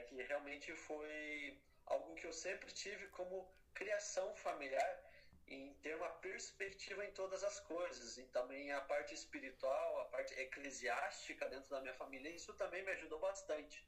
né, 0.00 0.06
que 0.06 0.22
realmente 0.22 0.74
foi 0.74 1.58
algo 1.86 2.14
que 2.14 2.26
eu 2.26 2.32
sempre 2.32 2.72
tive 2.72 3.06
como 3.08 3.52
criação 3.74 4.34
familiar 4.36 5.02
em 5.46 5.74
ter 5.82 5.96
uma 5.96 6.08
perspectiva 6.08 7.04
em 7.04 7.10
todas 7.12 7.42
as 7.42 7.58
coisas 7.60 8.16
e 8.18 8.24
também 8.26 8.72
a 8.72 8.80
parte 8.82 9.14
espiritual, 9.14 10.00
a 10.00 10.04
parte 10.06 10.32
eclesiástica 10.34 11.48
dentro 11.48 11.70
da 11.70 11.80
minha 11.80 11.94
família, 11.94 12.30
isso 12.30 12.54
também 12.54 12.84
me 12.84 12.92
ajudou 12.92 13.18
bastante. 13.18 13.84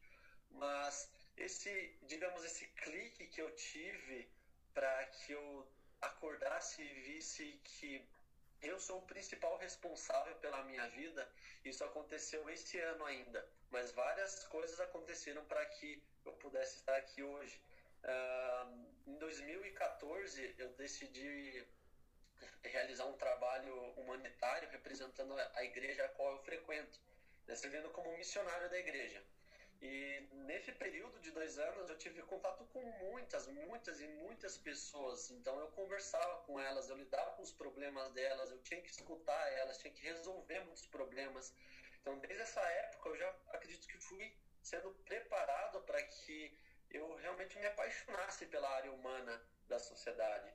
Mas 0.51 1.11
esse, 1.37 1.97
digamos, 2.03 2.44
esse 2.44 2.67
clique 2.67 3.29
que 3.29 3.40
eu 3.40 3.51
tive 3.54 4.29
para 4.74 5.06
que 5.06 5.33
eu 5.33 5.69
acordasse 6.01 6.83
e 6.83 7.01
visse 7.03 7.60
que 7.63 8.04
eu 8.63 8.79
sou 8.79 8.99
o 8.99 9.06
principal 9.06 9.56
responsável 9.58 10.35
pela 10.37 10.62
minha 10.65 10.87
vida. 10.88 11.29
Isso 11.65 11.85
aconteceu 11.85 12.49
esse 12.51 12.79
ano 12.79 13.04
ainda, 13.04 13.47
mas 13.71 13.92
várias 13.92 14.44
coisas 14.44 14.79
aconteceram 14.81 15.44
para 15.44 15.65
que 15.67 16.02
eu 16.24 16.33
pudesse 16.34 16.77
estar 16.77 16.97
aqui 16.97 17.23
hoje. 17.23 17.61
Uh, 18.05 19.11
em 19.11 19.19
2014, 19.19 20.55
eu 20.59 20.73
decidi 20.75 21.66
realizar 22.65 23.07
um 23.07 23.16
trabalho 23.16 23.75
humanitário 23.97 24.69
representando 24.71 25.35
a 25.55 25.65
igreja 25.65 26.05
a 26.05 26.09
qual 26.10 26.33
eu 26.33 26.43
frequento, 26.43 27.01
né, 27.47 27.55
servindo 27.55 27.91
como 27.91 28.16
missionário 28.16 28.69
da 28.71 28.79
igreja. 28.79 29.23
E 29.83 30.29
nesse 30.47 30.71
período 30.71 31.19
de 31.19 31.33
dois 31.33 31.59
anos 31.59 31.91
eu 31.91 31.99
tive 31.99 32.23
contato 32.23 32.65
com 32.73 32.81
muitas, 33.11 33.49
muitas 33.49 34.01
e 34.01 34.07
muitas 34.07 34.57
pessoas. 34.57 35.29
Então 35.33 35.59
eu 35.59 35.67
conversava 35.73 36.37
com 36.43 36.61
elas, 36.61 36.89
eu 36.89 36.97
lidava 36.97 37.33
com 37.33 37.43
os 37.43 37.51
problemas 37.53 38.09
delas, 38.13 38.53
eu 38.53 38.63
tinha 38.63 38.81
que 38.81 38.91
escutar 38.91 39.53
elas, 39.55 39.79
tinha 39.79 39.93
que 39.93 40.03
resolver 40.03 40.61
muitos 40.61 40.87
problemas. 40.87 41.53
Então 42.01 42.17
desde 42.21 42.43
essa 42.43 42.61
época 42.61 43.09
eu 43.09 43.17
já 43.17 43.29
acredito 43.49 43.89
que 43.89 43.99
fui 43.99 44.33
sendo 44.63 44.93
preparado 45.05 45.81
para 45.83 46.01
que 46.01 46.57
eu 46.89 47.17
realmente 47.17 47.59
me 47.59 47.67
apaixonasse 47.67 48.47
pela 48.47 48.71
área 48.71 48.93
humana 48.93 49.43
da 49.67 49.80
sociedade. 49.80 50.49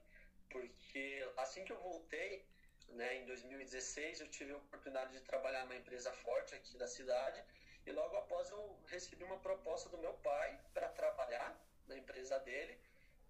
Porque 0.50 1.30
assim 1.36 1.66
que 1.66 1.74
eu 1.74 1.80
voltei, 1.82 2.48
né, 2.88 3.18
em 3.18 3.26
2016, 3.26 4.22
eu 4.22 4.30
tive 4.30 4.54
a 4.54 4.58
oportunidade 4.58 5.12
de 5.12 5.20
trabalhar 5.22 5.66
numa 5.66 5.76
empresa 5.76 6.14
forte 6.14 6.56
aqui 6.56 6.78
da 6.78 6.88
cidade. 6.88 7.44
E 7.88 7.92
logo 7.92 8.18
após 8.18 8.50
eu 8.50 8.78
recebi 8.88 9.24
uma 9.24 9.38
proposta 9.38 9.88
do 9.90 9.98
meu 9.98 10.14
pai 10.16 10.60
para 10.74 10.90
trabalhar 10.90 11.58
na 11.88 11.98
empresa 11.98 12.38
dele, 12.40 12.78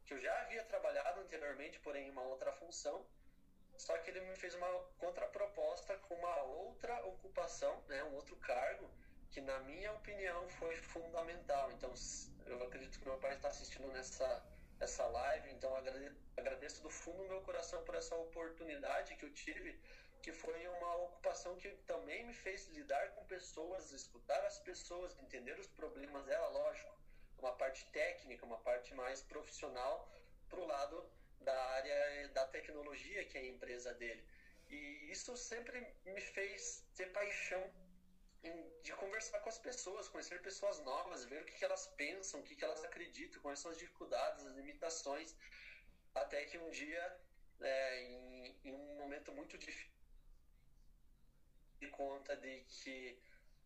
que 0.04 0.16
eu 0.16 0.20
já 0.20 0.34
havia 0.42 0.64
trabalhado 0.64 1.22
anteriormente, 1.22 1.80
porém 1.80 2.08
em 2.08 2.10
uma 2.10 2.24
outra 2.24 2.52
função. 2.54 3.06
Só 3.78 3.96
que 4.00 4.10
ele 4.10 4.22
me 4.22 4.36
fez 4.36 4.56
uma 4.56 4.68
contraproposta 4.98 5.96
com 5.98 6.16
uma 6.16 6.42
outra 6.42 7.06
ocupação, 7.06 7.80
né, 7.88 8.04
um 8.06 8.16
outro 8.16 8.36
cargo, 8.38 8.90
que 9.30 9.40
na 9.42 9.60
minha 9.60 9.94
opinião 9.94 10.50
foi 10.50 10.76
fundamental. 10.78 11.72
Então, 11.74 11.94
eu 12.48 12.64
acredito 12.64 12.98
que 12.98 13.06
meu 13.06 13.20
pai 13.20 13.36
está 13.36 13.50
assistindo 13.50 13.88
nessa 13.90 14.44
essa 14.80 15.06
live, 15.08 15.50
então 15.52 15.76
agradeço 16.36 16.84
do 16.84 16.90
fundo 16.90 17.24
do 17.24 17.30
meu 17.30 17.42
coração 17.42 17.84
por 17.84 17.96
essa 17.96 18.16
oportunidade 18.16 19.16
que 19.16 19.26
eu 19.26 19.34
tive, 19.34 19.80
que 20.28 20.34
foi 20.34 20.68
uma 20.68 20.94
ocupação 20.98 21.56
que 21.56 21.70
também 21.92 22.26
me 22.26 22.34
fez 22.34 22.68
lidar 22.68 23.12
com 23.12 23.24
pessoas, 23.28 23.94
escutar 23.94 24.46
as 24.46 24.60
pessoas, 24.60 25.18
entender 25.20 25.58
os 25.58 25.68
problemas 25.68 26.26
dela, 26.26 26.50
lógico, 26.50 26.94
uma 27.38 27.54
parte 27.54 27.90
técnica, 27.94 28.46
uma 28.46 28.58
parte 28.58 28.94
mais 28.94 29.22
profissional 29.22 29.96
para 30.50 30.60
o 30.60 30.66
lado 30.66 31.10
da 31.40 31.58
área 31.76 32.28
da 32.34 32.46
tecnologia 32.48 33.24
que 33.24 33.38
é 33.38 33.42
a 33.42 33.48
empresa 33.48 33.94
dele. 33.94 34.22
E 34.70 35.10
isso 35.10 35.38
sempre 35.38 35.80
me 36.04 36.20
fez 36.20 36.84
ter 36.94 37.10
paixão 37.14 37.64
de 38.84 38.92
conversar 38.96 39.40
com 39.40 39.48
as 39.48 39.58
pessoas, 39.58 40.10
conhecer 40.10 40.42
pessoas 40.42 40.78
novas, 40.82 41.24
ver 41.24 41.42
o 41.42 41.46
que, 41.46 41.64
elas 41.64 41.88
pensam, 41.96 42.42
o 42.42 42.44
que 42.44 42.62
elas 42.62 42.84
acreditam, 42.84 43.42
quais 43.42 43.60
são 43.60 43.72
as 43.72 43.78
dificuldades, 43.78 44.46
as 44.46 44.56
limitações, 44.58 45.34
até 46.14 46.44
que 46.44 46.58
um 46.58 46.70
dia, 46.70 47.18
é, 47.62 48.04
em, 48.04 48.60
em, 48.66 48.74
um 48.74 48.96
momento 48.98 49.32
muito 49.32 49.58
difícil, 49.58 49.97
de 51.80 51.88
conta 51.88 52.36
de 52.36 52.62
que 52.62 53.20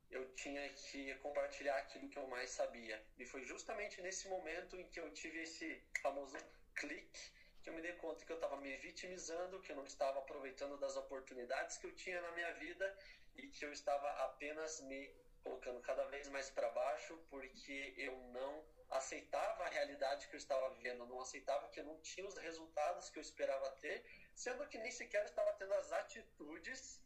eu 0.09 0.25
tinha 0.35 0.67
que 0.69 1.16
compartilhar 1.16 1.77
aquilo 1.77 2.09
que 2.09 2.17
eu 2.17 2.27
mais 2.27 2.49
sabia. 2.49 3.01
E 3.17 3.25
foi 3.25 3.44
justamente 3.45 4.01
nesse 4.01 4.27
momento 4.27 4.75
em 4.75 4.85
que 4.89 4.99
eu 4.99 5.11
tive 5.13 5.41
esse 5.44 5.81
famoso 6.01 6.38
clique 6.75 7.41
que 7.61 7.69
eu 7.69 7.73
me 7.73 7.81
dei 7.81 7.94
conta 7.94 8.25
que 8.25 8.31
eu 8.31 8.35
estava 8.35 8.57
me 8.57 8.75
vitimizando, 8.77 9.61
que 9.61 9.72
eu 9.72 9.75
não 9.75 9.85
estava 9.85 10.19
aproveitando 10.19 10.77
das 10.77 10.97
oportunidades 10.97 11.77
que 11.77 11.85
eu 11.85 11.95
tinha 11.95 12.19
na 12.22 12.31
minha 12.31 12.51
vida 12.53 12.97
e 13.35 13.47
que 13.47 13.63
eu 13.63 13.72
estava 13.72 14.09
apenas 14.23 14.81
me 14.81 15.13
colocando 15.43 15.79
cada 15.81 16.05
vez 16.05 16.28
mais 16.29 16.49
para 16.49 16.69
baixo 16.69 17.17
porque 17.29 17.93
eu 17.97 18.17
não 18.29 18.63
aceitava 18.89 19.63
a 19.63 19.69
realidade 19.69 20.28
que 20.28 20.35
eu 20.35 20.38
estava 20.38 20.69
vivendo, 20.72 21.03
eu 21.03 21.07
não 21.07 21.22
aceitava 21.22 21.69
que 21.69 21.79
eu 21.79 21.85
não 21.85 21.99
tinha 22.01 22.28
os 22.28 22.38
resultados 22.38 23.09
que 23.09 23.19
eu 23.19 23.22
esperava 23.22 23.69
ter, 23.78 24.03
sendo 24.35 24.67
que 24.67 24.78
nem 24.78 24.91
sequer 24.91 25.23
estava 25.25 25.53
tendo 25.53 25.73
as 25.73 25.91
atitudes 25.91 26.99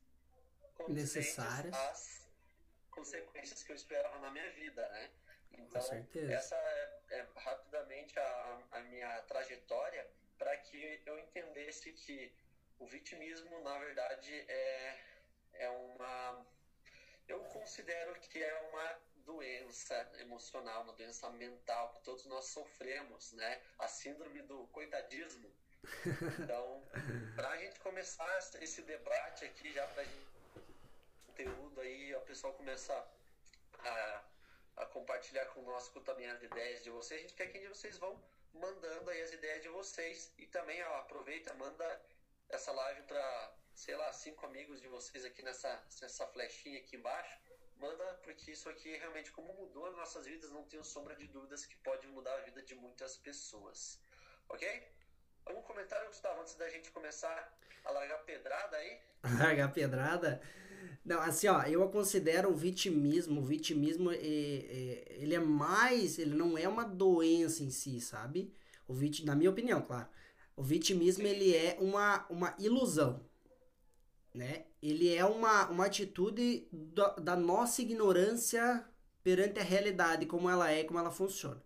necessárias 0.87 1.73
às 1.73 2.27
consequências 2.91 3.63
que 3.63 3.71
eu 3.71 3.75
esperava 3.75 4.19
na 4.19 4.31
minha 4.31 4.49
vida, 4.51 4.87
né? 4.89 5.11
Então, 5.57 5.81
essa 6.29 6.55
é, 6.55 6.99
é 7.11 7.27
rapidamente 7.35 8.17
a, 8.19 8.63
a 8.71 8.79
minha 8.81 9.21
trajetória 9.23 10.05
para 10.37 10.55
que 10.57 11.01
eu 11.05 11.17
entendesse 11.19 11.91
que 11.93 12.33
o 12.79 12.85
vitimismo, 12.87 13.61
na 13.63 13.77
verdade, 13.79 14.33
é, 14.49 14.99
é 15.53 15.69
uma. 15.69 16.45
Eu 17.27 17.39
considero 17.45 18.13
que 18.19 18.43
é 18.43 18.53
uma 18.69 18.99
doença 19.25 20.11
emocional, 20.19 20.83
uma 20.83 20.93
doença 20.93 21.29
mental 21.31 21.93
que 21.93 22.03
todos 22.03 22.25
nós 22.25 22.45
sofremos, 22.45 23.31
né? 23.33 23.61
A 23.79 23.87
síndrome 23.87 24.41
do 24.43 24.67
coitadismo. 24.67 25.51
Então, 26.39 26.83
para 27.35 27.49
a 27.49 27.57
gente 27.57 27.79
começar 27.79 28.39
esse 28.59 28.81
debate 28.81 29.45
aqui, 29.45 29.71
já 29.71 29.87
para 29.87 30.03
conteúdo 31.35 31.81
aí, 31.81 32.15
o 32.15 32.21
pessoal 32.21 32.53
começar 32.53 33.05
a, 33.79 34.23
a 34.77 34.85
compartilhar 34.85 35.45
conosco 35.47 35.99
também 35.99 36.29
as 36.29 36.41
ideias 36.41 36.81
de 36.81 36.89
vocês, 36.89 37.19
a 37.19 37.21
gente 37.23 37.33
quer 37.33 37.47
que 37.47 37.67
vocês 37.67 37.97
vão 37.97 38.23
mandando 38.53 39.09
aí 39.09 39.21
as 39.21 39.33
ideias 39.33 39.61
de 39.61 39.67
vocês. 39.67 40.33
E 40.37 40.47
também, 40.47 40.81
ó, 40.83 40.95
aproveita, 40.99 41.53
manda 41.55 42.01
essa 42.49 42.71
live 42.71 43.01
para, 43.01 43.53
sei 43.73 43.97
lá, 43.97 44.13
cinco 44.13 44.45
amigos 44.45 44.79
de 44.79 44.87
vocês 44.87 45.25
aqui 45.25 45.41
nessa, 45.41 45.83
nessa 46.01 46.25
flechinha 46.27 46.79
aqui 46.79 46.95
embaixo. 46.95 47.37
Manda, 47.75 48.05
porque 48.23 48.51
isso 48.51 48.69
aqui 48.69 48.95
realmente, 48.95 49.29
como 49.33 49.53
mudou 49.53 49.87
as 49.87 49.95
nossas 49.97 50.25
vidas, 50.25 50.49
não 50.51 50.63
tenho 50.63 50.85
sombra 50.85 51.17
de 51.17 51.27
dúvidas 51.27 51.65
que 51.65 51.75
pode 51.79 52.07
mudar 52.07 52.33
a 52.33 52.41
vida 52.41 52.61
de 52.61 52.75
muitas 52.75 53.17
pessoas. 53.17 53.99
Ok? 54.47 54.87
Algum 55.45 55.61
comentário, 55.63 56.07
Gustavo, 56.07 56.39
antes 56.39 56.55
da 56.55 56.69
gente 56.69 56.89
começar 56.91 57.53
a 57.83 57.91
largar 57.91 58.19
pedrada 58.19 58.77
aí? 58.77 59.01
Largar 59.37 59.73
pedrada? 59.73 60.41
Não, 61.03 61.19
assim, 61.21 61.47
ó, 61.47 61.61
eu 61.63 61.87
considero 61.89 62.49
o 62.49 62.55
vitimismo, 62.55 63.41
o 63.41 63.43
vitimismo, 63.43 64.11
é, 64.11 64.15
é, 64.17 65.17
ele 65.19 65.35
é 65.35 65.39
mais, 65.39 66.17
ele 66.17 66.35
não 66.35 66.57
é 66.57 66.67
uma 66.67 66.83
doença 66.83 67.63
em 67.63 67.69
si, 67.69 67.99
sabe? 68.01 68.53
O 68.87 68.93
vit, 68.93 69.25
na 69.25 69.35
minha 69.35 69.49
opinião, 69.49 69.81
claro. 69.81 70.07
O 70.55 70.63
vitimismo, 70.63 71.25
ele 71.25 71.55
é 71.55 71.77
uma, 71.79 72.25
uma 72.29 72.55
ilusão, 72.59 73.25
né? 74.33 74.65
Ele 74.81 75.13
é 75.13 75.25
uma, 75.25 75.67
uma 75.69 75.85
atitude 75.85 76.67
da, 76.71 77.09
da 77.15 77.35
nossa 77.35 77.81
ignorância 77.81 78.85
perante 79.23 79.59
a 79.59 79.63
realidade, 79.63 80.25
como 80.25 80.49
ela 80.49 80.71
é, 80.71 80.83
como 80.83 80.99
ela 80.99 81.11
funciona. 81.11 81.65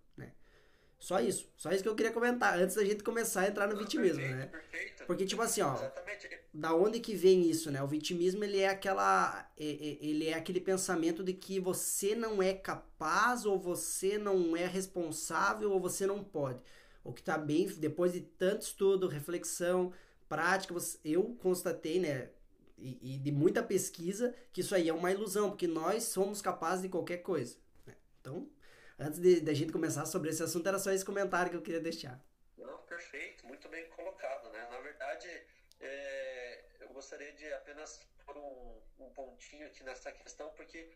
Só 0.99 1.21
isso. 1.21 1.49
Só 1.55 1.71
isso 1.71 1.81
que 1.81 1.89
eu 1.89 1.95
queria 1.95 2.11
comentar 2.11 2.59
antes 2.59 2.75
da 2.75 2.83
gente 2.83 3.03
começar 3.03 3.41
a 3.41 3.47
entrar 3.47 3.67
no 3.67 3.77
vitimismo, 3.77 4.17
perfeito, 4.17 4.37
né? 4.37 4.45
Perfeito. 4.47 5.05
Porque, 5.05 5.25
tipo 5.25 5.41
assim, 5.41 5.61
ó. 5.61 5.73
Exatamente. 5.73 6.38
Da 6.51 6.73
onde 6.73 6.99
que 6.99 7.15
vem 7.15 7.47
isso, 7.47 7.69
né? 7.69 7.81
O 7.83 7.87
vitimismo, 7.87 8.43
ele 8.43 8.59
é 8.59 8.69
aquela. 8.69 9.47
Ele 9.55 10.27
é 10.27 10.33
aquele 10.33 10.59
pensamento 10.59 11.23
de 11.23 11.33
que 11.33 11.59
você 11.59 12.15
não 12.15 12.41
é 12.41 12.53
capaz, 12.53 13.45
ou 13.45 13.59
você 13.59 14.17
não 14.17 14.57
é 14.57 14.65
responsável, 14.65 15.71
ou 15.71 15.79
você 15.79 16.07
não 16.07 16.23
pode. 16.23 16.59
O 17.03 17.13
que 17.13 17.21
tá 17.21 17.37
bem, 17.37 17.67
depois 17.67 18.13
de 18.13 18.21
tanto 18.21 18.63
estudo, 18.63 19.07
reflexão, 19.07 19.93
prática, 20.27 20.73
eu 21.03 21.35
constatei, 21.41 21.99
né? 21.99 22.29
E, 22.77 23.15
e 23.15 23.17
de 23.17 23.31
muita 23.31 23.61
pesquisa, 23.61 24.33
que 24.53 24.61
isso 24.61 24.73
aí 24.73 24.87
é 24.87 24.93
uma 24.93 25.11
ilusão, 25.11 25.49
porque 25.49 25.67
nós 25.67 26.03
somos 26.05 26.41
capazes 26.41 26.81
de 26.81 26.89
qualquer 26.89 27.17
coisa. 27.17 27.57
Né? 27.85 27.93
Então, 28.21 28.49
antes 28.97 29.19
de, 29.19 29.41
de 29.41 29.51
a 29.51 29.53
gente 29.53 29.71
começar 29.71 30.05
sobre 30.05 30.29
esse 30.29 30.41
assunto, 30.41 30.65
era 30.67 30.79
só 30.79 30.91
esse 30.91 31.03
comentário 31.03 31.51
que 31.51 31.57
eu 31.57 31.61
queria 31.61 31.81
deixar. 31.81 32.23
Não, 32.57 32.77
perfeito, 32.79 33.45
muito 33.45 33.67
bem 33.67 33.85
colocado, 33.89 34.49
né? 34.51 34.67
Na 34.71 34.79
verdade, 34.79 35.27
é, 35.81 36.63
eu 36.79 36.88
gostaria 36.99 37.31
de 37.31 37.53
apenas 37.53 38.05
pôr 38.25 38.37
um, 38.37 38.81
um 38.99 39.09
pontinho 39.11 39.65
aqui 39.67 39.81
nessa 39.85 40.11
questão, 40.11 40.49
porque 40.49 40.91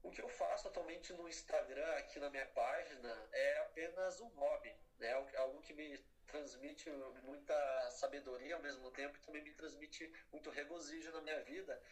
o 0.00 0.08
que 0.08 0.22
eu 0.22 0.28
faço 0.28 0.68
atualmente 0.68 1.12
no 1.14 1.28
Instagram, 1.28 1.90
aqui 1.96 2.20
na 2.20 2.30
minha 2.30 2.46
página, 2.46 3.28
é 3.32 3.58
apenas 3.58 4.20
um 4.20 4.28
hobby, 4.28 4.72
né? 5.00 5.12
Algo 5.36 5.60
que 5.60 5.74
me 5.74 5.98
transmite 6.28 6.88
muita 7.24 7.90
sabedoria 7.90 8.54
ao 8.54 8.62
mesmo 8.62 8.88
tempo 8.92 9.16
e 9.16 9.20
também 9.20 9.42
me 9.42 9.52
transmite 9.54 10.12
muito 10.30 10.48
regozijo 10.48 11.10
na 11.10 11.20
minha 11.20 11.42
vida, 11.42 11.82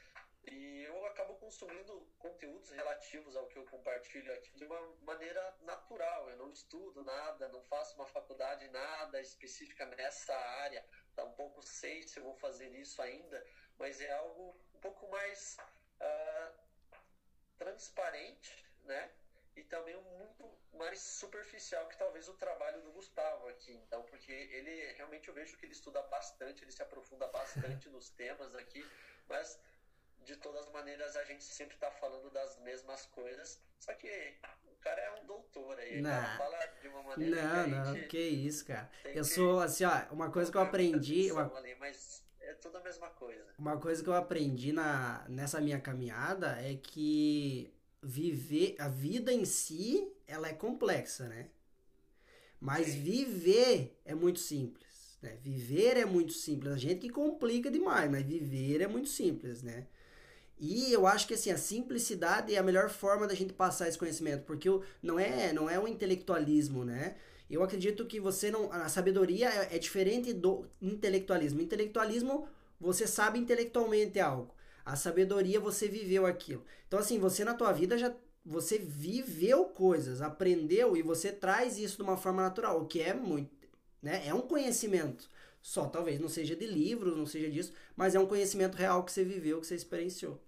E 0.44 0.84
eu 0.84 1.06
acabo 1.06 1.34
consumindo 1.34 2.06
conteúdos 2.18 2.70
relativos 2.70 3.36
ao 3.36 3.46
que 3.48 3.58
eu 3.58 3.64
compartilho 3.66 4.32
aqui 4.34 4.50
de 4.52 4.64
uma 4.64 4.80
maneira 5.02 5.56
natural. 5.60 6.30
Eu 6.30 6.36
não 6.38 6.50
estudo 6.50 7.04
nada, 7.04 7.48
não 7.48 7.62
faço 7.64 7.94
uma 7.96 8.06
faculdade 8.06 8.66
nada 8.68 9.20
específica 9.20 9.84
nessa 9.86 10.34
área. 10.34 10.84
Tampouco 11.14 11.62
sei 11.62 12.02
se 12.02 12.18
eu 12.18 12.24
vou 12.24 12.34
fazer 12.34 12.68
isso 12.74 13.02
ainda, 13.02 13.46
mas 13.78 14.00
é 14.00 14.10
algo 14.12 14.58
um 14.74 14.80
pouco 14.80 15.08
mais 15.08 15.58
uh, 16.00 16.54
transparente, 17.58 18.64
né? 18.84 19.10
E 19.56 19.64
também 19.64 20.00
muito 20.02 20.58
mais 20.72 21.00
superficial 21.00 21.86
que 21.88 21.98
talvez 21.98 22.28
o 22.28 22.34
trabalho 22.34 22.80
do 22.82 22.92
Gustavo 22.92 23.48
aqui. 23.48 23.72
Então, 23.72 24.02
porque 24.04 24.32
ele 24.32 24.92
realmente 24.92 25.28
eu 25.28 25.34
vejo 25.34 25.56
que 25.58 25.66
ele 25.66 25.72
estuda 25.72 26.00
bastante, 26.02 26.64
ele 26.64 26.72
se 26.72 26.82
aprofunda 26.82 27.26
bastante 27.26 27.88
nos 27.90 28.08
temas 28.10 28.54
aqui, 28.54 28.82
mas 29.28 29.60
de 30.30 30.36
todas 30.36 30.66
as 30.66 30.72
maneiras 30.72 31.16
a 31.16 31.24
gente 31.24 31.42
sempre 31.42 31.74
está 31.74 31.90
falando 31.90 32.30
das 32.30 32.56
mesmas 32.60 33.04
coisas, 33.06 33.60
só 33.80 33.92
que 33.94 34.08
o 34.64 34.76
cara 34.80 35.00
é 35.00 35.20
um 35.20 35.26
doutor 35.26 35.76
aí, 35.78 36.00
não, 36.00 36.36
fala 36.36 36.56
de 36.80 36.88
uma 36.88 37.02
maneira 37.02 37.42
Não, 37.42 37.64
que 37.64 38.00
não, 38.00 38.08
que 38.08 38.18
isso, 38.18 38.64
cara. 38.64 38.88
Eu 39.04 39.24
sou 39.24 39.58
assim, 39.60 39.84
ó, 39.84 40.12
uma 40.12 40.30
coisa 40.30 40.50
que 40.50 40.56
eu 40.56 40.62
aprendi, 40.62 41.32
uma... 41.32 41.52
ali, 41.56 41.74
mas 41.80 42.24
é 42.40 42.54
tudo 42.54 42.78
a 42.78 42.80
mesma 42.80 43.10
coisa. 43.10 43.44
Uma 43.58 43.78
coisa 43.78 44.02
que 44.02 44.08
eu 44.08 44.14
aprendi 44.14 44.72
na 44.72 45.26
nessa 45.28 45.60
minha 45.60 45.80
caminhada 45.80 46.58
é 46.62 46.76
que 46.76 47.74
viver 48.00 48.76
a 48.78 48.88
vida 48.88 49.32
em 49.32 49.44
si, 49.44 50.14
ela 50.28 50.48
é 50.48 50.54
complexa, 50.54 51.28
né? 51.28 51.50
Mas 52.60 52.88
Sim. 52.88 53.02
viver 53.02 54.00
é 54.04 54.14
muito 54.14 54.38
simples, 54.38 55.18
né? 55.20 55.36
Viver 55.42 55.96
é 55.96 56.04
muito 56.04 56.32
simples. 56.32 56.72
A 56.72 56.76
gente 56.76 57.00
que 57.00 57.10
complica 57.10 57.70
demais, 57.70 58.08
mas 58.10 58.24
viver 58.24 58.80
é 58.80 58.86
muito 58.86 59.08
simples, 59.08 59.62
né? 59.62 59.88
E 60.60 60.92
eu 60.92 61.06
acho 61.06 61.26
que 61.26 61.34
assim, 61.34 61.50
a 61.50 61.56
simplicidade 61.56 62.54
é 62.54 62.58
a 62.58 62.62
melhor 62.62 62.90
forma 62.90 63.26
da 63.26 63.34
gente 63.34 63.54
passar 63.54 63.88
esse 63.88 63.96
conhecimento, 63.96 64.44
porque 64.44 64.68
não 65.02 65.18
é, 65.18 65.54
não 65.54 65.70
é 65.70 65.78
o 65.78 65.88
intelectualismo, 65.88 66.84
né? 66.84 67.16
Eu 67.50 67.64
acredito 67.64 68.06
que 68.06 68.20
você 68.20 68.50
não. 68.50 68.70
A 68.72 68.88
sabedoria 68.88 69.48
é, 69.48 69.76
é 69.76 69.78
diferente 69.78 70.32
do 70.32 70.66
intelectualismo. 70.80 71.60
Intelectualismo, 71.60 72.46
você 72.78 73.06
sabe 73.06 73.38
intelectualmente 73.38 74.20
algo. 74.20 74.54
A 74.84 74.96
sabedoria, 74.96 75.58
você 75.58 75.88
viveu 75.88 76.26
aquilo. 76.26 76.64
Então, 76.86 77.00
assim, 77.00 77.18
você 77.18 77.44
na 77.44 77.54
tua 77.54 77.72
vida 77.72 77.98
já. 77.98 78.14
Você 78.44 78.78
viveu 78.78 79.66
coisas, 79.66 80.22
aprendeu 80.22 80.96
e 80.96 81.02
você 81.02 81.30
traz 81.30 81.78
isso 81.78 81.96
de 81.96 82.02
uma 82.02 82.16
forma 82.16 82.42
natural, 82.42 82.80
o 82.80 82.86
que 82.86 83.00
é 83.00 83.12
muito. 83.12 83.68
Né? 84.02 84.26
É 84.26 84.32
um 84.32 84.40
conhecimento. 84.40 85.28
Só 85.60 85.86
talvez 85.86 86.18
não 86.18 86.28
seja 86.28 86.56
de 86.56 86.66
livros, 86.66 87.16
não 87.16 87.26
seja 87.26 87.50
disso, 87.50 87.72
mas 87.94 88.14
é 88.14 88.20
um 88.20 88.26
conhecimento 88.26 88.76
real 88.76 89.04
que 89.04 89.12
você 89.12 89.22
viveu, 89.22 89.60
que 89.60 89.66
você 89.66 89.74
experienciou. 89.74 90.40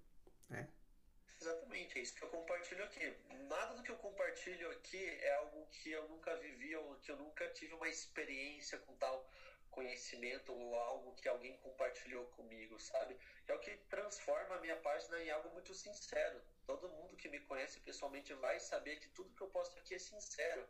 Exatamente, 1.40 1.98
é 1.98 2.02
isso 2.02 2.14
que 2.14 2.22
eu 2.22 2.28
compartilho 2.28 2.84
aqui. 2.84 3.16
Nada 3.48 3.74
do 3.74 3.82
que 3.82 3.90
eu 3.90 3.96
compartilho 3.96 4.70
aqui 4.70 5.04
é 5.20 5.34
algo 5.34 5.66
que 5.66 5.90
eu 5.90 6.08
nunca 6.08 6.36
vivi 6.36 6.76
ou 6.76 6.94
que 7.00 7.10
eu 7.10 7.16
nunca 7.16 7.48
tive 7.48 7.74
uma 7.74 7.88
experiência 7.88 8.78
com 8.78 8.94
tal 8.96 9.28
conhecimento 9.70 10.52
ou 10.52 10.76
algo 10.76 11.14
que 11.14 11.28
alguém 11.28 11.56
compartilhou 11.58 12.26
comigo, 12.26 12.78
sabe? 12.78 13.18
É 13.48 13.54
o 13.54 13.58
que 13.58 13.76
transforma 13.88 14.56
a 14.56 14.60
minha 14.60 14.76
página 14.76 15.20
em 15.20 15.30
algo 15.30 15.50
muito 15.50 15.74
sincero. 15.74 16.40
Todo 16.64 16.88
mundo 16.90 17.16
que 17.16 17.28
me 17.28 17.40
conhece 17.40 17.80
pessoalmente 17.80 18.32
vai 18.34 18.60
saber 18.60 18.96
que 18.96 19.08
tudo 19.08 19.34
que 19.34 19.42
eu 19.42 19.48
posto 19.48 19.78
aqui 19.78 19.94
é 19.94 19.98
sincero, 19.98 20.68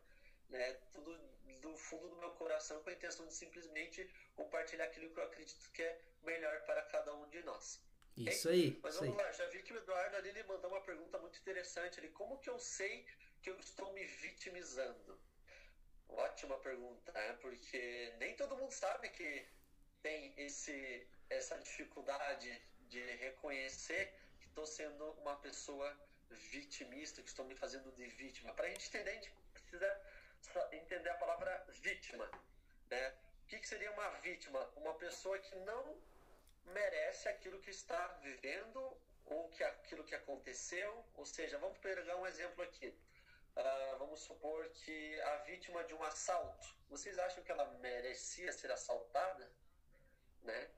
né? 0.49 0.73
Tudo 0.93 1.19
do 1.61 1.76
fundo 1.76 2.08
do 2.08 2.17
meu 2.17 2.31
coração 2.32 2.82
com 2.82 2.90
a 2.90 2.93
intenção 2.93 3.26
de 3.26 3.34
simplesmente 3.34 4.08
compartilhar 4.34 4.84
aquilo 4.84 5.11
que 5.12 5.20
eu 5.20 5.25
acredito 5.25 5.70
que 5.70 5.82
é 5.82 6.00
melhor 6.23 6.61
para 6.64 6.82
cada 6.82 7.14
um 7.14 7.29
de 7.29 7.43
nós. 7.44 7.81
Isso 8.16 8.48
aí. 8.48 8.78
Mas 8.82 8.96
vamos 8.96 9.18
aí. 9.18 9.24
lá, 9.24 9.32
já 9.32 9.46
vi 9.48 9.62
que 9.62 9.72
o 9.72 9.76
Eduardo 9.76 10.16
ali 10.16 10.28
ele 10.28 10.42
mandou 10.44 10.70
uma 10.70 10.80
pergunta 10.82 11.18
muito 11.18 11.38
interessante 11.38 11.98
ali. 11.98 12.08
Como 12.10 12.38
que 12.38 12.50
eu 12.50 12.58
sei 12.58 13.06
que 13.40 13.50
eu 13.50 13.58
estou 13.58 13.92
me 13.92 14.04
vitimizando? 14.04 15.18
Ótima 16.08 16.58
pergunta, 16.58 17.10
né? 17.12 17.32
Porque 17.40 18.12
nem 18.18 18.36
todo 18.36 18.56
mundo 18.56 18.72
sabe 18.72 19.08
que 19.08 19.46
tem 20.02 20.34
esse, 20.36 21.06
essa 21.30 21.58
dificuldade 21.58 22.60
de 22.88 23.00
reconhecer 23.16 24.14
que 24.38 24.46
estou 24.46 24.66
sendo 24.66 25.12
uma 25.12 25.36
pessoa 25.36 25.96
vitimista, 26.30 27.22
que 27.22 27.28
estou 27.28 27.46
me 27.46 27.54
fazendo 27.54 27.90
de 27.92 28.06
vítima. 28.06 28.52
Para 28.52 28.66
a 28.66 28.70
gente 28.70 28.88
entender, 28.88 29.10
a 29.10 29.14
gente 29.14 29.32
precisa 29.52 30.00
entender 30.72 31.08
a 31.08 31.14
palavra 31.14 31.64
vítima, 31.68 32.30
né? 32.90 33.14
O 33.44 33.46
que, 33.46 33.58
que 33.58 33.68
seria 33.68 33.90
uma 33.92 34.08
vítima? 34.20 34.60
Uma 34.76 34.94
pessoa 34.94 35.38
que 35.38 35.54
não 35.56 35.96
merece 36.64 37.28
aquilo 37.28 37.60
que 37.60 37.70
está 37.70 38.06
vivendo 38.22 38.80
ou 39.26 39.48
que 39.50 39.62
aquilo 39.64 40.04
que 40.04 40.14
aconteceu. 40.14 41.04
Ou 41.14 41.26
seja, 41.26 41.58
vamos 41.58 41.78
pegar 41.78 42.16
um 42.16 42.26
exemplo 42.26 42.62
aqui. 42.62 42.88
Uh, 43.54 43.98
vamos 43.98 44.20
supor 44.20 44.66
que 44.70 45.20
a 45.20 45.36
vítima 45.38 45.84
de 45.84 45.94
um 45.94 46.02
assalto, 46.02 46.66
vocês 46.88 47.18
acham 47.18 47.44
que 47.44 47.52
ela 47.52 47.66
merecia 47.80 48.50
ser 48.50 48.72
assaltada? 48.72 49.50
Né? 50.42 50.70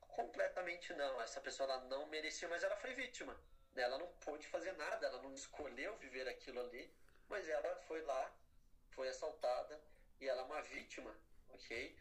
Completamente 0.00 0.92
não. 0.92 1.20
Essa 1.22 1.40
pessoa 1.40 1.70
ela 1.70 1.84
não 1.84 2.06
merecia, 2.06 2.48
mas 2.48 2.62
ela 2.62 2.76
foi 2.76 2.94
vítima. 2.94 3.34
Né? 3.74 3.82
Ela 3.82 3.98
não 3.98 4.08
pôde 4.26 4.46
fazer 4.46 4.72
nada, 4.72 5.06
ela 5.06 5.22
não 5.22 5.34
escolheu 5.34 5.96
viver 5.96 6.28
aquilo 6.28 6.60
ali, 6.60 6.92
mas 7.28 7.48
ela 7.48 7.76
foi 7.88 8.02
lá, 8.02 8.32
foi 8.90 9.08
assaltada 9.08 9.80
e 10.20 10.28
ela 10.28 10.42
é 10.42 10.44
uma 10.44 10.62
vítima, 10.62 11.16
ok? 11.48 11.96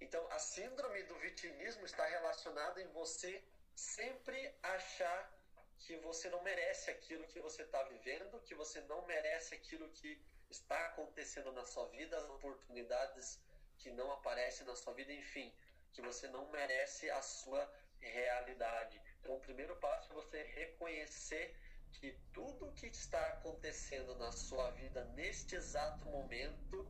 Então, 0.00 0.26
a 0.32 0.38
síndrome 0.38 1.02
do 1.04 1.14
vitimismo 1.18 1.84
está 1.84 2.06
relacionada 2.06 2.80
em 2.80 2.88
você 2.88 3.42
sempre 3.74 4.54
achar 4.62 5.30
que 5.78 5.96
você 5.98 6.28
não 6.28 6.42
merece 6.42 6.90
aquilo 6.90 7.26
que 7.28 7.40
você 7.40 7.62
está 7.62 7.82
vivendo, 7.84 8.40
que 8.40 8.54
você 8.54 8.80
não 8.82 9.06
merece 9.06 9.54
aquilo 9.54 9.88
que 9.90 10.20
está 10.48 10.86
acontecendo 10.86 11.52
na 11.52 11.64
sua 11.64 11.86
vida, 11.88 12.16
as 12.16 12.28
oportunidades 12.28 13.38
que 13.78 13.90
não 13.90 14.10
aparecem 14.12 14.66
na 14.66 14.76
sua 14.76 14.92
vida, 14.92 15.12
enfim, 15.12 15.52
que 15.92 16.02
você 16.02 16.28
não 16.28 16.50
merece 16.50 17.10
a 17.10 17.22
sua 17.22 17.70
realidade. 18.00 19.00
Então, 19.20 19.36
o 19.36 19.40
primeiro 19.40 19.76
passo 19.76 20.12
é 20.12 20.14
você 20.14 20.42
reconhecer 20.42 21.56
que 21.92 22.16
tudo 22.32 22.72
que 22.72 22.86
está 22.86 23.20
acontecendo 23.28 24.14
na 24.16 24.32
sua 24.32 24.70
vida 24.72 25.04
neste 25.16 25.56
exato 25.56 26.04
momento 26.06 26.86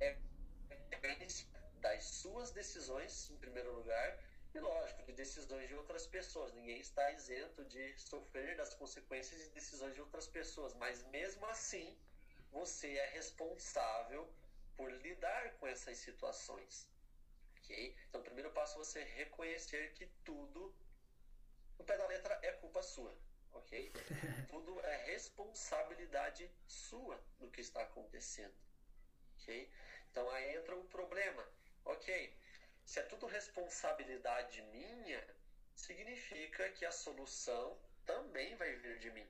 é 0.00 0.16
das 1.78 2.04
suas 2.04 2.50
decisões, 2.50 3.30
em 3.30 3.36
primeiro 3.36 3.72
lugar, 3.72 4.18
e 4.54 4.58
lógico, 4.60 5.02
de 5.04 5.12
decisões 5.12 5.68
de 5.68 5.74
outras 5.74 6.06
pessoas. 6.06 6.52
Ninguém 6.52 6.80
está 6.80 7.10
isento 7.12 7.64
de 7.66 7.98
sofrer 7.98 8.56
das 8.56 8.74
consequências 8.74 9.40
de 9.40 9.50
decisões 9.50 9.94
de 9.94 10.00
outras 10.00 10.26
pessoas, 10.26 10.74
mas 10.74 11.04
mesmo 11.08 11.44
assim, 11.46 11.96
você 12.50 12.88
é 12.96 13.06
responsável 13.10 14.28
por 14.76 14.90
lidar 14.90 15.52
com 15.54 15.66
essas 15.66 15.98
situações. 15.98 16.88
Ok? 17.58 17.96
Então, 18.08 18.20
o 18.20 18.24
primeiro 18.24 18.50
passo 18.52 18.74
é 18.74 18.84
você 18.84 19.04
reconhecer 19.04 19.92
que 19.94 20.06
tudo, 20.24 20.74
no 21.78 21.84
pé 21.84 21.96
da 21.96 22.06
letra, 22.06 22.38
é 22.42 22.52
culpa 22.52 22.82
sua. 22.82 23.14
Ok? 23.52 23.92
tudo 24.48 24.80
é 24.80 24.96
responsabilidade 25.06 26.50
sua 26.66 27.20
do 27.38 27.50
que 27.50 27.60
está 27.60 27.82
acontecendo. 27.82 28.54
Ok? 29.36 29.70
Então, 30.10 30.28
aí 30.30 30.56
entra 30.56 30.76
o 30.76 30.84
problema 30.84 31.46
ok, 31.88 32.32
se 32.84 33.00
é 33.00 33.02
tudo 33.02 33.26
responsabilidade 33.26 34.62
minha, 34.62 35.22
significa 35.74 36.68
que 36.70 36.84
a 36.84 36.92
solução 36.92 37.78
também 38.04 38.54
vai 38.56 38.74
vir 38.76 38.98
de 38.98 39.10
mim. 39.10 39.28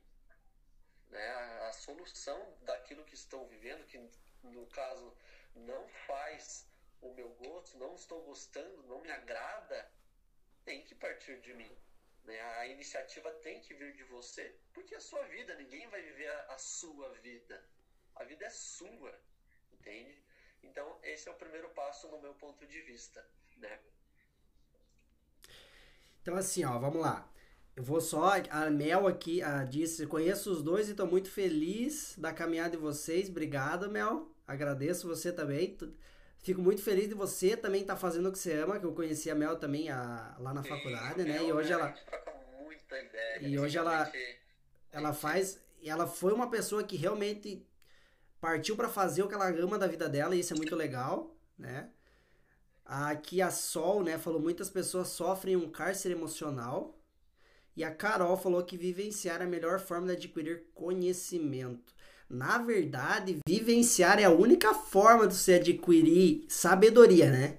Né? 1.08 1.28
A, 1.28 1.68
a 1.68 1.72
solução 1.72 2.56
daquilo 2.62 3.04
que 3.04 3.14
estou 3.14 3.46
vivendo, 3.46 3.86
que 3.86 3.98
no 4.42 4.66
caso 4.66 5.16
não 5.54 5.88
faz 6.06 6.66
o 7.00 7.12
meu 7.14 7.28
gosto, 7.30 7.78
não 7.78 7.94
estou 7.94 8.22
gostando, 8.22 8.82
não 8.84 9.00
me 9.00 9.10
agrada, 9.10 9.90
tem 10.64 10.82
que 10.84 10.94
partir 10.94 11.40
de 11.40 11.54
mim. 11.54 11.76
Né? 12.24 12.40
A 12.40 12.66
iniciativa 12.66 13.30
tem 13.34 13.60
que 13.60 13.74
vir 13.74 13.94
de 13.94 14.04
você, 14.04 14.54
porque 14.74 14.94
é 14.94 14.98
a 14.98 15.00
sua 15.00 15.22
vida, 15.26 15.54
ninguém 15.54 15.88
vai 15.88 16.02
viver 16.02 16.28
a, 16.28 16.54
a 16.54 16.58
sua 16.58 17.08
vida. 17.20 17.64
A 18.16 18.24
vida 18.24 18.46
é 18.46 18.50
sua, 18.50 19.16
entende? 19.72 20.27
Então, 20.62 20.98
esse 21.02 21.28
é 21.28 21.32
o 21.32 21.36
primeiro 21.36 21.68
passo 21.70 22.08
no 22.08 22.20
meu 22.20 22.34
ponto 22.34 22.66
de 22.66 22.80
vista, 22.82 23.24
né? 23.56 23.78
Então, 26.22 26.36
assim, 26.36 26.64
ó, 26.64 26.78
vamos 26.78 27.00
lá. 27.00 27.28
Eu 27.74 27.82
vou 27.82 28.00
só. 28.00 28.32
A 28.50 28.68
Mel 28.70 29.06
aqui 29.06 29.40
a, 29.40 29.64
disse: 29.64 30.06
conheço 30.06 30.50
os 30.50 30.62
dois 30.62 30.88
e 30.88 30.90
estou 30.90 31.06
muito 31.06 31.30
feliz 31.30 32.14
da 32.18 32.32
caminhada 32.32 32.70
de 32.70 32.76
vocês. 32.76 33.28
Obrigado, 33.28 33.88
Mel. 33.88 34.28
Agradeço 34.46 35.06
você 35.06 35.32
também. 35.32 35.76
Fico 36.40 36.60
muito 36.60 36.82
feliz 36.82 37.08
de 37.08 37.14
você 37.14 37.56
também 37.56 37.82
estar 37.82 37.94
tá 37.94 38.00
fazendo 38.00 38.28
o 38.28 38.32
que 38.32 38.38
você 38.38 38.52
ama, 38.52 38.80
que 38.80 38.84
eu 38.84 38.92
conheci 38.92 39.30
a 39.30 39.34
Mel 39.34 39.56
também 39.58 39.90
a, 39.90 40.36
lá 40.38 40.52
na 40.52 40.62
Sim, 40.62 40.70
faculdade, 40.70 41.22
né? 41.22 41.42
E 41.42 41.52
hoje 41.52 41.72
ela. 41.72 41.94
Ideia, 42.90 43.48
e 43.48 43.58
hoje 43.58 43.78
ela. 43.78 44.12
Ela 44.90 45.12
faz. 45.12 45.62
Ela 45.84 46.06
foi 46.06 46.32
uma 46.32 46.50
pessoa 46.50 46.82
que 46.82 46.96
realmente 46.96 47.64
partiu 48.40 48.76
para 48.76 48.88
fazer 48.88 49.22
o 49.22 49.28
que 49.28 49.34
ela 49.34 49.48
ama 49.50 49.78
da 49.78 49.86
vida 49.86 50.08
dela 50.08 50.34
e 50.36 50.40
isso 50.40 50.52
é 50.54 50.56
muito 50.56 50.76
legal, 50.76 51.36
né? 51.58 51.90
Aqui 52.84 53.42
a 53.42 53.50
Sol, 53.50 54.02
né, 54.02 54.16
falou 54.18 54.40
muitas 54.40 54.70
pessoas 54.70 55.08
sofrem 55.08 55.56
um 55.56 55.70
cárcere 55.70 56.14
emocional 56.14 56.98
E 57.76 57.84
a 57.84 57.90
Carol 57.92 58.36
falou 58.36 58.62
que 58.64 58.76
vivenciar 58.76 59.40
é 59.40 59.44
a 59.44 59.48
melhor 59.48 59.78
forma 59.80 60.08
de 60.08 60.12
adquirir 60.14 60.64
conhecimento. 60.74 61.94
Na 62.28 62.58
verdade, 62.58 63.38
vivenciar 63.48 64.18
é 64.20 64.24
a 64.24 64.30
única 64.30 64.74
forma 64.74 65.26
de 65.28 65.34
você 65.34 65.54
adquirir 65.54 66.44
sabedoria, 66.48 67.30
né? 67.30 67.58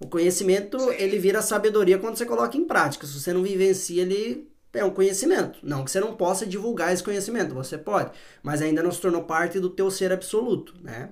O 0.00 0.08
conhecimento, 0.08 0.90
ele 0.92 1.18
vira 1.18 1.42
sabedoria 1.42 1.98
quando 1.98 2.16
você 2.16 2.26
coloca 2.26 2.56
em 2.56 2.66
prática. 2.66 3.06
Se 3.06 3.20
você 3.20 3.32
não 3.32 3.42
vivencia, 3.42 4.02
ele 4.02 4.49
é 4.72 4.84
um 4.84 4.90
conhecimento. 4.90 5.58
Não 5.62 5.84
que 5.84 5.90
você 5.90 6.00
não 6.00 6.14
possa 6.14 6.46
divulgar 6.46 6.92
esse 6.92 7.02
conhecimento, 7.02 7.54
você 7.54 7.76
pode, 7.76 8.10
mas 8.42 8.62
ainda 8.62 8.82
não 8.82 8.92
se 8.92 9.00
tornou 9.00 9.24
parte 9.24 9.58
do 9.58 9.70
teu 9.70 9.90
ser 9.90 10.12
absoluto, 10.12 10.74
né? 10.82 11.10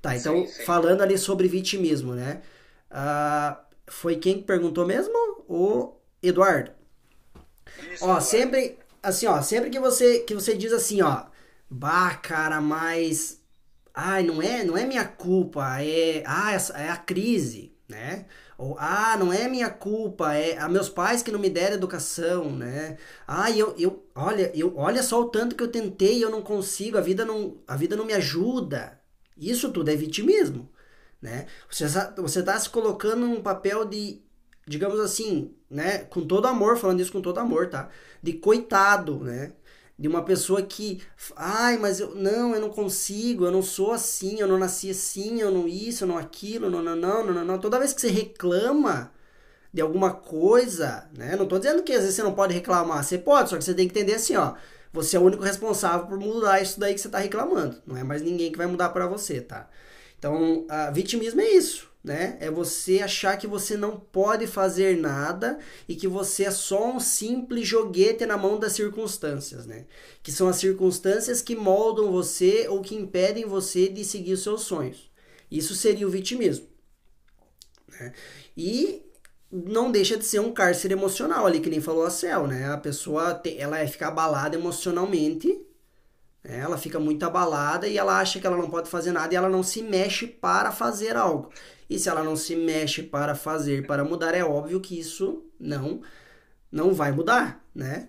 Tá, 0.00 0.16
então, 0.16 0.46
sim, 0.46 0.46
sim. 0.48 0.64
falando 0.64 1.00
ali 1.00 1.16
sobre 1.16 1.46
vitimismo, 1.48 2.14
né? 2.14 2.42
Uh, 2.90 3.56
foi 3.86 4.16
quem 4.16 4.38
que 4.38 4.44
perguntou 4.44 4.86
mesmo? 4.86 5.14
O 5.48 5.94
Eduardo. 6.22 6.72
Isso, 7.92 8.04
ó, 8.04 8.06
Eduardo. 8.08 8.24
sempre, 8.24 8.78
assim, 9.02 9.26
ó, 9.26 9.40
sempre 9.40 9.70
que 9.70 9.78
você, 9.78 10.20
que 10.20 10.34
você 10.34 10.56
diz 10.56 10.72
assim, 10.72 11.02
ó, 11.02 11.26
bah, 11.70 12.14
cara, 12.16 12.60
mas, 12.60 13.40
ai, 13.94 14.24
não 14.24 14.42
é, 14.42 14.64
não 14.64 14.76
é 14.76 14.84
minha 14.84 15.04
culpa, 15.04 15.80
é, 15.80 16.24
ah, 16.26 16.52
é, 16.52 16.82
é 16.82 16.90
a 16.90 16.96
crise, 16.96 17.72
né? 17.88 18.26
Ou, 18.58 18.76
ah, 18.78 19.16
não 19.18 19.32
é 19.32 19.48
minha 19.48 19.70
culpa, 19.70 20.34
é 20.34 20.58
a 20.58 20.68
meus 20.68 20.88
pais 20.88 21.22
que 21.22 21.32
não 21.32 21.38
me 21.40 21.50
deram 21.50 21.74
educação, 21.76 22.50
né? 22.54 22.98
Ah, 23.26 23.50
eu, 23.50 23.74
eu, 23.78 24.06
olha, 24.14 24.52
eu, 24.54 24.76
olha 24.76 25.02
só 25.02 25.20
o 25.20 25.28
tanto 25.28 25.56
que 25.56 25.62
eu 25.62 25.68
tentei 25.68 26.18
e 26.18 26.22
eu 26.22 26.30
não 26.30 26.42
consigo, 26.42 26.98
a 26.98 27.00
vida 27.00 27.24
não, 27.24 27.58
a 27.66 27.76
vida 27.76 27.96
não 27.96 28.04
me 28.04 28.12
ajuda. 28.12 29.00
Isso 29.36 29.72
tudo 29.72 29.90
é 29.90 29.96
vitimismo, 29.96 30.70
né? 31.20 31.46
Você 31.70 31.86
você 32.16 32.42
tá 32.42 32.58
se 32.58 32.68
colocando 32.70 33.26
num 33.26 33.42
papel 33.42 33.84
de, 33.84 34.22
digamos 34.66 35.00
assim, 35.00 35.54
né? 35.70 35.98
Com 36.04 36.26
todo 36.26 36.46
amor, 36.46 36.76
falando 36.76 37.00
isso 37.00 37.12
com 37.12 37.22
todo 37.22 37.38
amor, 37.38 37.68
tá? 37.70 37.88
De 38.22 38.34
coitado, 38.34 39.18
né? 39.20 39.52
De 40.02 40.08
uma 40.08 40.24
pessoa 40.24 40.60
que, 40.60 41.00
ai, 41.36 41.78
mas 41.78 42.00
eu 42.00 42.12
não, 42.16 42.52
eu 42.56 42.60
não 42.60 42.70
consigo, 42.70 43.44
eu 43.44 43.52
não 43.52 43.62
sou 43.62 43.92
assim, 43.92 44.40
eu 44.40 44.48
não 44.48 44.58
nasci 44.58 44.90
assim, 44.90 45.40
eu 45.40 45.48
não 45.52 45.68
isso, 45.68 46.02
eu 46.02 46.08
não 46.08 46.18
aquilo, 46.18 46.68
não, 46.68 46.82
não, 46.82 46.96
não, 46.96 47.24
não, 47.24 47.44
não. 47.44 47.58
Toda 47.60 47.78
vez 47.78 47.92
que 47.92 48.00
você 48.00 48.08
reclama 48.10 49.12
de 49.72 49.80
alguma 49.80 50.12
coisa, 50.12 51.08
né? 51.16 51.36
Não 51.36 51.46
tô 51.46 51.56
dizendo 51.56 51.84
que 51.84 51.92
às 51.92 52.00
vezes 52.00 52.16
você 52.16 52.22
não 52.24 52.34
pode 52.34 52.52
reclamar, 52.52 53.04
você 53.04 53.16
pode, 53.16 53.50
só 53.50 53.56
que 53.56 53.62
você 53.62 53.74
tem 53.74 53.86
que 53.86 53.96
entender 53.96 54.16
assim, 54.16 54.34
ó, 54.34 54.54
você 54.92 55.16
é 55.16 55.20
o 55.20 55.22
único 55.22 55.44
responsável 55.44 56.08
por 56.08 56.18
mudar 56.18 56.60
isso 56.60 56.80
daí 56.80 56.94
que 56.94 57.00
você 57.00 57.08
tá 57.08 57.18
reclamando, 57.18 57.80
não 57.86 57.96
é 57.96 58.02
mais 58.02 58.22
ninguém 58.22 58.50
que 58.50 58.58
vai 58.58 58.66
mudar 58.66 58.88
para 58.88 59.06
você, 59.06 59.40
tá? 59.40 59.68
Então, 60.18 60.66
a 60.68 60.90
vitimismo 60.90 61.40
é 61.40 61.48
isso 61.48 61.91
né? 62.02 62.36
É 62.40 62.50
você 62.50 63.00
achar 63.00 63.36
que 63.36 63.46
você 63.46 63.76
não 63.76 63.96
pode 63.96 64.46
fazer 64.46 64.96
nada 64.96 65.58
e 65.88 65.94
que 65.94 66.08
você 66.08 66.44
é 66.44 66.50
só 66.50 66.90
um 66.90 66.98
simples 66.98 67.68
joguete 67.68 68.26
na 68.26 68.36
mão 68.36 68.58
das 68.58 68.72
circunstâncias, 68.72 69.66
né? 69.66 69.86
Que 70.22 70.32
são 70.32 70.48
as 70.48 70.56
circunstâncias 70.56 71.40
que 71.40 71.54
moldam 71.54 72.10
você 72.10 72.66
ou 72.68 72.80
que 72.80 72.96
impedem 72.96 73.44
você 73.44 73.88
de 73.88 74.04
seguir 74.04 74.32
os 74.32 74.42
seus 74.42 74.62
sonhos. 74.62 75.10
Isso 75.50 75.74
seria 75.74 76.06
o 76.06 76.10
vitimismo. 76.10 76.66
Né? 77.88 78.12
E 78.56 79.02
não 79.50 79.92
deixa 79.92 80.16
de 80.16 80.24
ser 80.24 80.40
um 80.40 80.52
cárcere 80.52 80.94
emocional 80.94 81.46
ali, 81.46 81.60
que 81.60 81.70
nem 81.70 81.80
falou 81.80 82.04
a 82.04 82.10
Cel, 82.10 82.46
né? 82.46 82.72
A 82.72 82.78
pessoa, 82.78 83.40
ela 83.56 83.78
é 83.78 83.86
ficar 83.86 84.08
abalada 84.08 84.56
emocionalmente? 84.56 85.60
Ela 86.44 86.76
fica 86.76 86.98
muito 86.98 87.24
abalada 87.24 87.86
e 87.86 87.96
ela 87.96 88.18
acha 88.18 88.40
que 88.40 88.46
ela 88.46 88.56
não 88.56 88.68
pode 88.68 88.90
fazer 88.90 89.12
nada 89.12 89.32
e 89.32 89.36
ela 89.36 89.48
não 89.48 89.62
se 89.62 89.82
mexe 89.82 90.26
para 90.26 90.72
fazer 90.72 91.16
algo. 91.16 91.52
E 91.88 91.98
se 91.98 92.08
ela 92.08 92.22
não 92.22 92.36
se 92.36 92.56
mexe 92.56 93.02
para 93.02 93.34
fazer, 93.34 93.86
para 93.86 94.04
mudar, 94.04 94.34
é 94.34 94.42
óbvio 94.42 94.80
que 94.80 94.98
isso 94.98 95.44
não 95.58 96.02
não 96.70 96.94
vai 96.94 97.12
mudar, 97.12 97.62
né? 97.74 98.08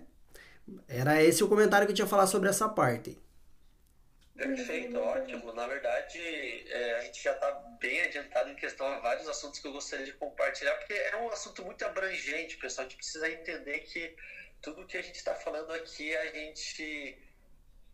Era 0.88 1.22
esse 1.22 1.44
o 1.44 1.48
comentário 1.48 1.86
que 1.86 1.92
eu 1.92 1.96
tinha 1.96 2.06
falar 2.06 2.26
sobre 2.26 2.48
essa 2.48 2.68
parte. 2.68 3.18
Perfeito, 4.34 4.98
ótimo. 4.98 5.52
Na 5.52 5.66
verdade, 5.66 6.18
é, 6.18 6.98
a 6.98 7.00
gente 7.02 7.22
já 7.22 7.32
está 7.32 7.52
bem 7.78 8.00
adiantado 8.02 8.50
em 8.50 8.56
questão 8.56 8.86
a 8.86 8.98
vários 8.98 9.28
assuntos 9.28 9.60
que 9.60 9.68
eu 9.68 9.72
gostaria 9.72 10.06
de 10.06 10.14
compartilhar, 10.14 10.74
porque 10.76 10.94
é 10.94 11.16
um 11.18 11.28
assunto 11.28 11.62
muito 11.62 11.84
abrangente, 11.84 12.56
pessoal. 12.56 12.86
A 12.86 12.88
gente 12.88 12.96
precisa 12.96 13.30
entender 13.30 13.80
que 13.80 14.16
tudo 14.60 14.86
que 14.86 14.96
a 14.96 15.02
gente 15.02 15.16
está 15.16 15.34
falando 15.34 15.70
aqui, 15.72 16.16
a 16.16 16.26
gente 16.32 17.16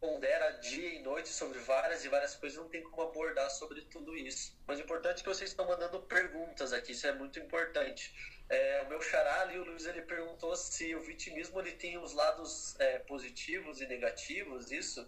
pondera 0.00 0.50
dia 0.52 0.94
e 0.94 1.02
noite 1.02 1.28
sobre 1.28 1.58
várias 1.58 2.04
e 2.04 2.08
várias 2.08 2.34
coisas, 2.34 2.58
não 2.58 2.68
tem 2.68 2.82
como 2.82 3.02
abordar 3.02 3.50
sobre 3.50 3.82
tudo 3.82 4.16
isso. 4.16 4.56
Mas 4.66 4.78
o 4.78 4.82
importante 4.82 5.20
é 5.20 5.22
que 5.22 5.28
vocês 5.28 5.50
estão 5.50 5.66
mandando 5.66 6.00
perguntas 6.00 6.72
aqui, 6.72 6.92
isso 6.92 7.06
é 7.06 7.12
muito 7.12 7.38
importante. 7.38 8.12
É, 8.48 8.82
o 8.82 8.88
meu 8.88 9.00
xará 9.02 9.42
ali, 9.42 9.58
o 9.58 9.64
Luiz, 9.64 9.86
ele 9.86 10.02
perguntou 10.02 10.56
se 10.56 10.94
o 10.94 11.02
vitimismo 11.02 11.60
ele 11.60 11.72
tem 11.72 11.98
os 11.98 12.14
lados 12.14 12.74
é, 12.80 12.98
positivos 13.00 13.80
e 13.80 13.86
negativos, 13.86 14.72
isso? 14.72 15.06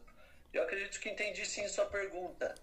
Eu 0.53 0.63
acredito 0.63 1.01
que 1.01 1.09
entendi 1.09 1.47
sim 1.47 1.67
sua 1.69 1.87
pergunta. 1.87 2.55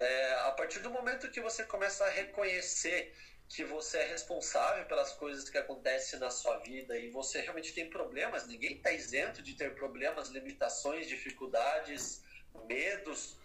É, 0.00 0.34
a 0.34 0.52
partir 0.52 0.78
do 0.78 0.90
momento 0.90 1.30
que 1.30 1.40
você 1.40 1.64
começa 1.64 2.04
a 2.04 2.08
reconhecer 2.08 3.12
que 3.48 3.64
você 3.64 3.98
é 3.98 4.06
responsável 4.06 4.86
pelas 4.86 5.12
coisas 5.12 5.48
que 5.48 5.58
acontecem 5.58 6.18
na 6.18 6.30
sua 6.30 6.58
vida 6.58 6.98
e 6.98 7.10
você 7.10 7.40
realmente 7.40 7.72
tem 7.74 7.88
problemas, 7.90 8.46
ninguém 8.46 8.76
está 8.76 8.92
isento 8.92 9.42
de 9.42 9.54
ter 9.54 9.74
problemas, 9.74 10.28
limitações, 10.28 11.06
dificuldades, 11.06 12.22
medos. 12.66 13.36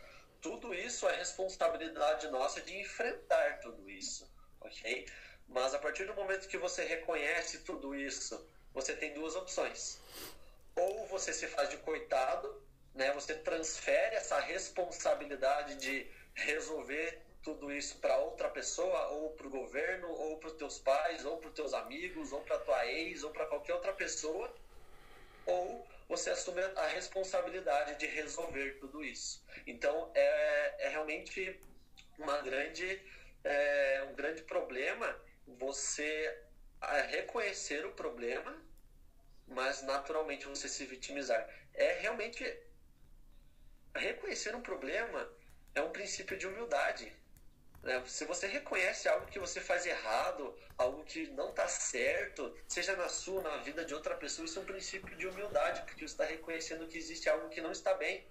Tudo 0.41 0.73
isso 0.73 1.07
é 1.09 1.15
responsabilidade 1.15 2.27
nossa 2.29 2.61
de 2.61 2.79
enfrentar 2.79 3.59
tudo 3.59 3.89
isso, 3.89 4.31
ok? 4.61 5.05
Mas 5.47 5.73
a 5.73 5.79
partir 5.79 6.05
do 6.05 6.13
momento 6.13 6.47
que 6.47 6.57
você 6.57 6.83
reconhece 6.83 7.59
tudo 7.59 7.95
isso, 7.95 8.47
você 8.73 8.95
tem 8.95 9.13
duas 9.13 9.35
opções. 9.35 9.99
Ou 10.75 11.05
você 11.07 11.33
se 11.33 11.47
faz 11.47 11.69
de 11.69 11.77
coitado, 11.77 12.63
né? 12.93 13.11
Você 13.13 13.33
transfere 13.35 14.15
essa 14.15 14.39
responsabilidade 14.39 15.75
de 15.75 16.09
resolver 16.33 17.26
tudo 17.47 17.71
isso 17.71 17.97
para 17.99 18.17
outra 18.17 18.49
pessoa, 18.49 19.07
ou 19.07 19.31
para 19.31 19.47
o 19.47 19.49
governo, 19.49 20.09
ou 20.09 20.37
para 20.37 20.47
os 20.47 20.55
teus 20.55 20.79
pais, 20.79 21.23
ou 21.23 21.37
para 21.37 21.47
os 21.47 21.53
teus 21.53 21.73
amigos, 21.73 22.33
ou 22.33 22.41
para 22.41 22.59
tua 22.59 22.85
ex, 22.85 23.23
ou 23.23 23.31
para 23.31 23.45
qualquer 23.45 23.73
outra 23.73 23.93
pessoa, 23.93 24.53
ou 25.45 25.87
você 26.09 26.29
assume 26.29 26.61
a 26.75 26.87
responsabilidade 26.87 27.95
de 27.95 28.05
resolver 28.05 28.77
tudo 28.81 29.01
isso. 29.01 29.41
Então 29.65 30.11
é, 30.13 30.87
é 30.87 30.89
realmente 30.89 31.57
uma 32.19 32.41
grande, 32.41 33.01
é, 33.45 34.05
um 34.09 34.13
grande 34.13 34.41
problema 34.41 35.17
você 35.45 36.37
reconhecer 37.09 37.85
o 37.85 37.93
problema, 37.93 38.61
mas 39.47 39.81
naturalmente 39.83 40.45
você 40.45 40.67
se 40.67 40.85
vitimizar. 40.85 41.47
É 41.73 41.93
realmente 41.93 42.43
reconhecer 43.95 44.53
um 44.53 44.61
problema 44.61 45.31
é 45.73 45.81
um 45.81 45.91
princípio 45.91 46.37
de 46.37 46.45
humildade. 46.45 47.15
Né? 47.83 48.03
Se 48.05 48.25
você 48.25 48.47
reconhece 48.47 49.07
algo 49.07 49.27
que 49.27 49.39
você 49.39 49.61
faz 49.61 49.85
errado, 49.85 50.55
algo 50.77 51.03
que 51.03 51.27
não 51.31 51.49
está 51.49 51.67
certo, 51.67 52.55
seja 52.67 52.95
na 52.95 53.09
sua, 53.09 53.41
na 53.41 53.57
vida 53.57 53.85
de 53.85 53.93
outra 53.93 54.15
pessoa, 54.15 54.45
isso 54.45 54.59
é 54.59 54.61
um 54.61 54.65
princípio 54.65 55.15
de 55.15 55.27
humildade, 55.27 55.81
porque 55.83 56.07
você 56.07 56.13
está 56.13 56.25
reconhecendo 56.25 56.87
que 56.87 56.97
existe 56.97 57.29
algo 57.29 57.49
que 57.49 57.61
não 57.61 57.71
está 57.71 57.93
bem. 57.93 58.27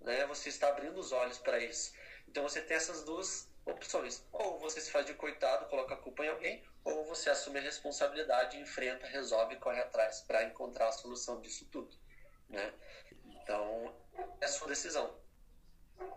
Né? 0.00 0.26
Você 0.26 0.48
está 0.48 0.68
abrindo 0.68 0.98
os 0.98 1.12
olhos 1.12 1.38
para 1.38 1.58
isso. 1.58 1.92
Então 2.28 2.42
você 2.42 2.60
tem 2.60 2.76
essas 2.76 3.04
duas 3.04 3.48
opções. 3.64 4.24
Ou 4.32 4.58
você 4.58 4.80
se 4.80 4.90
faz 4.90 5.06
de 5.06 5.14
coitado, 5.14 5.66
coloca 5.66 5.94
a 5.94 5.98
culpa 5.98 6.24
em 6.24 6.28
alguém, 6.28 6.64
ou 6.84 7.04
você 7.04 7.30
assume 7.30 7.58
a 7.58 7.62
responsabilidade, 7.62 8.58
enfrenta, 8.58 9.06
resolve 9.06 9.54
e 9.54 9.58
corre 9.58 9.80
atrás 9.80 10.22
para 10.22 10.44
encontrar 10.44 10.88
a 10.88 10.92
solução 10.92 11.40
disso 11.40 11.66
tudo. 11.70 11.96
Né? 12.48 12.72
Então, 13.24 13.94
é 14.40 14.44
a 14.44 14.48
sua 14.48 14.68
decisão 14.68 15.21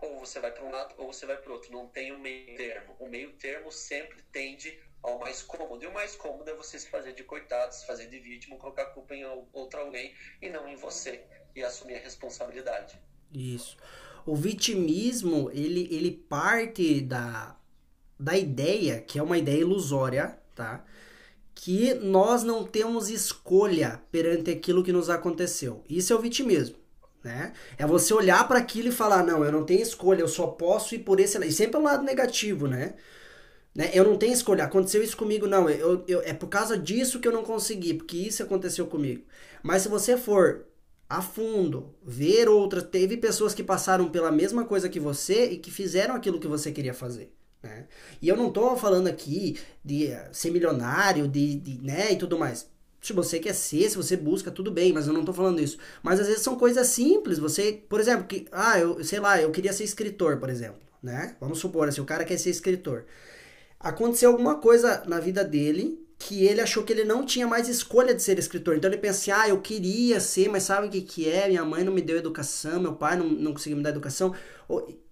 ou 0.02 0.20
você 0.20 0.40
vai 0.40 0.50
para 0.50 0.64
um 0.64 0.70
lado 0.70 0.94
ou 0.98 1.12
você 1.12 1.26
vai 1.26 1.36
para 1.36 1.50
o 1.50 1.54
outro. 1.54 1.72
Não 1.72 1.86
tem 1.86 2.12
um 2.12 2.18
meio 2.18 2.56
termo. 2.56 2.96
O 2.98 3.08
meio 3.08 3.32
termo 3.32 3.70
sempre 3.70 4.22
tende 4.32 4.78
ao 5.02 5.18
mais 5.18 5.42
cômodo. 5.42 5.82
E 5.84 5.86
o 5.86 5.92
mais 5.92 6.16
cômodo 6.16 6.48
é 6.50 6.54
você 6.54 6.78
se 6.78 6.88
fazer 6.88 7.12
de 7.12 7.22
coitado, 7.22 7.74
se 7.74 7.86
fazer 7.86 8.08
de 8.08 8.18
vítima, 8.18 8.56
colocar 8.56 8.82
a 8.82 8.90
culpa 8.90 9.14
em 9.14 9.24
outro 9.52 9.80
alguém 9.80 10.14
e 10.40 10.48
não 10.48 10.68
em 10.68 10.76
você. 10.76 11.24
E 11.54 11.62
assumir 11.62 11.96
a 11.96 12.00
responsabilidade. 12.00 12.98
Isso. 13.32 13.76
O 14.24 14.34
vitimismo, 14.34 15.50
ele, 15.52 15.88
ele 15.90 16.10
parte 16.10 17.00
da, 17.00 17.56
da 18.18 18.36
ideia, 18.36 19.00
que 19.00 19.18
é 19.18 19.22
uma 19.22 19.38
ideia 19.38 19.60
ilusória, 19.60 20.38
tá? 20.54 20.84
Que 21.54 21.94
nós 21.94 22.42
não 22.42 22.64
temos 22.64 23.08
escolha 23.08 24.02
perante 24.10 24.50
aquilo 24.50 24.84
que 24.84 24.92
nos 24.92 25.08
aconteceu. 25.08 25.82
Isso 25.88 26.12
é 26.12 26.16
o 26.16 26.20
vitimismo 26.20 26.85
né? 27.26 27.52
É 27.76 27.84
você 27.84 28.14
olhar 28.14 28.46
para 28.46 28.60
aquilo 28.60 28.88
e 28.88 28.92
falar, 28.92 29.24
não, 29.24 29.44
eu 29.44 29.50
não 29.50 29.64
tenho 29.64 29.82
escolha, 29.82 30.20
eu 30.20 30.28
só 30.28 30.46
posso 30.46 30.94
ir 30.94 31.00
por 31.00 31.18
esse 31.18 31.36
lado. 31.36 31.48
E 31.48 31.52
sempre 31.52 31.76
é 31.76 31.80
um 31.80 31.82
lado 31.82 32.04
negativo, 32.04 32.68
né? 32.68 32.94
né? 33.74 33.90
Eu 33.92 34.04
não 34.04 34.16
tenho 34.16 34.32
escolha, 34.32 34.64
aconteceu 34.64 35.02
isso 35.02 35.16
comigo, 35.16 35.46
não. 35.46 35.68
Eu, 35.68 36.04
eu, 36.06 36.22
é 36.22 36.32
por 36.32 36.48
causa 36.48 36.78
disso 36.78 37.18
que 37.18 37.26
eu 37.26 37.32
não 37.32 37.42
consegui, 37.42 37.94
porque 37.94 38.16
isso 38.16 38.44
aconteceu 38.44 38.86
comigo. 38.86 39.24
Mas 39.60 39.82
se 39.82 39.88
você 39.88 40.16
for 40.16 40.66
a 41.08 41.20
fundo, 41.20 41.94
ver 42.02 42.48
outras, 42.48 42.84
teve 42.84 43.16
pessoas 43.16 43.52
que 43.52 43.62
passaram 43.62 44.08
pela 44.08 44.30
mesma 44.30 44.64
coisa 44.64 44.88
que 44.88 45.00
você 45.00 45.46
e 45.46 45.58
que 45.58 45.70
fizeram 45.70 46.14
aquilo 46.14 46.38
que 46.38 46.48
você 46.48 46.70
queria 46.70 46.94
fazer. 46.94 47.32
Né? 47.60 47.86
E 48.22 48.28
eu 48.28 48.36
não 48.36 48.52
tô 48.52 48.76
falando 48.76 49.08
aqui 49.08 49.58
de 49.84 50.10
ser 50.30 50.50
milionário, 50.52 51.26
de, 51.26 51.56
de 51.56 51.82
né, 51.84 52.12
e 52.12 52.16
tudo 52.16 52.38
mais 52.38 52.68
Se 53.06 53.12
você 53.12 53.38
quer 53.38 53.54
ser, 53.54 53.88
se 53.88 53.96
você 53.96 54.16
busca, 54.16 54.50
tudo 54.50 54.68
bem, 54.68 54.92
mas 54.92 55.06
eu 55.06 55.12
não 55.12 55.24
tô 55.24 55.32
falando 55.32 55.60
isso. 55.60 55.78
Mas 56.02 56.18
às 56.18 56.26
vezes 56.26 56.42
são 56.42 56.56
coisas 56.56 56.88
simples. 56.88 57.38
Você, 57.38 57.80
por 57.88 58.00
exemplo, 58.00 58.26
que, 58.26 58.46
ah, 58.50 58.80
eu 58.80 59.04
sei 59.04 59.20
lá, 59.20 59.40
eu 59.40 59.52
queria 59.52 59.72
ser 59.72 59.84
escritor, 59.84 60.38
por 60.38 60.50
exemplo, 60.50 60.80
né? 61.00 61.36
Vamos 61.40 61.60
supor, 61.60 61.88
assim, 61.88 62.00
o 62.00 62.04
cara 62.04 62.24
quer 62.24 62.36
ser 62.36 62.50
escritor. 62.50 63.04
Aconteceu 63.78 64.30
alguma 64.32 64.56
coisa 64.56 65.04
na 65.06 65.20
vida 65.20 65.44
dele 65.44 66.04
que 66.18 66.44
ele 66.44 66.60
achou 66.60 66.82
que 66.82 66.92
ele 66.92 67.04
não 67.04 67.24
tinha 67.24 67.46
mais 67.46 67.68
escolha 67.68 68.12
de 68.12 68.20
ser 68.20 68.40
escritor. 68.40 68.76
Então 68.76 68.90
ele 68.90 68.98
pensa 68.98 69.20
assim, 69.20 69.30
ah, 69.30 69.48
eu 69.48 69.60
queria 69.60 70.18
ser, 70.18 70.48
mas 70.48 70.64
sabe 70.64 70.88
o 70.88 70.90
que, 70.90 71.00
que 71.02 71.28
é? 71.28 71.46
Minha 71.48 71.64
mãe 71.64 71.84
não 71.84 71.92
me 71.92 72.02
deu 72.02 72.16
educação, 72.16 72.80
meu 72.80 72.96
pai 72.96 73.16
não, 73.16 73.28
não 73.28 73.52
conseguiu 73.52 73.76
me 73.76 73.84
dar 73.84 73.90
educação. 73.90 74.34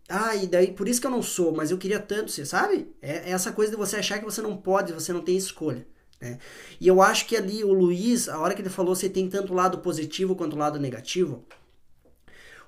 Ah, 0.09 0.35
e 0.35 0.49
daí 0.49 0.73
por 0.73 0.89
isso 0.89 1.01
que 1.01 1.07
eu 1.07 1.13
não 1.13 1.23
sou, 1.23 1.53
mas 1.55 1.71
eu 1.71 1.79
queria 1.79 2.01
tanto 2.01 2.33
ser, 2.33 2.45
sabe? 2.45 2.89
É, 3.01 3.31
é 3.31 3.31
essa 3.31 3.53
coisa 3.53 3.71
de 3.71 3.77
você 3.77 3.97
achar 3.99 4.19
que 4.19 4.25
você 4.25 4.43
não 4.43 4.57
pode, 4.57 4.93
você 4.93 5.13
não 5.13 5.21
tem 5.23 5.37
escolha. 5.37 5.87
Né? 6.25 6.39
E 6.81 6.89
eu 6.89 7.03
acho 7.03 7.27
que 7.27 7.37
ali 7.37 7.63
o 7.63 7.73
Luiz, 7.73 8.29
a 8.31 8.39
hora 8.39 8.55
que 8.55 8.63
ele 8.63 8.71
falou, 8.71 8.95
você 8.95 9.11
tem 9.11 9.29
tanto 9.29 9.53
lado 9.53 9.79
positivo 9.79 10.35
quanto 10.35 10.57
lado 10.57 10.81
negativo. 10.81 11.45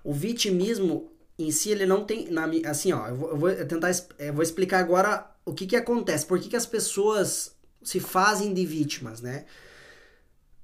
O 0.04 0.12
vitimismo 0.12 1.10
em 1.38 1.50
si, 1.50 1.70
ele 1.70 1.86
não 1.86 2.04
tem. 2.04 2.28
Na, 2.30 2.46
assim, 2.66 2.92
ó, 2.92 3.08
eu 3.08 3.16
vou, 3.16 3.30
eu 3.30 3.36
vou 3.38 3.66
tentar 3.66 3.90
eu 4.18 4.34
vou 4.34 4.42
explicar 4.42 4.80
agora 4.80 5.34
o 5.44 5.54
que, 5.54 5.66
que 5.66 5.76
acontece, 5.76 6.26
por 6.26 6.38
que, 6.38 6.48
que 6.48 6.56
as 6.56 6.66
pessoas 6.66 7.56
se 7.82 7.98
fazem 7.98 8.52
de 8.52 8.66
vítimas, 8.66 9.20
né? 9.20 9.46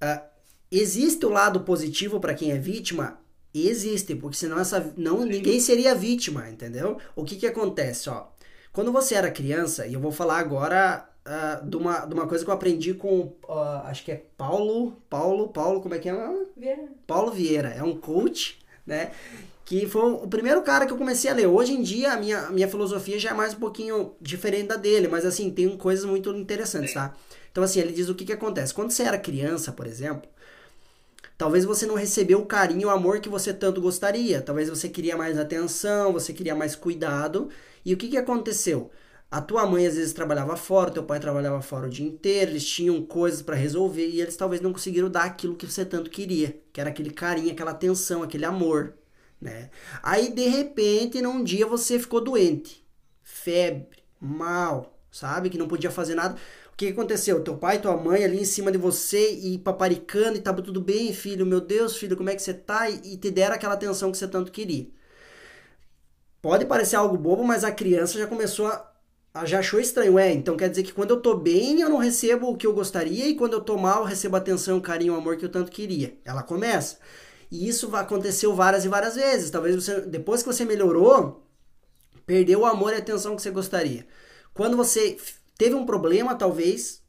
Uh, 0.03 0.21
existe 0.71 1.25
o 1.25 1.31
lado 1.31 1.61
positivo 1.61 2.21
para 2.21 2.35
quem 2.35 2.51
é 2.51 2.59
vítima? 2.59 3.21
Existe, 3.55 4.15
porque 4.15 4.37
senão 4.37 4.59
essa, 4.59 4.93
não, 4.97 5.25
ninguém 5.25 5.61
seria 5.61 5.95
vítima, 5.95 6.49
entendeu? 6.49 6.99
O 7.15 7.25
que 7.25 7.37
que 7.37 7.47
acontece, 7.47 8.09
ó? 8.11 8.29
Quando 8.73 8.91
você 8.91 9.15
era 9.15 9.31
criança, 9.31 9.87
e 9.87 9.95
eu 9.95 10.01
vou 10.01 10.11
falar 10.11 10.39
agora 10.39 11.12
uh, 11.27 11.67
de, 11.67 11.77
uma, 11.77 12.01
de 12.01 12.15
uma 12.15 12.27
coisa 12.27 12.45
que 12.45 12.51
eu 12.51 12.55
aprendi 12.55 12.95
com, 12.95 13.33
uh, 13.49 13.85
acho 13.85 14.05
que 14.05 14.13
é 14.13 14.25
Paulo, 14.37 14.97
Paulo, 15.09 15.49
Paulo, 15.49 15.81
como 15.81 15.95
é 15.95 15.99
que 15.99 16.09
é? 16.09 16.15
Vieira. 16.57 16.89
Paulo 17.07 17.31
Vieira, 17.31 17.69
é 17.71 17.83
um 17.83 17.97
coach, 17.97 18.59
né? 18.87 19.13
Que 19.65 19.87
foi 19.87 20.13
o 20.13 20.27
primeiro 20.27 20.63
cara 20.63 20.87
que 20.87 20.93
eu 20.93 20.99
comecei 20.99 21.31
a 21.31 21.35
ler. 21.35 21.47
Hoje 21.47 21.73
em 21.73 21.83
dia, 21.83 22.13
a 22.13 22.17
minha, 22.17 22.51
minha 22.51 22.69
filosofia 22.69 23.19
já 23.19 23.31
é 23.31 23.35
mais 23.35 23.55
um 23.55 23.59
pouquinho 23.59 24.15
diferente 24.21 24.69
da 24.69 24.77
dele, 24.77 25.09
mas 25.09 25.25
assim, 25.25 25.51
tem 25.51 25.77
coisas 25.77 26.05
muito 26.05 26.31
interessantes, 26.35 26.93
tá? 26.93 27.15
Então, 27.51 27.63
assim, 27.63 27.81
ele 27.81 27.93
diz 27.93 28.09
o 28.09 28.15
que 28.15 28.25
que 28.25 28.33
acontece. 28.33 28.75
Quando 28.75 28.91
você 28.91 29.03
era 29.03 29.19
criança, 29.19 29.73
por 29.73 29.87
exemplo, 29.87 30.29
Talvez 31.43 31.65
você 31.65 31.87
não 31.87 31.97
recebeu 31.97 32.39
o 32.39 32.47
carinho, 32.47 32.87
o 32.87 32.91
amor 32.91 33.19
que 33.19 33.29
você 33.29 33.53
tanto 33.53 33.81
gostaria. 33.81 34.41
Talvez 34.41 34.69
você 34.69 34.89
queria 34.89 35.17
mais 35.17 35.37
atenção, 35.37 36.13
você 36.13 36.33
queria 36.33 36.55
mais 36.55 36.77
cuidado. 36.77 37.49
E 37.85 37.93
o 37.93 37.97
que, 37.97 38.07
que 38.09 38.17
aconteceu? 38.17 38.93
A 39.33 39.41
tua 39.41 39.67
mãe 39.67 39.87
às 39.87 39.95
vezes 39.95 40.13
trabalhava 40.13 40.57
fora, 40.57 40.91
teu 40.91 41.05
pai 41.05 41.19
trabalhava 41.19 41.63
fora 41.63 41.87
o 41.87 41.91
dia 41.91 42.07
inteiro, 42.07 42.51
eles 42.51 42.69
tinham 42.69 43.03
coisas 43.03 43.41
para 43.41 43.57
resolver 43.57 44.07
e 44.07 44.21
eles 44.21 44.37
talvez 44.37 44.61
não 44.61 44.75
conseguiram 44.75 45.09
dar 45.09 45.25
aquilo 45.25 45.57
que 45.57 45.65
você 45.65 45.87
tanto 45.87 46.11
queria, 46.11 46.61
que 46.71 46.79
era 46.79 46.91
aquele 46.91 47.09
carinho, 47.09 47.51
aquela 47.51 47.71
atenção, 47.71 48.23
aquele 48.23 48.45
amor, 48.45 48.93
né? 49.41 49.71
Aí 50.03 50.31
de 50.35 50.47
repente, 50.49 51.23
num 51.23 51.43
dia 51.43 51.67
você 51.67 51.99
ficou 51.99 52.21
doente, 52.21 52.87
febre, 53.23 54.05
mal, 54.21 54.99
sabe, 55.11 55.49
que 55.49 55.57
não 55.57 55.67
podia 55.67 55.91
fazer 55.91 56.15
nada. 56.15 56.35
O 56.71 56.77
que 56.77 56.89
aconteceu? 56.89 57.43
Teu 57.43 57.57
pai 57.57 57.81
tua 57.81 57.97
mãe 57.97 58.25
ali 58.25 58.39
em 58.39 58.45
cima 58.45 58.71
de 58.71 58.77
você 58.77 59.33
e 59.33 59.57
paparicando 59.59 60.37
e 60.37 60.43
tava 60.43 60.61
tudo 60.61 60.79
bem, 60.79 61.11
filho, 61.15 61.47
meu 61.47 61.61
Deus, 61.63 61.97
filho, 61.97 62.19
como 62.19 62.29
é 62.29 62.37
que 62.37 62.43
você 62.43 62.53
tá? 62.53 62.91
E 62.91 63.17
te 63.17 63.31
deram 63.31 63.55
aquela 63.55 63.73
atenção 63.75 64.13
que 64.13 64.19
você 64.19 64.29
tanto 64.29 64.53
queria. 64.53 64.89
Pode 66.43 66.67
parecer 66.67 66.97
algo 66.97 67.17
bobo, 67.17 67.45
mas 67.45 67.65
a 67.65 67.73
criança 67.73 68.19
já 68.19 68.27
começou 68.27 68.67
a 68.67 68.92
já 69.45 69.61
achou 69.61 69.81
estranho. 69.81 70.19
É, 70.19 70.33
então 70.33 70.57
quer 70.57 70.69
dizer 70.69 70.83
que 70.83 70.93
quando 70.93 71.11
eu 71.11 71.21
tô 71.21 71.37
bem, 71.37 71.81
eu 71.81 71.89
não 71.89 71.99
recebo 71.99 72.51
o 72.51 72.57
que 72.57 72.67
eu 72.67 72.73
gostaria 72.73 73.27
e 73.27 73.35
quando 73.35 73.55
eu 73.55 73.61
tô 73.61 73.77
mal, 73.79 74.01
eu 74.01 74.07
recebo 74.07 74.37
a 74.37 74.39
atenção, 74.39 74.79
o 74.79 74.83
carinho, 74.83 75.15
o 75.15 75.17
amor 75.17 75.37
que 75.37 75.45
eu 75.45 75.51
tanto 75.51 75.71
queria. 75.71 76.19
Ela 76.25 76.43
começa. 76.43 76.99
E 77.51 77.69
isso 77.69 77.95
aconteceu 77.97 78.55
várias 78.55 78.85
e 78.85 78.89
várias 78.89 79.15
vezes. 79.15 79.51
Talvez 79.51 79.75
você, 79.75 80.01
depois 80.03 80.43
que 80.43 80.53
você 80.53 80.65
melhorou, 80.65 81.47
perdeu 82.27 82.61
o 82.61 82.67
amor 82.67 82.93
e 82.93 82.97
a 82.97 82.99
atenção 82.99 83.37
que 83.37 83.43
você 83.43 83.51
gostaria. 83.51 84.07
Quando 84.55 84.77
você 84.77 85.17
Teve 85.63 85.77
um 85.77 85.87
problema, 85.87 86.35
talvez. 86.35 87.01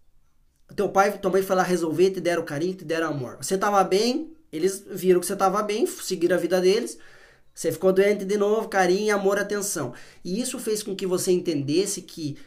Teu 0.75 0.89
pai 0.89 1.17
tua 1.17 1.31
mãe 1.31 1.41
foi 1.41 1.55
lá 1.55 1.63
resolver, 1.63 2.11
te 2.11 2.21
deram 2.21 2.45
carinho, 2.45 2.75
te 2.75 2.85
deram 2.85 3.07
amor. 3.07 3.37
Você 3.37 3.57
tava 3.57 3.83
bem, 3.83 4.35
eles 4.51 4.83
viram 4.87 5.19
que 5.19 5.25
você 5.25 5.35
tava 5.35 5.61
bem, 5.63 5.87
seguiram 5.87 6.35
a 6.35 6.39
vida 6.39 6.61
deles. 6.61 6.97
Você 7.53 7.71
ficou 7.71 7.93
doente 7.93 8.25
de 8.25 8.37
novo, 8.37 8.67
carinho, 8.67 9.13
amor, 9.13 9.37
atenção. 9.37 9.93
E 10.23 10.41
isso 10.41 10.57
fez 10.57 10.81
com 10.81 10.95
que 10.95 11.05
você 11.05 11.31
entendesse 11.31 12.01
que 12.01 12.37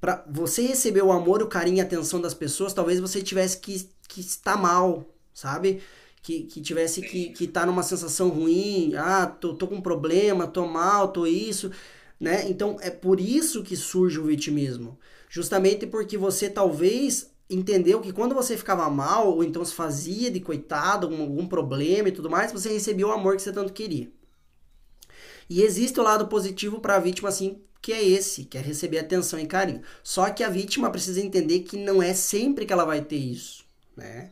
para 0.00 0.24
você 0.28 0.62
receber 0.62 1.02
o 1.02 1.12
amor, 1.12 1.42
o 1.42 1.48
carinho 1.48 1.78
e 1.78 1.80
a 1.80 1.84
atenção 1.84 2.20
das 2.20 2.34
pessoas, 2.34 2.72
talvez 2.72 3.00
você 3.00 3.22
tivesse 3.22 3.58
que, 3.58 3.88
que 4.08 4.20
estar 4.20 4.56
mal, 4.56 5.04
sabe? 5.34 5.80
Que, 6.22 6.42
que 6.42 6.60
tivesse 6.60 7.00
que, 7.00 7.30
que 7.30 7.44
estar 7.44 7.60
tá 7.60 7.66
numa 7.66 7.82
sensação 7.82 8.28
ruim. 8.28 8.94
Ah, 8.96 9.26
tô, 9.26 9.54
tô 9.54 9.66
com 9.66 9.76
um 9.76 9.80
problema, 9.80 10.46
tô 10.46 10.66
mal, 10.66 11.08
tô 11.08 11.26
isso, 11.26 11.70
né? 12.18 12.48
Então 12.48 12.76
é 12.80 12.90
por 12.90 13.20
isso 13.20 13.62
que 13.62 13.76
surge 13.76 14.18
o 14.18 14.24
vitimismo. 14.24 14.98
Justamente 15.28 15.86
porque 15.86 16.16
você 16.16 16.48
talvez 16.48 17.30
entendeu 17.50 18.00
que 18.00 18.12
quando 18.12 18.34
você 18.34 18.56
ficava 18.56 18.88
mal, 18.90 19.28
ou 19.34 19.44
então 19.44 19.64
se 19.64 19.74
fazia 19.74 20.30
de 20.30 20.40
coitado, 20.40 21.06
algum, 21.06 21.22
algum 21.22 21.46
problema 21.46 22.08
e 22.08 22.12
tudo 22.12 22.30
mais, 22.30 22.52
você 22.52 22.70
recebia 22.70 23.06
o 23.06 23.12
amor 23.12 23.36
que 23.36 23.42
você 23.42 23.52
tanto 23.52 23.72
queria. 23.72 24.10
E 25.48 25.62
existe 25.62 25.98
o 25.98 26.02
lado 26.02 26.28
positivo 26.28 26.80
para 26.80 26.96
a 26.96 27.00
vítima, 27.00 27.28
assim, 27.28 27.60
que 27.80 27.92
é 27.92 28.04
esse, 28.04 28.44
que 28.44 28.58
é 28.58 28.60
receber 28.60 28.98
atenção 28.98 29.38
e 29.38 29.46
carinho. 29.46 29.82
Só 30.02 30.28
que 30.30 30.44
a 30.44 30.48
vítima 30.48 30.90
precisa 30.90 31.20
entender 31.20 31.60
que 31.60 31.76
não 31.76 32.02
é 32.02 32.12
sempre 32.14 32.66
que 32.66 32.72
ela 32.72 32.84
vai 32.84 33.02
ter 33.02 33.16
isso, 33.16 33.64
né? 33.96 34.30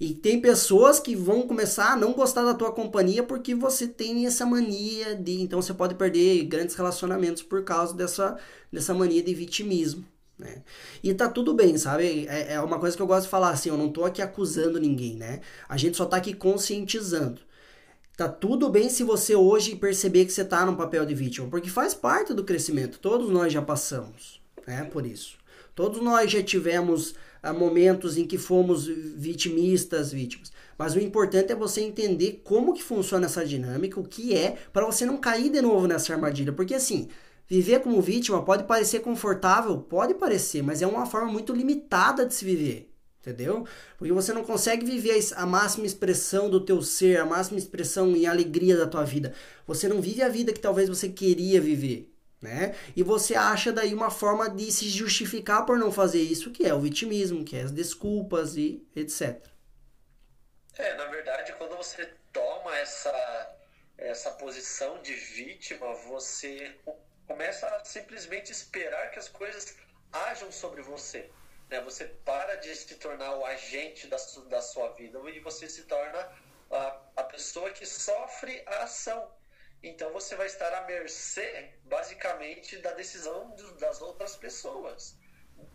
E 0.00 0.14
tem 0.14 0.40
pessoas 0.40 0.98
que 0.98 1.14
vão 1.14 1.42
começar 1.42 1.92
a 1.92 1.96
não 1.96 2.14
gostar 2.14 2.42
da 2.42 2.54
tua 2.54 2.72
companhia 2.72 3.22
porque 3.22 3.54
você 3.54 3.86
tem 3.86 4.26
essa 4.26 4.46
mania 4.46 5.14
de. 5.14 5.42
Então 5.42 5.60
você 5.60 5.74
pode 5.74 5.94
perder 5.94 6.44
grandes 6.44 6.74
relacionamentos 6.74 7.42
por 7.42 7.62
causa 7.64 7.94
dessa, 7.94 8.38
dessa 8.72 8.94
mania 8.94 9.22
de 9.22 9.34
vitimismo. 9.34 10.02
Né? 10.38 10.62
E 11.02 11.12
tá 11.12 11.28
tudo 11.28 11.52
bem, 11.52 11.76
sabe? 11.76 12.26
É, 12.26 12.54
é, 12.54 12.60
uma 12.62 12.78
coisa 12.78 12.96
que 12.96 13.02
eu 13.02 13.06
gosto 13.06 13.24
de 13.24 13.30
falar 13.30 13.50
assim, 13.50 13.68
eu 13.68 13.76
não 13.76 13.92
tô 13.92 14.06
aqui 14.06 14.22
acusando 14.22 14.80
ninguém, 14.80 15.16
né? 15.16 15.40
A 15.68 15.76
gente 15.76 15.98
só 15.98 16.06
tá 16.06 16.16
aqui 16.16 16.32
conscientizando. 16.32 17.42
Tá 18.20 18.28
tudo 18.28 18.68
bem 18.68 18.90
se 18.90 19.02
você 19.02 19.34
hoje 19.34 19.74
perceber 19.74 20.26
que 20.26 20.30
você 20.30 20.44
tá 20.44 20.66
num 20.66 20.76
papel 20.76 21.06
de 21.06 21.14
vítima, 21.14 21.48
porque 21.48 21.70
faz 21.70 21.94
parte 21.94 22.34
do 22.34 22.44
crescimento. 22.44 22.98
Todos 22.98 23.30
nós 23.30 23.50
já 23.50 23.62
passamos, 23.62 24.42
né? 24.66 24.84
Por 24.84 25.06
isso. 25.06 25.38
Todos 25.74 26.02
nós 26.02 26.30
já 26.30 26.42
tivemos 26.42 27.14
ah, 27.42 27.54
momentos 27.54 28.18
em 28.18 28.26
que 28.26 28.36
fomos 28.36 28.86
vitimistas, 28.86 30.12
vítimas. 30.12 30.52
Mas 30.76 30.94
o 30.94 31.00
importante 31.00 31.50
é 31.50 31.54
você 31.54 31.80
entender 31.80 32.42
como 32.44 32.74
que 32.74 32.82
funciona 32.82 33.24
essa 33.24 33.42
dinâmica, 33.42 33.98
o 33.98 34.04
que 34.04 34.36
é, 34.36 34.58
para 34.70 34.84
você 34.84 35.06
não 35.06 35.16
cair 35.16 35.50
de 35.50 35.62
novo 35.62 35.86
nessa 35.86 36.12
armadilha. 36.12 36.52
Porque 36.52 36.74
assim, 36.74 37.08
Viver 37.50 37.80
como 37.80 38.00
vítima 38.00 38.44
pode 38.44 38.62
parecer 38.62 39.00
confortável, 39.00 39.76
pode 39.78 40.14
parecer, 40.14 40.62
mas 40.62 40.82
é 40.82 40.86
uma 40.86 41.04
forma 41.04 41.32
muito 41.32 41.52
limitada 41.52 42.24
de 42.24 42.32
se 42.32 42.44
viver, 42.44 42.89
entendeu? 43.20 43.66
Porque 43.98 44.12
você 44.12 44.32
não 44.32 44.42
consegue 44.42 44.84
viver 44.84 45.18
a 45.36 45.46
máxima 45.46 45.86
expressão 45.86 46.48
do 46.48 46.64
teu 46.64 46.82
ser, 46.82 47.20
a 47.20 47.26
máxima 47.26 47.58
expressão 47.58 48.16
e 48.16 48.26
alegria 48.26 48.76
da 48.76 48.86
tua 48.86 49.04
vida. 49.04 49.34
Você 49.66 49.88
não 49.88 50.00
vive 50.00 50.22
a 50.22 50.28
vida 50.28 50.52
que 50.52 50.60
talvez 50.60 50.88
você 50.88 51.08
queria 51.08 51.60
viver, 51.60 52.10
né? 52.40 52.74
E 52.96 53.02
você 53.02 53.34
acha 53.34 53.72
daí 53.72 53.92
uma 53.94 54.10
forma 54.10 54.48
de 54.48 54.72
se 54.72 54.88
justificar 54.88 55.66
por 55.66 55.78
não 55.78 55.92
fazer 55.92 56.22
isso, 56.22 56.50
que 56.50 56.66
é 56.66 56.74
o 56.74 56.80
vitimismo, 56.80 57.44
que 57.44 57.56
é 57.56 57.62
as 57.62 57.70
desculpas 57.70 58.56
e 58.56 58.82
etc. 58.96 59.46
É, 60.76 60.94
na 60.96 61.06
verdade, 61.06 61.52
quando 61.58 61.76
você 61.76 62.08
toma 62.32 62.76
essa 62.78 63.56
essa 64.00 64.30
posição 64.30 65.00
de 65.02 65.12
vítima, 65.12 65.92
você 66.08 66.74
começa 67.26 67.66
a 67.66 67.84
simplesmente 67.84 68.50
esperar 68.50 69.10
que 69.10 69.18
as 69.18 69.28
coisas 69.28 69.76
ajam 70.10 70.50
sobre 70.50 70.80
você. 70.80 71.30
Né? 71.70 71.80
Você 71.82 72.04
para 72.04 72.56
de 72.56 72.74
se 72.74 72.96
tornar 72.96 73.36
o 73.36 73.46
agente 73.46 74.08
da, 74.08 74.18
su 74.18 74.42
da 74.46 74.60
sua 74.60 74.92
vida 74.92 75.18
e 75.30 75.38
você 75.38 75.68
se 75.68 75.84
torna 75.84 76.18
a, 76.70 77.00
a 77.16 77.24
pessoa 77.24 77.70
que 77.70 77.86
sofre 77.86 78.62
a 78.66 78.82
ação. 78.82 79.32
Então 79.82 80.12
você 80.12 80.34
vai 80.34 80.46
estar 80.46 80.72
à 80.74 80.82
mercê, 80.86 81.72
basicamente, 81.84 82.76
da 82.78 82.92
decisão 82.92 83.54
das 83.78 84.02
outras 84.02 84.36
pessoas. 84.36 85.16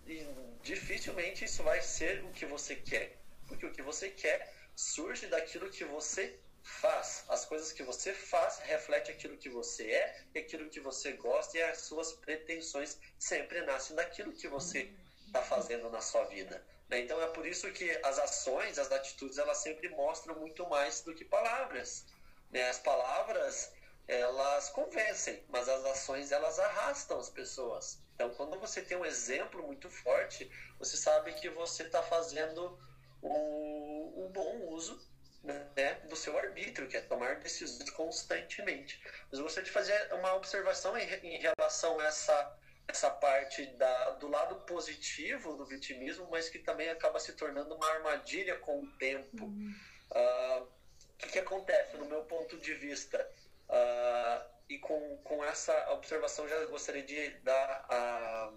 E 0.05 0.27
dificilmente 0.61 1.45
isso 1.45 1.63
vai 1.63 1.81
ser 1.81 2.23
o 2.23 2.31
que 2.31 2.45
você 2.45 2.75
quer. 2.75 3.17
Porque 3.47 3.65
o 3.65 3.71
que 3.71 3.81
você 3.81 4.09
quer 4.09 4.53
surge 4.75 5.27
daquilo 5.27 5.69
que 5.69 5.85
você 5.85 6.39
faz. 6.61 7.23
As 7.29 7.45
coisas 7.45 7.71
que 7.71 7.83
você 7.83 8.13
faz 8.13 8.59
reflete 8.59 9.11
aquilo 9.11 9.37
que 9.37 9.49
você 9.49 9.89
é, 9.91 10.25
aquilo 10.35 10.69
que 10.69 10.79
você 10.79 11.13
gosta 11.13 11.57
e 11.57 11.61
as 11.61 11.81
suas 11.81 12.13
pretensões 12.13 12.99
sempre 13.17 13.61
nascem 13.61 13.95
daquilo 13.95 14.33
que 14.33 14.47
você 14.47 14.91
está 15.35 15.41
fazendo 15.41 15.89
na 15.89 16.01
sua 16.01 16.23
vida. 16.25 16.63
Né? 16.89 17.01
Então 17.01 17.21
é 17.21 17.27
por 17.27 17.45
isso 17.45 17.71
que 17.71 17.89
as 18.03 18.17
ações, 18.17 18.79
as 18.79 18.91
atitudes, 18.91 19.37
elas 19.37 19.57
sempre 19.57 19.89
mostram 19.89 20.35
muito 20.35 20.67
mais 20.69 21.01
do 21.01 21.13
que 21.13 21.25
palavras. 21.25 22.05
Né? 22.51 22.69
As 22.69 22.79
palavras 22.79 23.73
elas 24.07 24.69
convencem, 24.69 25.43
mas 25.49 25.67
as 25.67 25.83
ações 25.85 26.31
elas 26.31 26.59
arrastam 26.59 27.19
as 27.19 27.29
pessoas. 27.29 27.99
Então, 28.13 28.29
quando 28.29 28.59
você 28.59 28.81
tem 28.81 28.95
um 28.95 29.05
exemplo 29.05 29.63
muito 29.63 29.89
forte, 29.89 30.49
você 30.79 30.95
sabe 30.95 31.33
que 31.33 31.49
você 31.49 31.83
está 31.83 32.03
fazendo 32.03 32.79
o, 33.21 34.25
o 34.25 34.29
bom 34.29 34.67
uso 34.69 35.01
né, 35.43 35.95
do 36.07 36.15
seu 36.15 36.37
arbítrio, 36.37 36.87
que 36.87 36.97
é 36.97 37.01
tomar 37.01 37.39
decisões 37.39 37.89
constantemente. 37.89 39.01
Mas 39.31 39.39
gostaria 39.39 39.65
de 39.65 39.71
fazer 39.71 40.13
uma 40.13 40.35
observação 40.35 40.95
em, 40.97 41.03
em 41.25 41.39
relação 41.39 41.99
a 41.99 42.05
essa, 42.05 42.57
essa 42.87 43.09
parte 43.09 43.65
da, 43.77 44.11
do 44.11 44.27
lado 44.27 44.55
positivo 44.61 45.55
do 45.55 45.65
vitimismo, 45.65 46.27
mas 46.29 46.49
que 46.49 46.59
também 46.59 46.89
acaba 46.89 47.19
se 47.19 47.33
tornando 47.33 47.75
uma 47.75 47.89
armadilha 47.89 48.57
com 48.59 48.81
o 48.81 48.87
tempo. 48.97 49.45
Uhum. 49.45 49.75
Uh, 50.11 50.63
o 50.63 51.17
que, 51.17 51.29
que, 51.29 51.39
acontece, 51.39 51.97
no 51.97 52.05
meu 52.05 52.23
ponto 52.25 52.57
de 52.57 52.73
vista? 52.75 53.27
Uh, 53.69 54.55
e 54.69 54.77
com, 54.79 55.17
com 55.23 55.43
essa 55.43 55.91
observação, 55.91 56.47
já 56.47 56.65
gostaria 56.65 57.03
de 57.03 57.29
dar 57.39 57.85
a, 57.89 58.53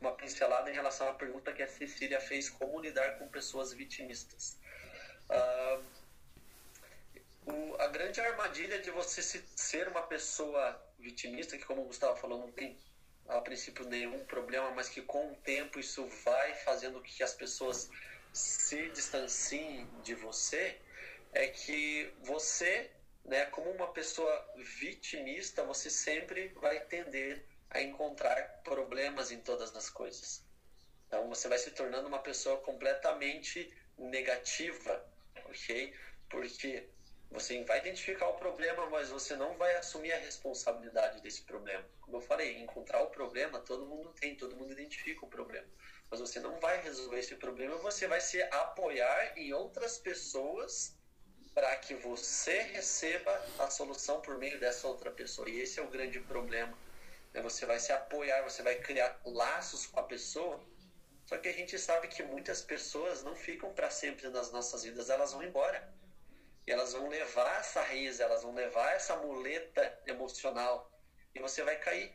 uma 0.00 0.12
pincelada 0.12 0.70
em 0.70 0.74
relação 0.74 1.08
à 1.08 1.14
pergunta 1.14 1.52
que 1.52 1.62
a 1.62 1.68
Cecília 1.68 2.20
fez: 2.20 2.48
como 2.50 2.80
lidar 2.80 3.18
com 3.18 3.28
pessoas 3.28 3.72
vitimistas? 3.72 4.58
Uh, 5.30 5.84
o, 7.46 7.76
a 7.80 7.86
grande 7.88 8.20
armadilha 8.20 8.80
de 8.80 8.90
você 8.90 9.22
se, 9.22 9.44
ser 9.54 9.86
uma 9.88 10.02
pessoa 10.02 10.80
vitimista, 10.98 11.56
que 11.56 11.64
como 11.64 11.82
o 11.82 11.86
Gustavo 11.86 12.16
falou, 12.16 12.38
não 12.38 12.52
tem 12.52 12.76
a 13.28 13.40
princípio 13.40 13.84
nenhum 13.86 14.24
problema, 14.24 14.70
mas 14.70 14.88
que 14.88 15.02
com 15.02 15.32
o 15.32 15.36
tempo 15.36 15.78
isso 15.78 16.06
vai 16.24 16.54
fazendo 16.54 17.00
que 17.00 17.22
as 17.22 17.34
pessoas 17.34 17.88
se 18.32 18.88
distanciem 18.90 19.88
de 20.02 20.14
você, 20.14 20.76
é 21.32 21.46
que 21.46 22.12
você, 22.20 22.90
né, 23.24 23.46
como 23.46 23.70
uma 23.70 23.92
pessoa 23.92 24.46
vitimista, 24.78 25.64
você 25.64 25.90
sempre 25.90 26.48
vai 26.60 26.80
tender 26.80 27.44
a 27.70 27.80
encontrar 27.80 28.60
problemas 28.62 29.30
em 29.30 29.40
todas 29.40 29.74
as 29.74 29.90
coisas. 29.90 30.42
Então 31.06 31.28
você 31.28 31.48
vai 31.48 31.58
se 31.58 31.70
tornando 31.70 32.08
uma 32.08 32.18
pessoa 32.18 32.58
completamente 32.58 33.72
negativa, 33.98 35.04
ok? 35.44 35.92
Porque 36.28 36.86
você 37.30 37.62
vai 37.64 37.78
identificar 37.78 38.28
o 38.28 38.34
problema, 38.34 38.88
mas 38.88 39.08
você 39.08 39.36
não 39.36 39.56
vai 39.56 39.74
assumir 39.76 40.12
a 40.12 40.18
responsabilidade 40.18 41.20
desse 41.20 41.42
problema. 41.42 41.84
Como 42.00 42.16
eu 42.16 42.20
falei, 42.20 42.58
encontrar 42.58 43.02
o 43.02 43.10
problema 43.10 43.58
todo 43.60 43.86
mundo 43.86 44.12
tem, 44.18 44.36
todo 44.36 44.56
mundo 44.56 44.72
identifica 44.72 45.24
o 45.24 45.28
problema. 45.28 45.66
Mas 46.10 46.20
você 46.20 46.38
não 46.38 46.58
vai 46.60 46.80
resolver 46.82 47.18
esse 47.18 47.34
problema, 47.34 47.76
você 47.76 48.06
vai 48.06 48.20
se 48.20 48.40
apoiar 48.42 49.36
em 49.36 49.52
outras 49.52 49.98
pessoas 49.98 50.96
para 51.52 51.74
que 51.76 51.94
você 51.94 52.60
receba 52.62 53.44
a 53.58 53.70
solução 53.70 54.20
por 54.20 54.38
meio 54.38 54.60
dessa 54.60 54.86
outra 54.86 55.10
pessoa. 55.10 55.48
E 55.48 55.60
esse 55.60 55.80
é 55.80 55.82
o 55.82 55.88
grande 55.88 56.20
problema. 56.20 56.76
Né? 57.34 57.40
Você 57.42 57.66
vai 57.66 57.80
se 57.80 57.92
apoiar, 57.92 58.42
você 58.42 58.62
vai 58.62 58.76
criar 58.76 59.20
laços 59.24 59.86
com 59.86 59.98
a 59.98 60.02
pessoa. 60.04 60.62
Só 61.24 61.36
que 61.38 61.48
a 61.48 61.52
gente 61.52 61.76
sabe 61.78 62.06
que 62.08 62.22
muitas 62.22 62.62
pessoas 62.62 63.24
não 63.24 63.34
ficam 63.34 63.72
para 63.72 63.90
sempre 63.90 64.28
nas 64.28 64.52
nossas 64.52 64.84
vidas, 64.84 65.10
elas 65.10 65.32
vão 65.32 65.42
embora 65.42 65.92
elas 66.72 66.92
vão 66.92 67.08
levar 67.08 67.60
essa 67.60 67.82
risa, 67.82 68.24
elas 68.24 68.42
vão 68.42 68.54
levar 68.54 68.92
essa 68.92 69.16
muleta 69.16 70.00
emocional 70.06 70.90
e 71.34 71.38
você 71.38 71.62
vai 71.62 71.76
cair. 71.78 72.12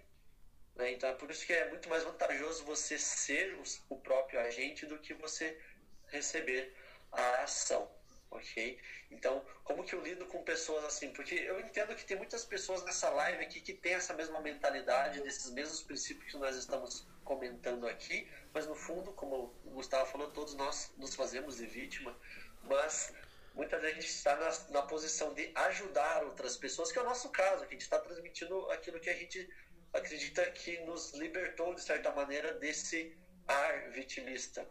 Né? 0.75 0.91
Então 0.91 1.09
é 1.09 1.13
por 1.13 1.29
isso 1.31 1.45
que 1.45 1.53
é 1.53 1.69
muito 1.69 1.89
mais 1.89 2.03
vantajoso 2.03 2.65
você 2.65 2.97
ser 2.97 3.57
o 3.89 3.97
próprio 3.97 4.39
agente 4.39 4.85
do 4.85 4.97
que 4.99 5.13
você 5.13 5.59
receber 6.07 6.75
a 7.11 7.43
ação. 7.43 7.89
Ok? 8.29 8.79
Então, 9.09 9.45
como 9.65 9.83
que 9.83 9.93
eu 9.93 10.01
lido 10.01 10.25
com 10.25 10.41
pessoas 10.41 10.85
assim? 10.85 11.11
Porque 11.11 11.35
eu 11.35 11.59
entendo 11.59 11.93
que 11.93 12.05
tem 12.05 12.15
muitas 12.15 12.45
pessoas 12.45 12.81
nessa 12.85 13.09
live 13.09 13.43
aqui 13.43 13.59
que 13.59 13.73
têm 13.73 13.95
essa 13.95 14.13
mesma 14.13 14.39
mentalidade, 14.39 15.21
desses 15.21 15.51
mesmos 15.51 15.83
princípios 15.83 16.31
que 16.31 16.37
nós 16.37 16.55
estamos 16.55 17.05
comentando 17.25 17.85
aqui, 17.87 18.29
mas 18.53 18.65
no 18.65 18.75
fundo, 18.75 19.11
como 19.11 19.53
o 19.65 19.71
Gustavo 19.71 20.09
falou, 20.09 20.31
todos 20.31 20.55
nós 20.55 20.93
nos 20.97 21.13
fazemos 21.13 21.57
de 21.57 21.65
vítima, 21.65 22.17
mas 22.63 23.13
muitas 23.53 23.81
vezes 23.81 23.97
a 23.97 24.01
gente 24.01 24.09
está 24.09 24.35
na, 24.35 24.79
na, 24.79 24.81
posição 24.87 25.33
de 25.33 25.51
ajudar 25.55 26.23
outras 26.23 26.57
pessoas, 26.57 26.91
que 26.91 26.99
é 26.99 27.01
o 27.01 27.05
nosso 27.05 27.29
caso, 27.29 27.65
que 27.65 27.69
a 27.69 27.71
gente 27.71 27.81
está 27.81 27.99
transmitindo 27.99 28.69
aquilo 28.71 28.99
que 28.99 29.09
a 29.09 29.15
gente 29.15 29.49
acredita 29.93 30.49
que 30.51 30.79
nos 30.81 31.13
libertou, 31.13 31.75
de 31.75 31.81
certa 31.81 32.11
maneira, 32.11 32.53
desse 32.53 33.15
ar 33.47 33.89
vitimista. 33.91 34.65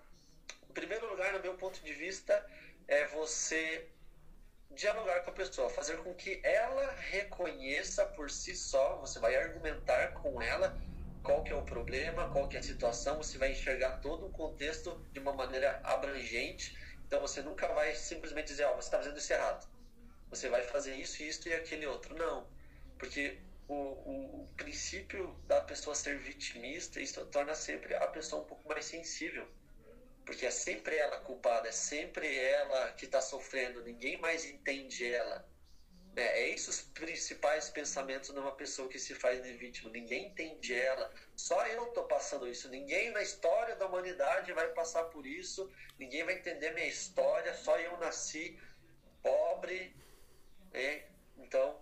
Em 0.68 0.72
primeiro 0.72 1.08
lugar, 1.08 1.32
no 1.32 1.40
meu 1.40 1.54
ponto 1.54 1.82
de 1.84 1.92
vista, 1.92 2.46
é 2.88 3.06
você 3.08 3.88
dialogar 4.70 5.20
com 5.20 5.30
a 5.30 5.34
pessoa, 5.34 5.68
fazer 5.68 5.98
com 5.98 6.14
que 6.14 6.40
ela 6.44 6.92
reconheça 6.92 8.06
por 8.06 8.30
si 8.30 8.54
só, 8.54 8.96
você 8.96 9.18
vai 9.18 9.34
argumentar 9.36 10.12
com 10.14 10.40
ela 10.40 10.80
qual 11.22 11.42
que 11.42 11.52
é 11.52 11.56
o 11.56 11.62
problema, 11.62 12.30
qual 12.30 12.48
que 12.48 12.56
é 12.56 12.60
a 12.60 12.62
situação, 12.62 13.16
você 13.16 13.36
vai 13.36 13.52
enxergar 13.52 13.98
todo 13.98 14.26
o 14.26 14.30
contexto 14.30 15.04
de 15.12 15.18
uma 15.18 15.32
maneira 15.32 15.80
abrangente 15.84 16.78
então 17.10 17.20
você 17.20 17.42
nunca 17.42 17.66
vai 17.66 17.92
simplesmente 17.96 18.46
dizer, 18.46 18.66
ó, 18.66 18.70
oh, 18.70 18.76
você 18.76 18.86
está 18.86 18.98
fazendo 18.98 19.18
isso 19.18 19.32
errado. 19.32 19.68
Você 20.28 20.48
vai 20.48 20.62
fazer 20.62 20.94
isso, 20.94 21.20
isso 21.24 21.48
e 21.48 21.52
aquele 21.52 21.84
outro. 21.84 22.14
Não. 22.14 22.46
Porque 22.96 23.36
o, 23.66 23.74
o, 23.74 24.42
o 24.44 24.48
princípio 24.56 25.34
da 25.48 25.60
pessoa 25.60 25.96
ser 25.96 26.20
vitimista, 26.20 27.00
isso 27.00 27.26
torna 27.26 27.52
sempre 27.56 27.96
a 27.96 28.06
pessoa 28.06 28.42
um 28.42 28.44
pouco 28.44 28.68
mais 28.68 28.84
sensível. 28.84 29.44
Porque 30.24 30.46
é 30.46 30.52
sempre 30.52 30.98
ela 30.98 31.18
culpada, 31.18 31.68
é 31.68 31.72
sempre 31.72 32.32
ela 32.38 32.92
que 32.92 33.06
está 33.06 33.20
sofrendo, 33.20 33.82
ninguém 33.82 34.16
mais 34.18 34.44
entende 34.44 35.12
ela. 35.12 35.44
É, 36.16 36.42
é 36.42 36.48
isso 36.48 36.70
os 36.70 36.80
principais 36.80 37.68
pensamentos 37.70 38.30
de 38.30 38.38
uma 38.38 38.52
pessoa 38.52 38.88
que 38.88 38.98
se 38.98 39.14
faz 39.14 39.42
de 39.42 39.52
vítima. 39.52 39.90
Ninguém 39.90 40.26
entende 40.26 40.74
ela. 40.74 41.12
Só 41.36 41.64
eu 41.66 41.88
estou 41.88 42.04
passando 42.04 42.48
isso. 42.48 42.68
Ninguém 42.68 43.10
na 43.10 43.22
história 43.22 43.76
da 43.76 43.86
humanidade 43.86 44.52
vai 44.52 44.68
passar 44.68 45.04
por 45.04 45.26
isso. 45.26 45.70
Ninguém 45.98 46.24
vai 46.24 46.34
entender 46.34 46.72
minha 46.72 46.86
história. 46.86 47.54
Só 47.54 47.78
eu 47.78 47.96
nasci 47.98 48.58
pobre. 49.22 49.94
É? 50.72 51.06
Então, 51.36 51.80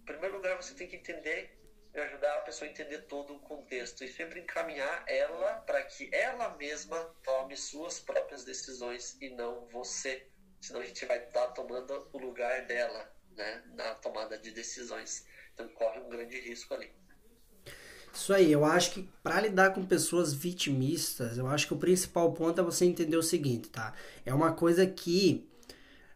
em 0.00 0.04
primeiro 0.04 0.36
lugar, 0.36 0.56
você 0.56 0.74
tem 0.74 0.88
que 0.88 0.96
entender 0.96 1.58
e 1.94 2.00
ajudar 2.00 2.38
a 2.38 2.40
pessoa 2.40 2.68
a 2.68 2.70
entender 2.70 3.02
todo 3.02 3.36
o 3.36 3.40
contexto 3.40 4.02
e 4.02 4.08
sempre 4.08 4.40
encaminhar 4.40 5.04
ela 5.06 5.60
para 5.60 5.82
que 5.84 6.08
ela 6.14 6.56
mesma 6.56 6.98
tome 7.22 7.54
suas 7.54 8.00
próprias 8.00 8.44
decisões 8.44 9.16
e 9.20 9.28
não 9.28 9.66
você. 9.66 10.26
Senão 10.60 10.80
a 10.80 10.84
gente 10.84 11.04
vai 11.04 11.18
estar 11.18 11.48
tá 11.48 11.52
tomando 11.52 12.08
o 12.12 12.18
lugar 12.18 12.66
dela 12.66 13.12
né, 13.36 13.62
na 13.74 13.94
tomada 13.94 14.38
de 14.38 14.50
decisões. 14.50 15.24
Então 15.54 15.68
corre 15.68 16.00
um 16.00 16.08
grande 16.08 16.38
risco 16.40 16.74
ali. 16.74 16.90
Isso 18.12 18.32
aí, 18.34 18.52
eu 18.52 18.64
acho 18.64 18.92
que 18.92 19.08
para 19.22 19.40
lidar 19.40 19.72
com 19.72 19.86
pessoas 19.86 20.34
vitimistas, 20.34 21.38
eu 21.38 21.46
acho 21.46 21.66
que 21.66 21.72
o 21.72 21.78
principal 21.78 22.32
ponto 22.32 22.60
é 22.60 22.64
você 22.64 22.84
entender 22.84 23.16
o 23.16 23.22
seguinte, 23.22 23.70
tá? 23.70 23.94
É 24.26 24.34
uma 24.34 24.52
coisa 24.52 24.86
que 24.86 25.48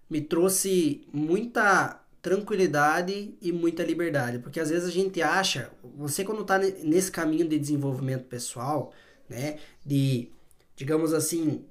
me 0.09 0.21
trouxe 0.21 1.07
muita 1.11 2.03
tranquilidade 2.21 3.35
e 3.41 3.53
muita 3.53 3.83
liberdade, 3.83 4.41
porque 4.41 4.61
às 4.61 4.69
vezes 4.69 4.89
a 4.89 4.93
gente 4.93 5.23
acha, 5.23 5.71
você 5.83 6.25
quando 6.25 6.45
tá 6.45 6.59
nesse 6.59 7.11
caminho 7.11 7.49
de 7.49 7.59
desenvolvimento 7.59 8.25
pessoal, 8.25 8.93
né, 9.29 9.59
de 9.85 10.31
digamos 10.75 11.15
assim, 11.15 11.65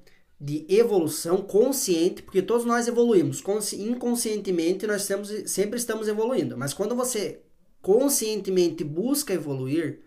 de 0.46 0.64
evolução 0.70 1.42
consciente, 1.42 2.22
porque 2.22 2.40
todos 2.40 2.68
nós 2.68 2.88
evoluímos. 2.88 3.44
Inconscientemente 3.74 4.86
nós 4.86 5.02
estamos, 5.02 5.34
sempre 5.48 5.80
estamos 5.80 6.08
evoluindo. 6.08 6.56
Mas 6.56 6.72
quando 6.72 6.96
você 6.96 7.40
conscientemente 7.82 8.84
busca 8.84 9.34
evoluir, 9.34 10.02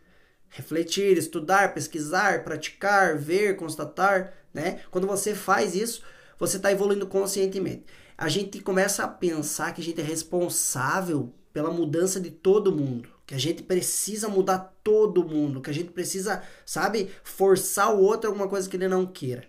refletir, 0.48 1.18
estudar, 1.18 1.74
pesquisar, 1.74 2.44
praticar, 2.44 3.18
ver, 3.18 3.56
constatar, 3.56 4.32
né? 4.54 4.80
Quando 4.92 5.08
você 5.08 5.34
faz 5.34 5.74
isso, 5.74 6.02
você 6.38 6.56
está 6.56 6.70
evoluindo 6.70 7.08
conscientemente. 7.08 7.86
A 8.16 8.28
gente 8.28 8.60
começa 8.60 9.02
a 9.02 9.08
pensar 9.08 9.74
que 9.74 9.80
a 9.80 9.84
gente 9.84 10.00
é 10.00 10.04
responsável 10.04 11.34
pela 11.52 11.72
mudança 11.72 12.20
de 12.20 12.30
todo 12.30 12.70
mundo, 12.70 13.08
que 13.26 13.34
a 13.34 13.38
gente 13.38 13.64
precisa 13.64 14.28
mudar 14.28 14.76
todo 14.84 15.28
mundo, 15.28 15.60
que 15.60 15.70
a 15.70 15.74
gente 15.74 15.90
precisa, 15.90 16.44
sabe, 16.64 17.10
forçar 17.24 17.92
o 17.92 18.00
outro 18.00 18.30
alguma 18.30 18.46
coisa 18.46 18.68
que 18.68 18.76
ele 18.76 18.86
não 18.86 19.04
queira. 19.04 19.48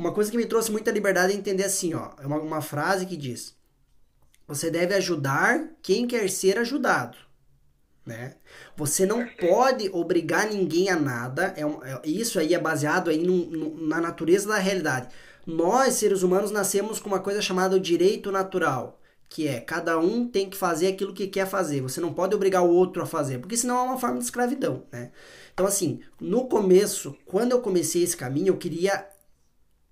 Uma 0.00 0.12
coisa 0.12 0.30
que 0.30 0.36
me 0.38 0.46
trouxe 0.46 0.72
muita 0.72 0.90
liberdade 0.90 1.34
é 1.34 1.36
entender 1.36 1.64
assim, 1.64 1.92
ó, 1.92 2.12
é 2.18 2.26
uma, 2.26 2.38
uma 2.38 2.62
frase 2.62 3.04
que 3.04 3.18
diz: 3.18 3.54
Você 4.48 4.70
deve 4.70 4.94
ajudar 4.94 5.62
quem 5.82 6.06
quer 6.06 6.30
ser 6.30 6.56
ajudado. 6.56 7.18
Né? 8.06 8.36
Você 8.74 9.04
não 9.04 9.26
pode 9.26 9.90
obrigar 9.92 10.48
ninguém 10.48 10.88
a 10.88 10.96
nada. 10.96 11.52
É, 11.54 11.66
um, 11.66 11.84
é 11.84 12.00
isso 12.02 12.40
aí 12.40 12.54
é 12.54 12.58
baseado 12.58 13.10
aí 13.10 13.22
no, 13.22 13.44
no, 13.50 13.86
na 13.88 14.00
natureza 14.00 14.48
da 14.48 14.56
realidade. 14.56 15.08
Nós, 15.46 15.96
seres 15.96 16.22
humanos, 16.22 16.50
nascemos 16.50 16.98
com 16.98 17.08
uma 17.08 17.20
coisa 17.20 17.42
chamada 17.42 17.78
direito 17.78 18.32
natural, 18.32 18.98
que 19.28 19.46
é 19.46 19.60
cada 19.60 19.98
um 19.98 20.26
tem 20.26 20.48
que 20.48 20.56
fazer 20.56 20.86
aquilo 20.86 21.12
que 21.12 21.26
quer 21.26 21.46
fazer. 21.46 21.82
Você 21.82 22.00
não 22.00 22.14
pode 22.14 22.34
obrigar 22.34 22.64
o 22.64 22.74
outro 22.74 23.02
a 23.02 23.06
fazer, 23.06 23.38
porque 23.38 23.54
senão 23.56 23.76
é 23.76 23.82
uma 23.82 23.98
forma 23.98 24.16
de 24.16 24.24
escravidão, 24.24 24.82
né? 24.90 25.10
Então, 25.52 25.66
assim, 25.66 26.00
no 26.18 26.48
começo, 26.48 27.14
quando 27.26 27.52
eu 27.52 27.60
comecei 27.60 28.02
esse 28.02 28.16
caminho, 28.16 28.48
eu 28.48 28.56
queria 28.56 29.09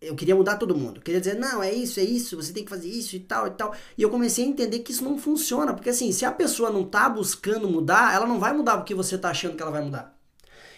eu 0.00 0.14
queria 0.14 0.34
mudar 0.34 0.56
todo 0.56 0.76
mundo. 0.76 0.98
Eu 0.98 1.02
queria 1.02 1.20
dizer, 1.20 1.34
não, 1.34 1.62
é 1.62 1.72
isso, 1.72 1.98
é 1.98 2.04
isso, 2.04 2.37
você 2.37 2.52
tem 2.52 2.64
que 2.64 2.70
fazer 2.70 2.88
isso 2.88 3.16
e 3.16 3.20
tal 3.20 3.46
e 3.46 3.50
tal. 3.50 3.74
E 3.96 4.02
eu 4.02 4.11
comecei 4.11 4.44
a 4.44 4.48
entender 4.48 4.80
que 4.80 4.92
isso 4.92 5.04
não 5.04 5.18
funciona. 5.18 5.74
Porque 5.74 5.90
assim, 5.90 6.12
se 6.12 6.24
a 6.24 6.32
pessoa 6.32 6.70
não 6.70 6.84
tá 6.84 7.08
buscando 7.08 7.68
mudar, 7.68 8.14
ela 8.14 8.26
não 8.26 8.38
vai 8.38 8.52
mudar 8.52 8.76
porque 8.76 8.94
você 8.94 9.18
tá 9.18 9.30
achando 9.30 9.56
que 9.56 9.62
ela 9.62 9.72
vai 9.72 9.82
mudar. 9.82 10.16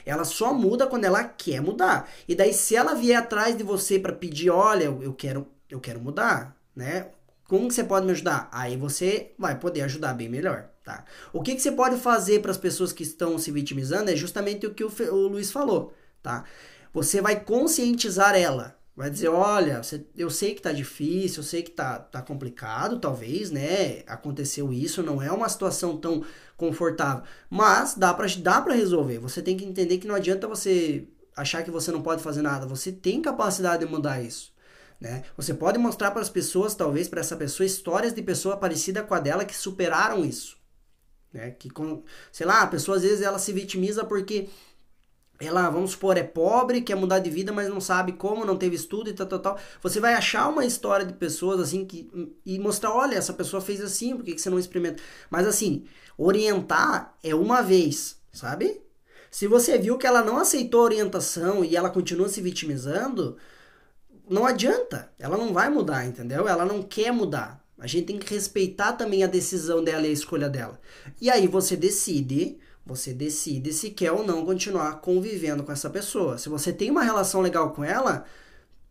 Ela 0.07 0.25
só 0.25 0.55
muda 0.55 0.87
quando 0.87 1.05
ela 1.05 1.23
quer 1.25 1.61
mudar. 1.61 2.09
E 2.27 2.35
daí, 2.35 2.55
se 2.55 2.75
ela 2.75 2.95
vier 2.95 3.19
atrás 3.19 3.57
de 3.57 3.63
você 3.63 3.99
para 3.99 4.13
pedir, 4.13 4.51
olha, 4.51 4.85
eu 4.85 5.13
quero, 5.13 5.47
eu 5.69 5.79
quero 5.81 6.01
mudar, 6.01 6.57
né? 6.75 7.09
Como 7.47 7.69
que 7.69 7.75
você 7.75 7.85
pode 7.85 8.07
me 8.07 8.13
ajudar? 8.13 8.49
Aí 8.53 8.77
você 8.77 9.33
vai 9.39 9.59
poder 9.59 9.83
ajudar 9.83 10.15
bem 10.15 10.29
melhor, 10.29 10.69
tá? 10.85 11.05
O 11.33 11.43
que, 11.43 11.55
que 11.55 11.61
você 11.61 11.73
pode 11.73 11.97
fazer 11.97 12.41
para 12.41 12.53
as 12.53 12.57
pessoas 12.57 12.93
que 12.93 13.03
estão 13.03 13.37
se 13.39 13.51
vitimizando 13.51 14.11
é 14.11 14.17
justamente 14.17 14.67
o 14.67 14.73
que 14.73 14.85
o, 14.85 14.91
o 15.13 15.29
Luiz 15.29 15.51
falou, 15.51 15.93
tá? 16.23 16.45
Você 16.93 17.21
vai 17.21 17.41
conscientizar 17.41 18.35
ela. 18.35 18.80
Vai 18.97 19.09
dizer, 19.09 19.29
olha, 19.29 19.81
eu 20.17 20.29
sei 20.29 20.55
que 20.55 20.61
tá 20.61 20.73
difícil, 20.73 21.39
eu 21.39 21.45
sei 21.45 21.63
que 21.63 21.71
tá, 21.71 21.99
tá 21.99 22.21
complicado, 22.21 22.99
talvez, 22.99 23.51
né? 23.51 24.03
Aconteceu 24.07 24.73
isso, 24.73 25.03
não 25.03 25.23
é 25.23 25.33
uma 25.33 25.49
situação 25.49 25.97
tão 25.97 26.25
confortável. 26.57 27.25
Mas 27.49 27.95
dá 27.95 28.13
pra, 28.13 28.27
dá 28.39 28.61
pra 28.61 28.75
resolver. 28.75 29.19
Você 29.19 29.41
tem 29.41 29.57
que 29.57 29.65
entender 29.65 29.99
que 29.99 30.07
não 30.07 30.15
adianta 30.15 30.47
você 30.47 31.09
achar 31.37 31.63
que 31.63 31.71
você 31.71 31.91
não 31.91 32.03
pode 32.03 32.23
fazer 32.23 32.43
nada. 32.43 32.67
Você 32.67 32.93
tem 32.93 33.23
capacidade 33.23 33.85
de 33.85 33.91
mudar 33.91 34.21
isso. 34.23 34.53
Né? 35.01 35.23
Você 35.37 35.55
pode 35.55 35.79
mostrar 35.79 36.11
para 36.11 36.21
as 36.21 36.29
pessoas, 36.29 36.75
talvez 36.75 37.09
para 37.09 37.21
essa 37.21 37.37
pessoa, 37.37 37.67
histórias 37.67 38.13
de 38.13 38.21
pessoa 38.23 38.57
parecida 38.57 39.03
com 39.03 39.15
a 39.15 39.21
dela 39.21 39.47
que 39.47 39.57
superaram 39.57 40.25
isso. 40.25 40.59
Né? 41.33 41.53
Que, 41.53 41.71
sei 42.31 42.47
lá, 42.47 42.63
a 42.63 42.67
pessoa 42.67 42.99
às 42.99 43.03
vezes 43.03 43.23
ela 43.23 43.39
se 43.39 43.53
vitimiza 43.53 44.05
porque 44.05 44.51
ela, 45.41 45.71
vamos 45.71 45.93
supor, 45.93 46.19
é 46.19 46.23
pobre, 46.23 46.83
quer 46.83 46.95
mudar 46.95 47.19
de 47.19 47.31
vida, 47.31 47.51
mas 47.51 47.69
não 47.69 47.81
sabe 47.81 48.13
como, 48.13 48.45
não 48.45 48.59
teve 48.59 48.77
estudo 48.77 49.09
e 49.09 49.15
tal, 49.15 49.27
tal, 49.27 49.39
tal. 49.39 49.59
Você 49.83 49.99
vai 49.99 50.13
achar 50.13 50.47
uma 50.49 50.67
história 50.67 51.07
de 51.07 51.15
pessoas 51.15 51.59
assim 51.59 51.87
que 51.87 52.11
e 52.45 52.59
mostrar, 52.59 52.93
olha, 52.93 53.17
essa 53.17 53.33
pessoa 53.33 53.63
fez 53.63 53.81
assim, 53.81 54.15
por 54.15 54.23
que, 54.23 54.35
que 54.35 54.41
você 54.41 54.51
não 54.51 54.59
experimenta? 54.59 55.03
Mas 55.31 55.47
assim, 55.47 55.85
orientar 56.19 57.17
é 57.23 57.35
uma 57.35 57.63
vez, 57.63 58.19
sabe? 58.31 58.83
Se 59.31 59.47
você 59.47 59.79
viu 59.79 59.97
que 59.97 60.07
ela 60.07 60.23
não 60.23 60.37
aceitou 60.37 60.83
a 60.83 60.85
orientação 60.85 61.65
e 61.65 61.75
ela 61.75 61.89
continua 61.89 62.29
se 62.29 62.43
vitimizando, 62.43 63.39
não 64.29 64.45
adianta, 64.45 65.11
ela 65.19 65.39
não 65.39 65.55
vai 65.55 65.71
mudar, 65.71 66.05
entendeu? 66.05 66.47
Ela 66.47 66.67
não 66.67 66.83
quer 66.83 67.13
mudar. 67.13 67.65
A 67.79 67.87
gente 67.87 68.09
tem 68.09 68.19
que 68.19 68.35
respeitar 68.35 68.93
também 68.93 69.25
a 69.25 69.27
decisão 69.27 69.83
dela 69.83 70.07
e 70.07 70.11
a 70.11 70.13
escolha 70.13 70.51
dela. 70.51 70.79
E 71.19 71.31
aí 71.31 71.47
você 71.47 71.77
decide 71.77 72.59
você 72.91 73.15
decide 73.15 73.73
se 73.73 73.91
quer 73.91 74.11
ou 74.11 74.27
não 74.27 74.45
continuar 74.45 75.01
convivendo 75.01 75.63
com 75.63 75.71
essa 75.71 75.89
pessoa. 75.89 76.37
Se 76.39 76.49
você 76.49 76.73
tem 76.73 76.91
uma 76.91 77.05
relação 77.05 77.41
legal 77.41 77.71
com 77.71 77.85
ela, 77.85 78.25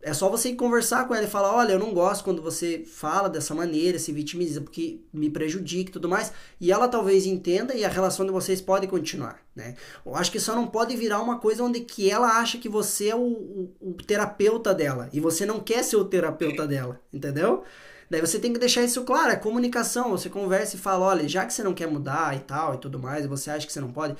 é 0.01 0.13
só 0.13 0.29
você 0.29 0.55
conversar 0.55 1.05
com 1.05 1.13
ela 1.13 1.25
e 1.25 1.29
falar: 1.29 1.53
olha, 1.53 1.73
eu 1.73 1.79
não 1.79 1.93
gosto 1.93 2.23
quando 2.23 2.41
você 2.41 2.85
fala 2.85 3.27
dessa 3.29 3.53
maneira, 3.53 3.99
se 3.99 4.13
vitimiza, 4.13 4.61
porque 4.61 5.01
me 5.11 5.29
prejudica 5.29 5.89
e 5.89 5.93
tudo 5.93 6.07
mais. 6.07 6.31
E 6.61 6.71
ela 6.71 6.87
talvez 6.87 7.25
entenda 7.25 7.75
e 7.75 7.83
a 7.83 7.89
relação 7.89 8.25
de 8.25 8.31
vocês 8.31 8.61
pode 8.61 8.87
continuar, 8.87 9.41
né? 9.53 9.75
Eu 10.05 10.15
acho 10.15 10.31
que 10.31 10.39
só 10.39 10.55
não 10.55 10.67
pode 10.67 10.95
virar 10.95 11.21
uma 11.21 11.39
coisa 11.39 11.63
onde 11.63 11.81
que 11.81 12.09
ela 12.09 12.39
acha 12.39 12.57
que 12.57 12.69
você 12.69 13.09
é 13.09 13.15
o, 13.15 13.19
o, 13.19 13.75
o 13.81 13.93
terapeuta 13.95 14.73
dela 14.73 15.09
e 15.11 15.19
você 15.19 15.45
não 15.45 15.59
quer 15.59 15.83
ser 15.83 15.97
o 15.97 16.05
terapeuta 16.05 16.65
dela, 16.65 17.01
entendeu? 17.11 17.63
Daí 18.09 18.21
você 18.21 18.39
tem 18.39 18.51
que 18.51 18.59
deixar 18.59 18.83
isso 18.83 19.03
claro, 19.03 19.31
é 19.31 19.35
comunicação. 19.35 20.11
Você 20.11 20.29
conversa 20.29 20.75
e 20.75 20.79
fala, 20.79 21.05
olha, 21.05 21.27
já 21.27 21.45
que 21.45 21.53
você 21.53 21.63
não 21.63 21.73
quer 21.73 21.87
mudar 21.87 22.35
e 22.35 22.39
tal 22.39 22.75
e 22.75 22.77
tudo 22.77 22.97
mais, 22.97 23.25
e 23.25 23.27
você 23.27 23.51
acha 23.51 23.67
que 23.67 23.73
você 23.73 23.79
não 23.79 23.91
pode, 23.91 24.15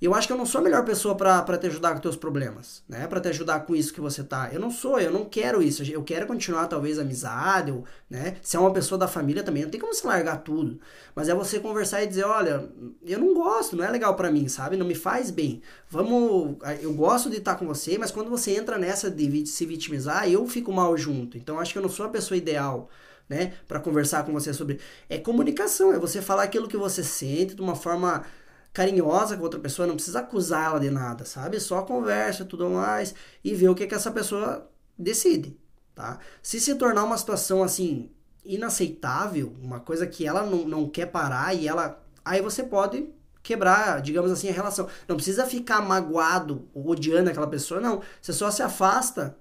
eu 0.00 0.14
acho 0.14 0.26
que 0.26 0.32
eu 0.32 0.36
não 0.36 0.44
sou 0.44 0.60
a 0.60 0.64
melhor 0.64 0.84
pessoa 0.84 1.14
para 1.14 1.56
te 1.56 1.66
ajudar 1.66 1.94
com 1.94 2.00
teus 2.00 2.16
problemas, 2.16 2.82
né? 2.88 3.06
Para 3.06 3.20
te 3.20 3.28
ajudar 3.28 3.60
com 3.60 3.74
isso 3.74 3.92
que 3.92 4.00
você 4.00 4.22
tá. 4.22 4.50
Eu 4.52 4.60
não 4.60 4.70
sou, 4.70 5.00
eu 5.00 5.10
não 5.10 5.24
quero 5.24 5.62
isso. 5.62 5.82
Eu 5.82 6.02
quero 6.02 6.26
continuar 6.26 6.66
talvez 6.66 6.98
amizade, 6.98 7.70
ou, 7.70 7.84
né? 8.10 8.36
Se 8.42 8.56
é 8.56 8.60
uma 8.60 8.72
pessoa 8.72 8.98
da 8.98 9.08
família 9.08 9.42
também, 9.42 9.62
não 9.62 9.70
tem 9.70 9.80
como 9.80 9.94
se 9.94 10.06
largar 10.06 10.42
tudo. 10.42 10.78
Mas 11.14 11.28
é 11.28 11.34
você 11.34 11.58
conversar 11.58 12.02
e 12.02 12.06
dizer, 12.06 12.24
olha, 12.24 12.68
eu 13.02 13.18
não 13.18 13.32
gosto, 13.32 13.76
não 13.76 13.84
é 13.84 13.90
legal 13.90 14.14
para 14.14 14.30
mim, 14.30 14.46
sabe? 14.48 14.76
Não 14.76 14.86
me 14.86 14.94
faz 14.94 15.30
bem. 15.30 15.62
Vamos, 15.88 16.56
eu 16.82 16.92
gosto 16.92 17.30
de 17.30 17.38
estar 17.38 17.54
com 17.54 17.66
você, 17.66 17.96
mas 17.96 18.10
quando 18.10 18.28
você 18.28 18.50
entra 18.50 18.76
nessa 18.76 19.10
de 19.10 19.46
se 19.46 19.64
vitimizar, 19.64 20.28
eu 20.28 20.46
fico 20.46 20.72
mal 20.72 20.94
junto. 20.98 21.38
Então 21.38 21.58
acho 21.58 21.72
que 21.72 21.78
eu 21.78 21.82
não 21.82 21.88
sou 21.88 22.04
a 22.04 22.10
pessoa 22.10 22.36
ideal 22.36 22.90
né, 23.28 23.54
para 23.66 23.80
conversar 23.80 24.24
com 24.24 24.32
você 24.32 24.52
sobre 24.52 24.78
é 25.08 25.18
comunicação, 25.18 25.92
é 25.92 25.98
você 25.98 26.20
falar 26.20 26.42
aquilo 26.44 26.68
que 26.68 26.76
você 26.76 27.02
sente 27.02 27.54
de 27.54 27.62
uma 27.62 27.74
forma 27.74 28.24
carinhosa 28.72 29.36
com 29.36 29.42
outra 29.42 29.60
pessoa, 29.60 29.86
não 29.86 29.94
precisa 29.94 30.18
acusá-la 30.18 30.78
de 30.78 30.90
nada, 30.90 31.24
sabe? 31.24 31.60
Só 31.60 31.82
conversa, 31.82 32.44
tudo 32.44 32.68
mais 32.68 33.14
e 33.42 33.54
ver 33.54 33.68
o 33.68 33.74
que 33.74 33.86
que 33.86 33.94
essa 33.94 34.10
pessoa 34.10 34.68
decide, 34.98 35.58
tá? 35.94 36.18
Se 36.42 36.60
se 36.60 36.74
tornar 36.74 37.04
uma 37.04 37.16
situação 37.16 37.62
assim 37.62 38.10
inaceitável, 38.44 39.54
uma 39.62 39.80
coisa 39.80 40.06
que 40.06 40.26
ela 40.26 40.44
não, 40.44 40.66
não 40.66 40.88
quer 40.88 41.06
parar 41.06 41.54
e 41.54 41.66
ela 41.66 42.02
aí 42.24 42.42
você 42.42 42.62
pode 42.62 43.08
quebrar, 43.44 44.00
digamos 44.00 44.32
assim, 44.32 44.48
a 44.48 44.52
relação. 44.52 44.88
Não 45.06 45.16
precisa 45.16 45.46
ficar 45.46 45.82
magoado 45.82 46.66
ou 46.74 46.88
odiando 46.88 47.30
aquela 47.30 47.46
pessoa, 47.46 47.80
não. 47.80 48.02
Você 48.20 48.32
só 48.32 48.50
se 48.50 48.62
afasta, 48.62 49.36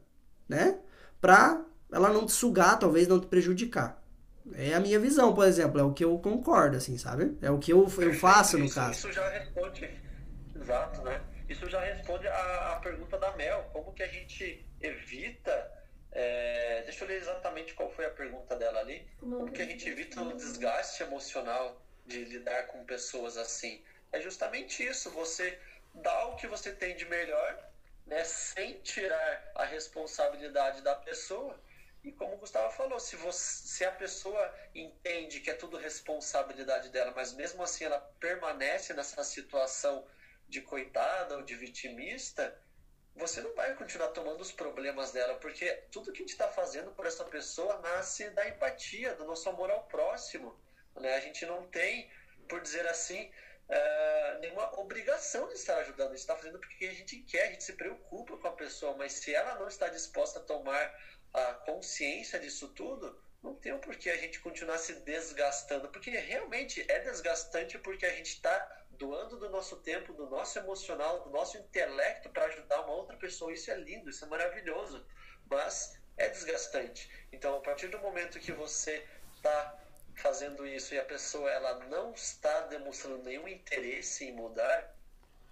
né? 0.48 0.78
Pra 1.22 1.62
ela 1.94 2.10
não 2.10 2.26
te 2.26 2.32
sugar, 2.32 2.78
talvez 2.80 3.08
não 3.08 3.20
te 3.20 3.28
prejudicar. 3.28 4.02
É 4.56 4.74
a 4.74 4.80
minha 4.80 5.00
visão, 5.00 5.34
por 5.34 5.48
exemplo, 5.48 5.80
é 5.80 5.84
o 5.84 5.94
que 5.94 6.04
eu 6.04 6.18
concordo, 6.20 6.76
assim, 6.78 6.98
sabe? 6.98 7.38
É 7.42 7.50
o 7.50 7.60
que 7.60 7.72
eu, 7.72 7.88
eu 7.98 8.14
faço 8.14 8.58
no 8.58 8.66
isso, 8.66 8.76
caso. 8.76 8.92
Isso 8.92 9.12
já 9.14 9.30
responde, 9.30 9.90
exato, 10.56 11.02
né? 11.04 11.22
Isso 11.48 11.70
já 11.70 11.80
responde 11.82 12.28
a, 12.28 12.74
a 12.74 12.76
pergunta 12.82 13.18
da 13.18 13.32
Mel, 13.38 13.70
como 13.72 13.94
que 13.94 14.04
a 14.04 14.08
gente 14.08 14.66
evita, 14.82 15.72
é, 16.12 16.82
deixa 16.84 17.04
eu 17.04 17.08
ler 17.08 17.18
exatamente 17.18 17.74
qual 17.74 17.90
foi 17.92 18.06
a 18.06 18.10
pergunta 18.10 18.56
dela 18.56 18.80
ali, 18.80 19.08
como 19.20 19.52
que 19.52 19.62
a 19.62 19.66
gente 19.66 19.88
evita 19.88 20.22
o 20.22 20.34
desgaste 20.34 21.04
emocional 21.04 21.82
de 22.06 22.26
lidar 22.26 22.68
com 22.68 22.84
pessoas 22.84 23.38
assim. 23.38 23.82
É 24.12 24.20
justamente 24.20 24.84
isso, 24.84 25.10
você 25.12 25.58
dá 25.94 26.28
o 26.28 26.36
que 26.36 26.48
você 26.48 26.72
tem 26.72 26.96
de 26.96 27.06
melhor, 27.06 27.58
né, 28.06 28.24
sem 28.24 28.74
tirar 28.80 29.52
a 29.56 29.64
responsabilidade 29.64 30.82
da 30.82 30.96
pessoa, 30.96 31.56
e 32.04 32.12
como 32.12 32.36
o 32.36 32.38
Gustavo 32.38 32.72
falou, 32.74 33.00
se, 33.00 33.16
você, 33.16 33.68
se 33.68 33.86
a 33.86 33.92
pessoa 33.92 34.54
entende 34.76 35.40
que 35.40 35.50
é 35.50 35.54
tudo 35.54 35.78
responsabilidade 35.78 36.90
dela, 36.90 37.14
mas 37.16 37.34
mesmo 37.34 37.64
assim 37.64 37.86
ela 37.86 38.00
permanece 38.20 38.94
nessa 38.94 39.24
situação 39.24 40.06
de 40.48 40.62
coitada 40.62 41.38
ou 41.38 41.44
de 41.44 41.56
vitimista, 41.56 42.60
você 43.16 43.42
não 43.42 43.54
vai 43.56 43.74
continuar 43.76 44.10
tomando 44.10 44.42
os 44.42 44.52
problemas 44.52 45.12
dela, 45.12 45.36
porque 45.36 45.72
tudo 45.92 46.12
que 46.12 46.18
a 46.18 46.24
gente 46.24 46.32
está 46.32 46.50
fazendo 46.50 46.92
por 46.92 47.06
essa 47.06 47.24
pessoa 47.24 47.80
nasce 47.80 48.30
da 48.32 48.48
empatia, 48.50 49.16
do 49.16 49.24
nosso 49.26 49.48
amor 49.50 49.72
ao 49.72 49.84
próximo. 49.86 50.60
Né? 50.96 51.16
A 51.16 51.20
gente 51.20 51.46
não 51.46 51.68
tem, 51.68 52.12
por 52.50 52.60
dizer 52.60 52.86
assim, 52.88 53.32
uh, 53.70 54.40
nenhuma 54.40 54.80
obrigação 54.80 55.48
de 55.48 55.54
estar 55.54 55.78
ajudando. 55.78 56.08
A 56.08 56.12
gente 56.12 56.20
está 56.20 56.36
fazendo 56.36 56.60
porque 56.60 56.86
a 56.86 56.94
gente 56.94 57.18
quer, 57.22 57.48
a 57.48 57.52
gente 57.52 57.64
se 57.64 57.74
preocupa 57.74 58.38
com 58.38 58.48
a 58.48 58.54
pessoa, 58.54 58.96
mas 58.98 59.14
se 59.14 59.34
ela 59.34 59.56
não 59.56 59.68
está 59.68 59.88
disposta 59.88 60.40
a 60.40 60.44
tomar 60.44 60.94
a 61.34 61.54
consciência 61.54 62.40
disso 62.40 62.70
tudo, 62.70 63.20
não 63.42 63.56
tem 63.56 63.78
por 63.80 63.96
que 63.96 64.10
a 64.10 64.18
gente 64.18 64.40
continuar 64.40 64.78
se 64.78 64.94
desgastando, 65.02 65.90
porque 65.90 66.12
realmente 66.12 66.86
é 66.90 67.00
desgastante 67.00 67.78
porque 67.78 68.06
a 68.06 68.16
gente 68.16 68.30
está 68.30 68.84
doando 68.92 69.38
do 69.38 69.50
nosso 69.50 69.78
tempo, 69.78 70.14
do 70.14 70.30
nosso 70.30 70.58
emocional, 70.60 71.22
do 71.22 71.30
nosso 71.30 71.58
intelecto 71.58 72.30
para 72.30 72.46
ajudar 72.46 72.82
uma 72.82 72.94
outra 72.94 73.18
pessoa. 73.18 73.52
Isso 73.52 73.70
é 73.72 73.76
lindo, 73.76 74.10
isso 74.10 74.24
é 74.24 74.28
maravilhoso, 74.28 75.06
mas 75.50 76.00
é 76.18 76.30
desgastante. 76.30 77.10
Então, 77.32 77.58
a 77.58 77.62
partir 77.62 77.88
do 77.88 78.00
momento 78.00 78.40
que 78.40 78.52
você 78.52 79.06
está 79.36 79.80
fazendo 80.16 80.66
isso 80.66 80.94
e 80.94 81.00
a 81.00 81.04
pessoa 81.04 81.50
ela 81.50 81.80
não 81.86 82.14
está 82.14 82.62
demonstrando 82.68 83.24
nenhum 83.24 83.48
interesse 83.48 84.26
em 84.26 84.32
mudar, 84.32 84.96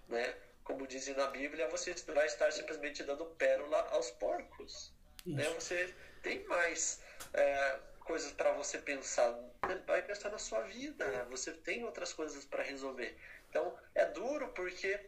né? 0.08 0.34
Como 0.64 0.86
dizem 0.86 1.14
na 1.14 1.26
Bíblia, 1.26 1.68
você 1.68 1.92
vai 2.14 2.26
estar 2.26 2.52
simplesmente 2.52 3.02
dando 3.02 3.26
pérola 3.26 3.88
aos 3.90 4.10
porcos. 4.12 4.92
Né? 5.24 5.44
Você 5.54 5.94
tem 6.22 6.44
mais 6.44 7.00
é, 7.32 7.78
coisas 8.00 8.32
para 8.32 8.52
você 8.52 8.78
pensar. 8.78 9.38
Vai 9.86 10.02
pensar 10.02 10.30
na 10.30 10.38
sua 10.38 10.62
vida. 10.62 11.06
Né? 11.06 11.26
Você 11.30 11.52
tem 11.52 11.84
outras 11.84 12.12
coisas 12.12 12.44
para 12.44 12.62
resolver. 12.62 13.16
Então 13.48 13.76
é 13.94 14.04
duro 14.06 14.48
porque 14.48 14.98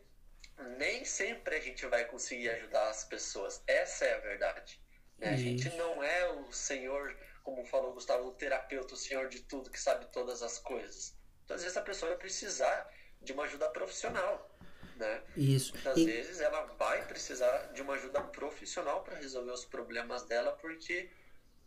nem 0.79 1.05
sempre 1.05 1.57
a 1.57 1.61
gente 1.61 1.87
vai 1.87 2.05
conseguir 2.05 2.51
ajudar 2.51 2.89
as 2.89 3.05
pessoas. 3.05 3.63
Essa 3.67 4.05
é 4.05 4.15
a 4.15 4.21
verdade. 4.21 4.81
Né? 5.19 5.31
A 5.31 5.37
gente 5.37 5.69
não 5.77 6.03
é 6.03 6.31
o 6.31 6.53
Senhor, 6.53 7.17
como 7.43 7.65
falou 7.65 7.91
o 7.91 7.95
Gustavo, 7.95 8.29
o 8.29 8.33
terapeuta, 8.33 8.95
o 8.95 8.97
Senhor 8.97 9.29
de 9.29 9.41
tudo, 9.43 9.71
que 9.71 9.81
sabe 9.81 10.07
todas 10.07 10.43
as 10.43 10.59
coisas. 10.59 11.17
Então, 11.45 11.57
às 11.57 11.63
vezes 11.63 11.77
a 11.77 11.83
pessoa 11.83 12.11
vai 12.11 12.19
precisar 12.19 12.91
de 13.21 13.33
uma 13.33 13.45
ajuda 13.45 13.69
profissional. 13.71 14.54
Né? 14.97 15.23
Isso. 15.37 15.73
Muitas 15.73 15.97
e... 15.97 16.05
vezes 16.05 16.41
ela 16.41 16.63
vai 16.79 17.05
precisar 17.07 17.73
de 17.73 17.83
uma 17.83 17.95
ajuda 17.95 18.21
profissional 18.21 19.03
para 19.03 19.17
resolver 19.17 19.51
os 19.51 19.65
problemas 19.65 20.23
dela, 20.25 20.53
porque 20.53 21.11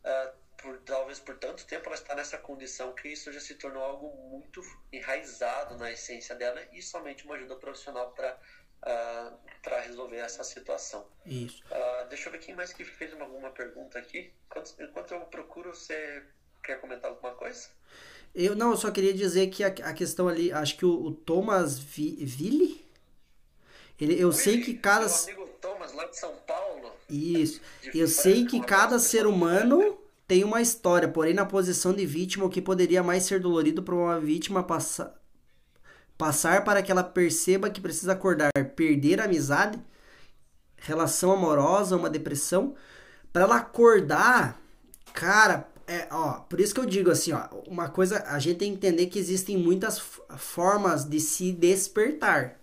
uh, 0.03 0.33
por, 0.57 0.77
talvez 0.79 1.19
por 1.19 1.37
tanto 1.37 1.65
tempo 1.65 1.87
ela 1.87 1.95
está 1.95 2.15
nessa 2.15 2.37
condição 2.37 2.93
que 2.93 3.09
isso 3.09 3.31
já 3.31 3.39
se 3.39 3.55
tornou 3.55 3.83
algo 3.83 4.15
muito 4.29 4.61
enraizado 4.91 5.77
na 5.77 5.91
essência 5.91 6.35
dela 6.35 6.61
e 6.71 6.81
somente 6.81 7.25
uma 7.25 7.35
ajuda 7.35 7.55
profissional 7.55 8.11
para 8.11 8.33
uh, 8.33 8.37
ah, 8.83 9.33
para 9.61 9.81
resolver 9.81 10.17
essa 10.17 10.43
situação. 10.43 11.05
Isso. 11.25 11.63
Uh, 11.65 12.07
deixa 12.09 12.29
eu 12.29 12.31
ver 12.31 12.39
quem 12.39 12.55
mais 12.55 12.73
que 12.73 12.85
fez 12.85 13.13
alguma 13.19 13.49
pergunta 13.51 13.99
aqui. 13.99 14.31
Enquanto, 14.45 14.75
enquanto 14.79 15.13
eu 15.13 15.21
procuro, 15.21 15.73
você 15.73 16.23
quer 16.63 16.79
comentar 16.79 17.11
alguma 17.11 17.33
coisa? 17.35 17.69
Eu 18.33 18.55
não, 18.55 18.71
eu 18.71 18.77
só 18.77 18.91
queria 18.91 19.13
dizer 19.13 19.47
que 19.47 19.63
a, 19.63 19.67
a 19.67 19.93
questão 19.93 20.27
ali, 20.27 20.51
acho 20.51 20.77
que 20.77 20.85
o, 20.85 21.05
o 21.05 21.11
Thomas 21.11 21.79
Ville 21.79 22.76
Ele, 23.99 24.19
eu 24.19 24.31
sei 24.31 24.61
que 24.61 24.73
cada. 24.73 25.05
Meu 25.05 25.35
amigo 25.35 25.47
Thomas, 25.59 25.93
lá 25.93 26.05
de 26.05 26.17
São 26.17 26.33
Paulo. 26.47 26.91
Isso. 27.09 27.61
Eu 27.93 28.07
sei 28.07 28.45
que 28.45 28.59
cada 28.61 28.99
ser 28.99 29.25
humano 29.25 29.97
tem 30.27 30.43
uma 30.43 30.61
história, 30.61 31.07
porém 31.07 31.33
na 31.33 31.45
posição 31.45 31.93
de 31.93 32.05
vítima, 32.05 32.45
o 32.45 32.49
que 32.49 32.61
poderia 32.61 33.01
mais 33.01 33.23
ser 33.23 33.39
dolorido 33.39 33.81
para 33.81 33.95
uma 33.95 34.19
vítima 34.19 34.61
passar 34.61 35.17
passar 36.17 36.63
para 36.63 36.81
que 36.81 36.91
ela 36.91 37.03
perceba 37.03 37.69
que 37.69 37.79
precisa 37.79 38.13
acordar, 38.13 38.49
perder 38.75 39.21
a 39.21 39.25
amizade, 39.25 39.79
relação 40.77 41.31
amorosa, 41.31 41.95
uma 41.95 42.09
depressão, 42.09 42.73
para 43.31 43.43
ela 43.43 43.57
acordar, 43.57 44.59
cara, 45.13 45.69
é, 45.85 46.07
ó, 46.11 46.39
por 46.39 46.59
isso 46.59 46.73
que 46.73 46.79
eu 46.79 46.85
digo 46.85 47.11
assim, 47.11 47.33
ó, 47.33 47.47
uma 47.67 47.87
coisa, 47.87 48.23
a 48.27 48.39
gente 48.39 48.57
tem 48.57 48.71
que 48.71 48.77
entender 48.77 49.05
que 49.07 49.19
existem 49.19 49.57
muitas 49.57 50.01
formas 50.37 51.05
de 51.05 51.19
se 51.19 51.51
despertar 51.51 52.59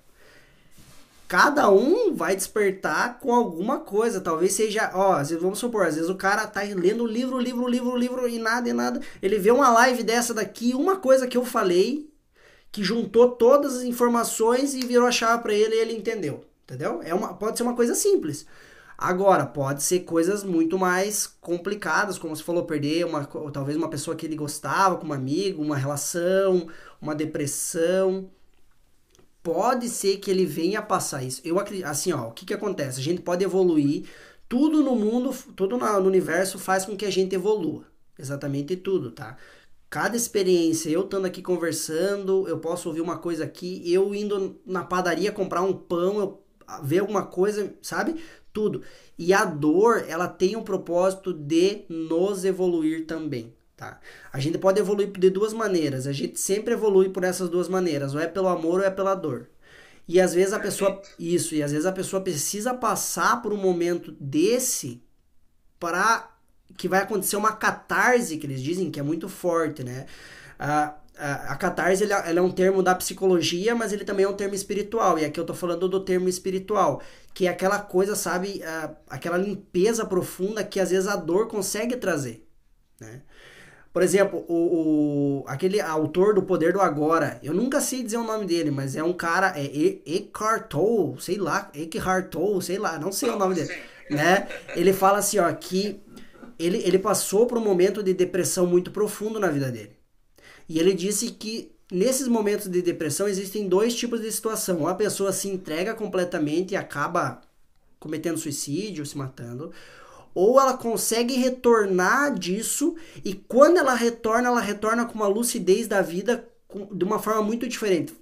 cada 1.34 1.68
um 1.68 2.14
vai 2.14 2.36
despertar 2.36 3.18
com 3.18 3.34
alguma 3.34 3.80
coisa. 3.80 4.20
Talvez 4.20 4.52
seja, 4.52 4.92
ó, 4.94 5.20
vamos 5.40 5.58
supor, 5.58 5.84
às 5.84 5.96
vezes 5.96 6.08
o 6.08 6.14
cara 6.14 6.46
tá 6.46 6.60
lendo 6.60 7.04
livro, 7.04 7.40
livro, 7.40 7.66
livro, 7.66 7.96
livro 7.96 8.28
e 8.28 8.38
nada 8.38 8.68
e 8.68 8.72
nada. 8.72 9.00
Ele 9.20 9.36
vê 9.36 9.50
uma 9.50 9.68
live 9.68 10.04
dessa 10.04 10.32
daqui, 10.32 10.74
uma 10.76 10.94
coisa 10.94 11.26
que 11.26 11.36
eu 11.36 11.44
falei, 11.44 12.08
que 12.70 12.84
juntou 12.84 13.32
todas 13.32 13.78
as 13.78 13.82
informações 13.82 14.74
e 14.74 14.86
virou 14.86 15.08
a 15.08 15.10
chave 15.10 15.42
para 15.42 15.52
ele 15.52 15.74
e 15.74 15.80
ele 15.80 15.96
entendeu. 15.96 16.44
Entendeu? 16.62 17.00
É 17.02 17.12
uma, 17.12 17.34
pode 17.34 17.56
ser 17.56 17.64
uma 17.64 17.74
coisa 17.74 17.96
simples. 17.96 18.46
Agora, 18.96 19.44
pode 19.44 19.82
ser 19.82 20.04
coisas 20.04 20.44
muito 20.44 20.78
mais 20.78 21.26
complicadas, 21.26 22.16
como 22.16 22.36
você 22.36 22.44
falou, 22.44 22.62
perder 22.64 23.06
uma, 23.06 23.24
talvez 23.52 23.76
uma 23.76 23.90
pessoa 23.90 24.14
que 24.16 24.24
ele 24.24 24.36
gostava, 24.36 24.98
como 24.98 25.12
amigo, 25.12 25.60
uma 25.60 25.76
relação, 25.76 26.68
uma 27.02 27.12
depressão 27.12 28.30
pode 29.44 29.90
ser 29.90 30.16
que 30.16 30.30
ele 30.30 30.46
venha 30.46 30.78
a 30.78 30.83
passar 30.83 31.22
isso. 31.22 31.42
Eu 31.44 31.59
acredito, 31.59 31.85
assim, 31.85 32.12
ó, 32.12 32.28
o 32.28 32.33
que 32.33 32.46
que 32.46 32.54
acontece? 32.54 32.98
A 32.98 33.02
gente 33.02 33.20
pode 33.20 33.44
evoluir, 33.44 34.07
tudo 34.48 34.83
no 34.83 34.96
mundo, 34.96 35.37
tudo 35.54 35.76
no 35.76 35.87
universo 35.98 36.59
faz 36.59 36.87
com 36.87 36.96
que 36.96 37.04
a 37.04 37.11
gente 37.11 37.35
evolua. 37.35 37.85
Exatamente 38.18 38.74
tudo, 38.74 39.11
tá? 39.11 39.37
Cada 39.90 40.16
experiência, 40.16 40.88
eu 40.88 41.02
estando 41.02 41.26
aqui 41.26 41.42
conversando, 41.42 42.48
eu 42.48 42.59
posso 42.59 42.88
ouvir 42.88 43.02
uma 43.02 43.18
coisa 43.18 43.44
aqui, 43.44 43.83
eu 43.92 44.14
indo 44.14 44.59
na 44.66 44.83
padaria 44.83 45.30
comprar 45.30 45.61
um 45.61 45.74
pão, 45.74 46.18
eu 46.18 46.42
ver 46.83 47.00
alguma 47.00 47.26
coisa, 47.26 47.74
sabe? 47.83 48.16
Tudo. 48.50 48.83
E 49.18 49.35
a 49.35 49.44
dor, 49.44 50.07
ela 50.09 50.26
tem 50.26 50.57
um 50.57 50.62
propósito 50.62 51.35
de 51.35 51.85
nos 51.88 52.46
evoluir 52.46 53.07
também. 53.07 53.54
Tá? 53.76 54.00
A 54.32 54.38
gente 54.38 54.58
pode 54.58 54.78
evoluir 54.78 55.10
de 55.10 55.30
duas 55.30 55.52
maneiras. 55.52 56.06
A 56.06 56.12
gente 56.12 56.38
sempre 56.38 56.74
evolui 56.74 57.08
por 57.08 57.24
essas 57.24 57.48
duas 57.48 57.68
maneiras, 57.68 58.14
ou 58.14 58.20
é 58.20 58.26
pelo 58.26 58.48
amor 58.48 58.80
ou 58.80 58.87
é 58.87 58.90
pela 58.90 59.14
dor. 59.14 59.48
E 60.06 60.20
às 60.20 60.34
vezes 60.34 60.52
a 60.52 60.60
pessoa 60.60 61.02
isso, 61.18 61.54
e 61.54 61.62
às 61.62 61.72
vezes 61.72 61.87
a 61.87 61.92
pessoa 61.92 62.22
precisa 62.22 62.74
passar 62.74 63.40
por 63.42 63.52
um 63.52 63.56
momento 63.56 64.12
desse 64.20 65.02
para 65.80 66.30
que 66.76 66.88
vai 66.88 67.02
acontecer 67.02 67.37
uma 67.37 67.52
catarse, 67.52 68.37
que 68.37 68.46
eles 68.46 68.62
dizem 68.62 68.90
que 68.90 69.00
é 69.00 69.02
muito 69.02 69.28
forte, 69.28 69.82
né? 69.82 70.06
A, 70.58 70.94
a, 71.16 71.52
a 71.52 71.56
catarse 71.56 72.02
ele, 72.04 72.12
é, 72.12 72.30
ela 72.30 72.38
é 72.38 72.42
um 72.42 72.50
termo 72.50 72.82
da 72.82 72.94
psicologia, 72.94 73.74
mas 73.74 73.92
ele 73.92 74.04
também 74.04 74.24
é 74.24 74.28
um 74.28 74.34
termo 74.34 74.54
espiritual. 74.54 75.18
E 75.18 75.24
aqui 75.24 75.38
eu 75.40 75.46
tô 75.46 75.54
falando 75.54 75.88
do 75.88 76.00
termo 76.00 76.28
espiritual, 76.28 77.00
que 77.32 77.46
é 77.46 77.50
aquela 77.50 77.78
coisa, 77.78 78.14
sabe, 78.14 78.62
a, 78.62 78.94
aquela 79.08 79.38
limpeza 79.38 80.04
profunda 80.04 80.64
que 80.64 80.80
às 80.80 80.90
vezes 80.90 81.08
a 81.08 81.16
dor 81.16 81.48
consegue 81.48 81.96
trazer, 81.96 82.46
né? 83.00 83.22
Por 83.94 84.02
exemplo, 84.02 84.44
o, 84.48 84.54
o, 84.54 85.44
aquele 85.46 85.80
autor 85.80 86.35
do 86.35 86.42
Poder 86.42 86.72
do 86.72 86.80
Agora, 86.80 87.38
eu 87.44 87.54
nunca 87.54 87.80
sei 87.80 88.02
dizer 88.02 88.16
o 88.16 88.24
nome 88.24 88.44
dele, 88.44 88.72
mas 88.72 88.96
é 88.96 89.04
um 89.04 89.12
cara, 89.12 89.54
é 89.57 89.64
Eckhart 90.04 90.66
Tolle, 90.68 91.14
sei 91.22 91.38
lá, 91.38 91.70
Eckhart 91.72 92.28
Tolle, 92.28 92.61
sei 92.61 92.76
lá, 92.76 92.98
não 92.98 93.12
sei 93.12 93.30
o 93.30 93.38
nome 93.38 93.54
dele, 93.54 93.72
né? 94.11 94.48
Ele 94.74 94.92
fala 94.92 95.18
assim, 95.18 95.38
ó, 95.38 95.52
que 95.52 96.02
ele, 96.59 96.78
ele 96.78 96.98
passou 96.98 97.46
por 97.46 97.57
um 97.57 97.61
momento 97.61 98.02
de 98.02 98.12
depressão 98.12 98.66
muito 98.66 98.90
profundo 98.90 99.38
na 99.38 99.46
vida 99.46 99.70
dele. 99.70 99.92
E 100.68 100.80
ele 100.80 100.92
disse 100.92 101.30
que 101.30 101.70
nesses 101.92 102.26
momentos 102.26 102.66
de 102.66 102.83
depressão 102.83 103.28
existem 103.28 103.68
dois 103.68 103.94
tipos 103.94 104.20
de 104.20 104.33
situação. 104.33 104.80
Ou 104.80 104.88
a 104.88 104.94
pessoa 104.96 105.33
se 105.33 105.46
entrega 105.46 105.94
completamente 105.94 106.72
e 106.72 106.76
acaba 106.76 107.40
cometendo 108.00 108.38
suicídio, 108.38 109.07
se 109.07 109.16
matando, 109.16 109.70
ou 110.34 110.60
ela 110.60 110.76
consegue 110.76 111.34
retornar 111.34 112.36
disso 112.36 112.96
e 113.24 113.34
quando 113.34 113.78
ela 113.78 113.94
retorna, 113.94 114.48
ela 114.48 114.60
retorna 114.60 115.06
com 115.06 115.14
uma 115.14 115.28
lucidez 115.28 115.86
da 115.86 116.02
vida 116.02 116.48
de 116.92 117.04
uma 117.04 117.18
forma 117.18 117.42
muito 117.42 117.68
diferente. 117.68 118.14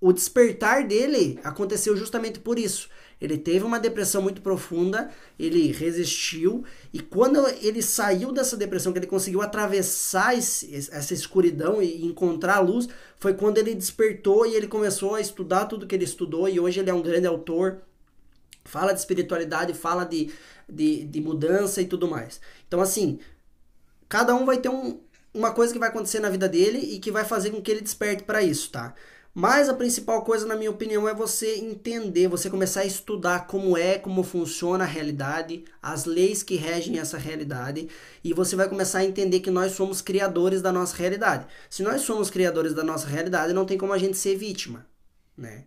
O 0.00 0.12
despertar 0.12 0.86
dele 0.86 1.38
aconteceu 1.44 1.94
justamente 1.96 2.40
por 2.40 2.58
isso. 2.58 2.88
Ele 3.20 3.36
teve 3.36 3.66
uma 3.66 3.78
depressão 3.78 4.22
muito 4.22 4.40
profunda, 4.40 5.10
ele 5.38 5.70
resistiu 5.72 6.64
e 6.90 7.00
quando 7.00 7.46
ele 7.60 7.82
saiu 7.82 8.32
dessa 8.32 8.56
depressão, 8.56 8.94
que 8.94 8.98
ele 8.98 9.06
conseguiu 9.06 9.42
atravessar 9.42 10.36
esse, 10.36 10.74
essa 10.74 11.12
escuridão 11.12 11.82
e 11.82 12.02
encontrar 12.06 12.56
a 12.56 12.60
luz, 12.60 12.88
foi 13.18 13.34
quando 13.34 13.58
ele 13.58 13.74
despertou 13.74 14.46
e 14.46 14.54
ele 14.54 14.66
começou 14.66 15.14
a 15.14 15.20
estudar 15.20 15.66
tudo 15.66 15.86
que 15.86 15.94
ele 15.94 16.04
estudou 16.04 16.48
e 16.48 16.58
hoje 16.58 16.80
ele 16.80 16.88
é 16.88 16.94
um 16.94 17.02
grande 17.02 17.26
autor, 17.26 17.82
fala 18.64 18.94
de 18.94 19.00
espiritualidade, 19.00 19.74
fala 19.74 20.04
de 20.04 20.30
de, 20.70 21.04
de 21.04 21.20
mudança 21.20 21.82
e 21.82 21.86
tudo 21.86 22.08
mais. 22.08 22.40
Então, 22.66 22.80
assim, 22.80 23.18
cada 24.08 24.34
um 24.34 24.44
vai 24.44 24.58
ter 24.58 24.68
um, 24.68 25.00
uma 25.32 25.52
coisa 25.52 25.72
que 25.72 25.78
vai 25.78 25.88
acontecer 25.88 26.20
na 26.20 26.30
vida 26.30 26.48
dele 26.48 26.78
e 26.78 26.98
que 26.98 27.10
vai 27.10 27.24
fazer 27.24 27.50
com 27.50 27.62
que 27.62 27.70
ele 27.70 27.80
desperte 27.80 28.24
para 28.24 28.42
isso, 28.42 28.70
tá? 28.70 28.94
Mas 29.32 29.68
a 29.68 29.74
principal 29.74 30.24
coisa, 30.24 30.44
na 30.44 30.56
minha 30.56 30.70
opinião, 30.70 31.08
é 31.08 31.14
você 31.14 31.54
entender, 31.56 32.26
você 32.26 32.50
começar 32.50 32.80
a 32.80 32.84
estudar 32.84 33.46
como 33.46 33.76
é, 33.76 33.96
como 33.96 34.24
funciona 34.24 34.82
a 34.82 34.86
realidade, 34.86 35.64
as 35.80 36.04
leis 36.04 36.42
que 36.42 36.56
regem 36.56 36.98
essa 36.98 37.16
realidade, 37.16 37.88
e 38.24 38.34
você 38.34 38.56
vai 38.56 38.68
começar 38.68 38.98
a 38.98 39.04
entender 39.04 39.38
que 39.38 39.50
nós 39.50 39.72
somos 39.72 40.02
criadores 40.02 40.60
da 40.60 40.72
nossa 40.72 40.96
realidade. 40.96 41.46
Se 41.70 41.82
nós 41.82 42.02
somos 42.02 42.28
criadores 42.28 42.74
da 42.74 42.82
nossa 42.82 43.06
realidade, 43.06 43.52
não 43.52 43.64
tem 43.64 43.78
como 43.78 43.92
a 43.92 43.98
gente 43.98 44.16
ser 44.16 44.36
vítima, 44.36 44.84
né? 45.36 45.64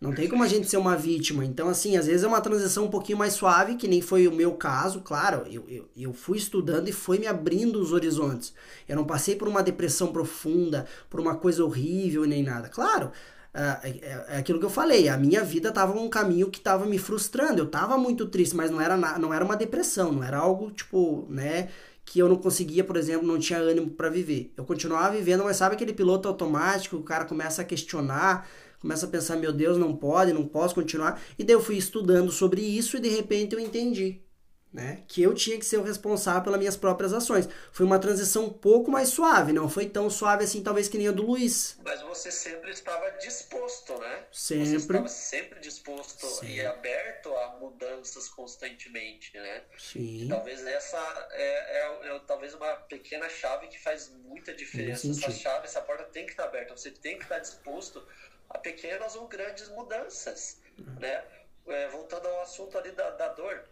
Não 0.00 0.12
tem 0.12 0.28
como 0.28 0.44
a 0.44 0.48
gente 0.48 0.68
ser 0.68 0.76
uma 0.76 0.96
vítima. 0.96 1.44
Então, 1.44 1.68
assim, 1.68 1.96
às 1.96 2.06
vezes 2.06 2.22
é 2.22 2.28
uma 2.28 2.40
transição 2.40 2.84
um 2.84 2.90
pouquinho 2.90 3.18
mais 3.18 3.32
suave, 3.32 3.74
que 3.74 3.88
nem 3.88 4.00
foi 4.00 4.28
o 4.28 4.32
meu 4.32 4.52
caso, 4.52 5.00
claro. 5.00 5.44
Eu, 5.50 5.64
eu, 5.68 5.88
eu 5.96 6.12
fui 6.12 6.38
estudando 6.38 6.88
e 6.88 6.92
foi 6.92 7.18
me 7.18 7.26
abrindo 7.26 7.80
os 7.80 7.92
horizontes. 7.92 8.54
Eu 8.88 8.94
não 8.94 9.04
passei 9.04 9.34
por 9.34 9.48
uma 9.48 9.62
depressão 9.62 10.12
profunda, 10.12 10.86
por 11.10 11.18
uma 11.18 11.34
coisa 11.34 11.64
horrível 11.64 12.24
nem 12.24 12.44
nada. 12.44 12.68
Claro, 12.68 13.10
é, 13.52 13.88
é, 13.88 14.24
é 14.28 14.36
aquilo 14.38 14.60
que 14.60 14.64
eu 14.64 14.70
falei. 14.70 15.08
A 15.08 15.16
minha 15.16 15.42
vida 15.42 15.70
estava 15.70 15.98
um 15.98 16.08
caminho 16.08 16.48
que 16.48 16.58
estava 16.58 16.86
me 16.86 16.98
frustrando. 16.98 17.60
Eu 17.60 17.66
estava 17.66 17.98
muito 17.98 18.26
triste, 18.26 18.54
mas 18.54 18.70
não 18.70 18.80
era, 18.80 18.96
não 18.96 19.34
era 19.34 19.44
uma 19.44 19.56
depressão, 19.56 20.12
não 20.12 20.22
era 20.22 20.38
algo 20.38 20.70
tipo, 20.70 21.26
né? 21.28 21.68
que 22.04 22.18
eu 22.18 22.28
não 22.28 22.36
conseguia, 22.36 22.82
por 22.82 22.96
exemplo, 22.96 23.26
não 23.26 23.38
tinha 23.38 23.58
ânimo 23.58 23.90
para 23.90 24.08
viver. 24.08 24.50
Eu 24.56 24.64
continuava 24.64 25.14
vivendo, 25.14 25.44
mas 25.44 25.58
sabe 25.58 25.74
aquele 25.74 25.92
piloto 25.92 26.26
automático, 26.26 26.96
o 26.96 27.02
cara 27.02 27.26
começa 27.26 27.60
a 27.60 27.64
questionar, 27.66 28.48
começa 28.80 29.06
a 29.06 29.08
pensar, 29.08 29.36
meu 29.36 29.52
Deus, 29.52 29.76
não 29.76 29.96
pode, 29.96 30.32
não 30.32 30.46
posso 30.46 30.74
continuar. 30.74 31.20
E 31.38 31.44
daí 31.44 31.54
eu 31.54 31.62
fui 31.62 31.76
estudando 31.76 32.30
sobre 32.30 32.60
isso 32.60 32.96
e 32.96 33.00
de 33.00 33.08
repente 33.08 33.54
eu 33.54 33.60
entendi. 33.60 34.22
Né? 34.70 35.02
Que 35.08 35.22
eu 35.22 35.32
tinha 35.32 35.58
que 35.58 35.64
ser 35.64 35.78
o 35.78 35.82
responsável 35.82 36.42
pelas 36.42 36.58
minhas 36.58 36.76
próprias 36.76 37.14
ações. 37.14 37.48
Foi 37.72 37.86
uma 37.86 37.98
transição 37.98 38.44
um 38.44 38.52
pouco 38.52 38.90
mais 38.90 39.08
suave, 39.08 39.50
não 39.50 39.66
foi 39.66 39.86
tão 39.86 40.10
suave 40.10 40.44
assim, 40.44 40.62
talvez 40.62 40.88
que 40.88 40.98
nem 40.98 41.08
a 41.08 41.10
do 41.10 41.22
Luiz. 41.22 41.78
Mas 41.82 42.02
você 42.02 42.30
sempre 42.30 42.70
estava 42.70 43.10
disposto, 43.12 43.98
né? 43.98 44.26
Sempre. 44.30 44.66
Você 44.66 44.76
estava 44.76 45.08
sempre 45.08 45.60
disposto 45.60 46.44
e 46.44 46.60
aberto 46.60 47.34
a 47.34 47.56
mudanças 47.58 48.28
constantemente, 48.28 49.34
né? 49.38 49.62
Sim. 49.78 50.24
E 50.24 50.28
talvez 50.28 50.64
essa 50.66 51.28
é, 51.30 51.42
é, 51.42 52.14
é, 52.14 52.18
talvez 52.26 52.52
uma 52.52 52.74
pequena 52.74 53.26
chave 53.30 53.68
que 53.68 53.80
faz 53.80 54.12
muita 54.22 54.52
diferença. 54.52 55.08
Essa 55.08 55.30
chave, 55.30 55.64
essa 55.64 55.80
porta 55.80 56.04
tem 56.04 56.26
que 56.26 56.32
estar 56.32 56.44
aberta. 56.44 56.76
Você 56.76 56.90
tem 56.90 57.16
que 57.16 57.22
estar 57.22 57.38
disposto 57.38 58.06
pequenas 58.56 59.14
ou 59.14 59.28
grandes 59.28 59.68
mudanças, 59.68 60.60
né? 60.98 61.24
É, 61.66 61.88
voltando 61.88 62.26
ao 62.26 62.40
assunto 62.40 62.78
ali 62.78 62.92
da, 62.92 63.10
da 63.10 63.28
dor, 63.28 63.62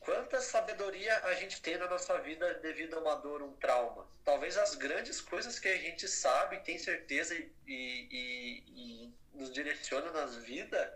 quanta 0.00 0.40
sabedoria 0.40 1.16
a 1.24 1.34
gente 1.34 1.62
tem 1.62 1.76
na 1.78 1.88
nossa 1.88 2.18
vida 2.18 2.54
devido 2.54 2.94
a 2.94 3.00
uma 3.00 3.14
dor, 3.14 3.42
um 3.42 3.52
trauma? 3.52 4.06
Talvez 4.24 4.56
as 4.56 4.74
grandes 4.74 5.20
coisas 5.20 5.58
que 5.58 5.68
a 5.68 5.76
gente 5.76 6.08
sabe, 6.08 6.58
tem 6.60 6.78
certeza 6.78 7.34
e, 7.36 7.52
e, 7.66 8.64
e 8.66 9.12
nos 9.34 9.52
direciona 9.52 10.10
nas 10.10 10.36
vidas 10.36 10.90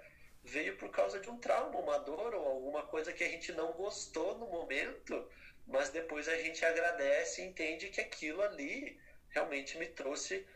veio 0.46 0.76
por 0.76 0.90
causa 0.90 1.18
de 1.18 1.28
um 1.28 1.38
trauma, 1.38 1.78
uma 1.78 1.98
dor 1.98 2.34
ou 2.34 2.46
alguma 2.46 2.82
coisa 2.84 3.12
que 3.12 3.24
a 3.24 3.28
gente 3.28 3.52
não 3.52 3.72
gostou 3.72 4.38
no 4.38 4.46
momento, 4.46 5.28
mas 5.66 5.90
depois 5.90 6.28
a 6.28 6.36
gente 6.36 6.64
agradece 6.64 7.42
e 7.42 7.46
entende 7.46 7.88
que 7.88 8.00
aquilo 8.00 8.42
ali 8.42 8.98
realmente 9.30 9.76
me 9.76 9.86
trouxe 9.86 10.46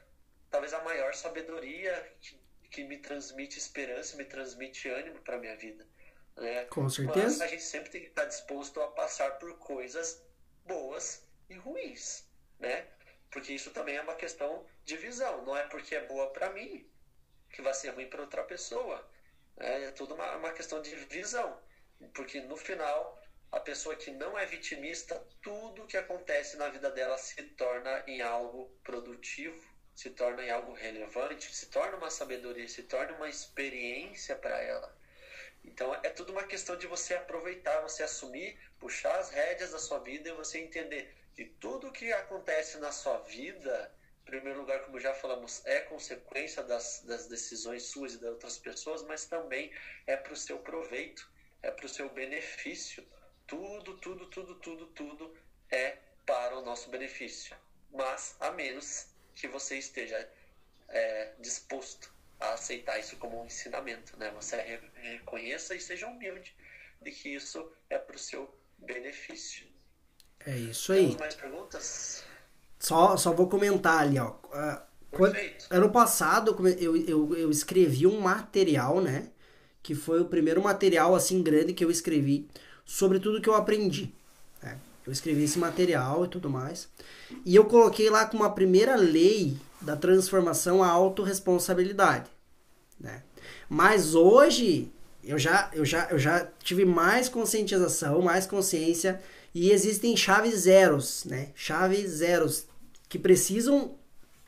talvez 0.48 0.72
a 0.72 0.82
maior 0.82 1.14
sabedoria 1.14 2.12
que, 2.20 2.39
que 2.70 2.84
me 2.84 2.98
transmite 2.98 3.58
esperança, 3.58 4.16
me 4.16 4.24
transmite 4.24 4.88
ânimo 4.88 5.20
para 5.20 5.38
minha 5.38 5.56
vida. 5.56 5.86
Né? 6.36 6.64
Com 6.66 6.88
certeza. 6.88 7.26
Mas 7.26 7.40
a 7.40 7.46
gente 7.46 7.62
sempre 7.62 7.90
tem 7.90 8.00
que 8.02 8.08
estar 8.08 8.24
disposto 8.24 8.80
a 8.80 8.88
passar 8.88 9.38
por 9.38 9.58
coisas 9.58 10.24
boas 10.64 11.26
e 11.48 11.54
ruins, 11.54 12.24
né? 12.58 12.86
Porque 13.30 13.52
isso 13.52 13.70
também 13.70 13.96
é 13.96 14.02
uma 14.02 14.14
questão 14.14 14.66
de 14.84 14.96
visão. 14.96 15.44
Não 15.44 15.56
é 15.56 15.66
porque 15.66 15.94
é 15.94 16.06
boa 16.06 16.32
para 16.32 16.50
mim 16.50 16.88
que 17.50 17.62
vai 17.62 17.74
ser 17.74 17.90
ruim 17.90 18.08
para 18.08 18.22
outra 18.22 18.44
pessoa. 18.44 19.08
É, 19.56 19.84
é 19.84 19.90
tudo 19.92 20.14
uma, 20.14 20.36
uma 20.36 20.52
questão 20.52 20.80
de 20.80 20.94
visão. 20.96 21.60
Porque 22.14 22.40
no 22.40 22.56
final, 22.56 23.20
a 23.52 23.60
pessoa 23.60 23.94
que 23.96 24.10
não 24.10 24.38
é 24.38 24.46
vitimista, 24.46 25.14
tudo 25.42 25.86
que 25.86 25.96
acontece 25.96 26.56
na 26.56 26.68
vida 26.68 26.90
dela 26.90 27.18
se 27.18 27.42
torna 27.42 28.02
em 28.06 28.20
algo 28.22 28.70
produtivo, 28.82 29.69
se 30.00 30.08
torna 30.08 30.42
em 30.42 30.50
algo 30.50 30.72
relevante, 30.72 31.54
se 31.54 31.66
torna 31.66 31.94
uma 31.94 32.08
sabedoria, 32.08 32.66
se 32.66 32.82
torna 32.84 33.14
uma 33.16 33.28
experiência 33.28 34.34
para 34.34 34.58
ela. 34.58 34.96
Então 35.62 35.94
é 36.02 36.08
tudo 36.08 36.32
uma 36.32 36.44
questão 36.44 36.74
de 36.74 36.86
você 36.86 37.12
aproveitar, 37.12 37.82
você 37.82 38.02
assumir, 38.02 38.58
puxar 38.78 39.18
as 39.18 39.28
rédeas 39.28 39.72
da 39.72 39.78
sua 39.78 39.98
vida 39.98 40.30
e 40.30 40.32
você 40.32 40.58
entender 40.58 41.14
que 41.34 41.44
tudo 41.44 41.92
que 41.92 42.10
acontece 42.14 42.78
na 42.78 42.90
sua 42.90 43.18
vida, 43.18 43.94
em 44.22 44.24
primeiro 44.24 44.60
lugar, 44.60 44.80
como 44.86 44.98
já 44.98 45.12
falamos, 45.12 45.60
é 45.66 45.80
consequência 45.80 46.62
das, 46.62 47.02
das 47.04 47.26
decisões 47.26 47.82
suas 47.82 48.14
e 48.14 48.18
das 48.18 48.30
outras 48.30 48.56
pessoas, 48.56 49.02
mas 49.02 49.26
também 49.26 49.70
é 50.06 50.16
para 50.16 50.32
o 50.32 50.36
seu 50.36 50.60
proveito, 50.60 51.30
é 51.62 51.70
para 51.70 51.84
o 51.84 51.90
seu 51.90 52.08
benefício. 52.08 53.06
Tudo, 53.46 53.98
tudo, 53.98 54.24
tudo, 54.30 54.54
tudo, 54.54 54.86
tudo 54.86 55.36
é 55.70 55.98
para 56.24 56.56
o 56.56 56.62
nosso 56.62 56.88
benefício. 56.88 57.54
Mas 57.90 58.34
a 58.40 58.50
menos 58.50 59.09
que 59.34 59.48
você 59.48 59.78
esteja 59.78 60.28
é, 60.88 61.32
disposto 61.40 62.12
a 62.38 62.54
aceitar 62.54 62.98
isso 62.98 63.16
como 63.16 63.42
um 63.42 63.46
ensinamento, 63.46 64.16
né? 64.18 64.30
Você 64.36 64.80
reconheça 64.94 65.74
e 65.74 65.80
seja 65.80 66.06
humilde 66.06 66.54
de 67.02 67.10
que 67.10 67.34
isso 67.34 67.70
é 67.88 67.98
para 67.98 68.16
o 68.16 68.18
seu 68.18 68.52
benefício. 68.78 69.66
É 70.46 70.56
isso 70.56 70.92
aí. 70.92 71.02
Temos 71.02 71.16
mais 71.16 71.34
perguntas? 71.34 72.24
Só, 72.78 73.16
só 73.16 73.32
vou 73.32 73.48
comentar 73.48 74.00
ali, 74.00 74.18
ó. 74.18 74.36
Uh, 74.44 74.90
ano 75.68 75.90
passado 75.90 76.56
eu, 76.78 76.96
eu, 76.96 77.36
eu 77.36 77.50
escrevi 77.50 78.06
um 78.06 78.20
material, 78.20 79.00
né? 79.00 79.30
Que 79.82 79.94
foi 79.94 80.20
o 80.20 80.26
primeiro 80.26 80.62
material 80.62 81.14
assim 81.14 81.42
grande 81.42 81.74
que 81.74 81.84
eu 81.84 81.90
escrevi 81.90 82.48
sobre 82.84 83.20
tudo 83.20 83.40
que 83.40 83.48
eu 83.48 83.54
aprendi. 83.54 84.14
Eu 85.06 85.12
escrevi 85.12 85.44
esse 85.44 85.58
material 85.58 86.24
e 86.24 86.28
tudo 86.28 86.50
mais. 86.50 86.88
E 87.44 87.54
eu 87.56 87.64
coloquei 87.64 88.10
lá 88.10 88.26
como 88.26 88.44
a 88.44 88.50
primeira 88.50 88.96
lei 88.96 89.56
da 89.80 89.96
transformação 89.96 90.82
a 90.82 90.88
autorresponsabilidade. 90.88 92.30
Né? 92.98 93.22
Mas 93.68 94.14
hoje 94.14 94.92
eu 95.24 95.38
já, 95.38 95.70
eu, 95.72 95.84
já, 95.84 96.08
eu 96.10 96.18
já 96.18 96.46
tive 96.62 96.84
mais 96.84 97.28
conscientização, 97.28 98.20
mais 98.22 98.46
consciência 98.46 99.20
e 99.54 99.70
existem 99.70 100.16
chaves 100.16 100.60
zeros, 100.60 101.24
né? 101.24 101.48
Chaves 101.54 102.10
zeros 102.10 102.66
que 103.08 103.18
precisam 103.18 103.94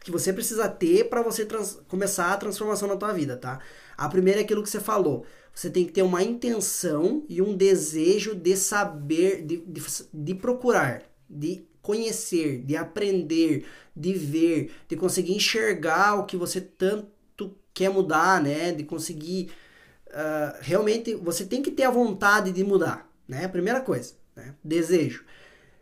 que 0.01 0.11
você 0.11 0.33
precisa 0.33 0.69
ter 0.69 1.09
para 1.09 1.23
você 1.23 1.45
trans, 1.45 1.79
começar 1.87 2.33
a 2.33 2.37
transformação 2.37 2.89
na 2.89 2.97
tua 2.97 3.13
vida, 3.13 3.37
tá? 3.37 3.61
A 4.03 4.09
primeira 4.09 4.41
é 4.41 4.43
aquilo 4.43 4.65
que 4.65 4.69
você 4.69 4.81
falou. 4.81 5.25
Você 5.55 5.71
tem 5.71 5.85
que 5.87 5.93
ter 5.93 6.03
uma 6.03 6.25
intenção 6.25 7.25
e 7.29 7.41
um 7.41 7.57
desejo 7.57 8.35
de 8.35 8.57
saber, 8.57 9.47
de, 9.47 9.59
de, 9.59 9.81
de 10.13 10.35
procurar, 10.35 11.05
de 11.31 11.65
conhecer, 11.81 12.65
de 12.65 12.75
aprender, 12.75 13.65
de 13.95 14.13
ver, 14.13 14.73
de 14.89 14.97
conseguir 14.97 15.37
enxergar 15.37 16.17
o 16.17 16.27
que 16.27 16.37
você 16.37 16.61
tanto 16.61 17.57
quer 17.73 17.91
mudar, 17.91 18.43
né? 18.43 18.73
De 18.73 18.83
conseguir 18.83 19.53
uh, 20.09 20.59
realmente 20.61 21.15
você 21.15 21.45
tem 21.45 21.63
que 21.63 21.71
ter 21.71 21.85
a 21.85 21.91
vontade 21.91 22.51
de 22.51 22.65
mudar, 22.65 23.09
né? 23.29 23.47
Primeira 23.47 23.81
coisa, 23.81 24.15
né? 24.35 24.57
Desejo. 24.65 25.25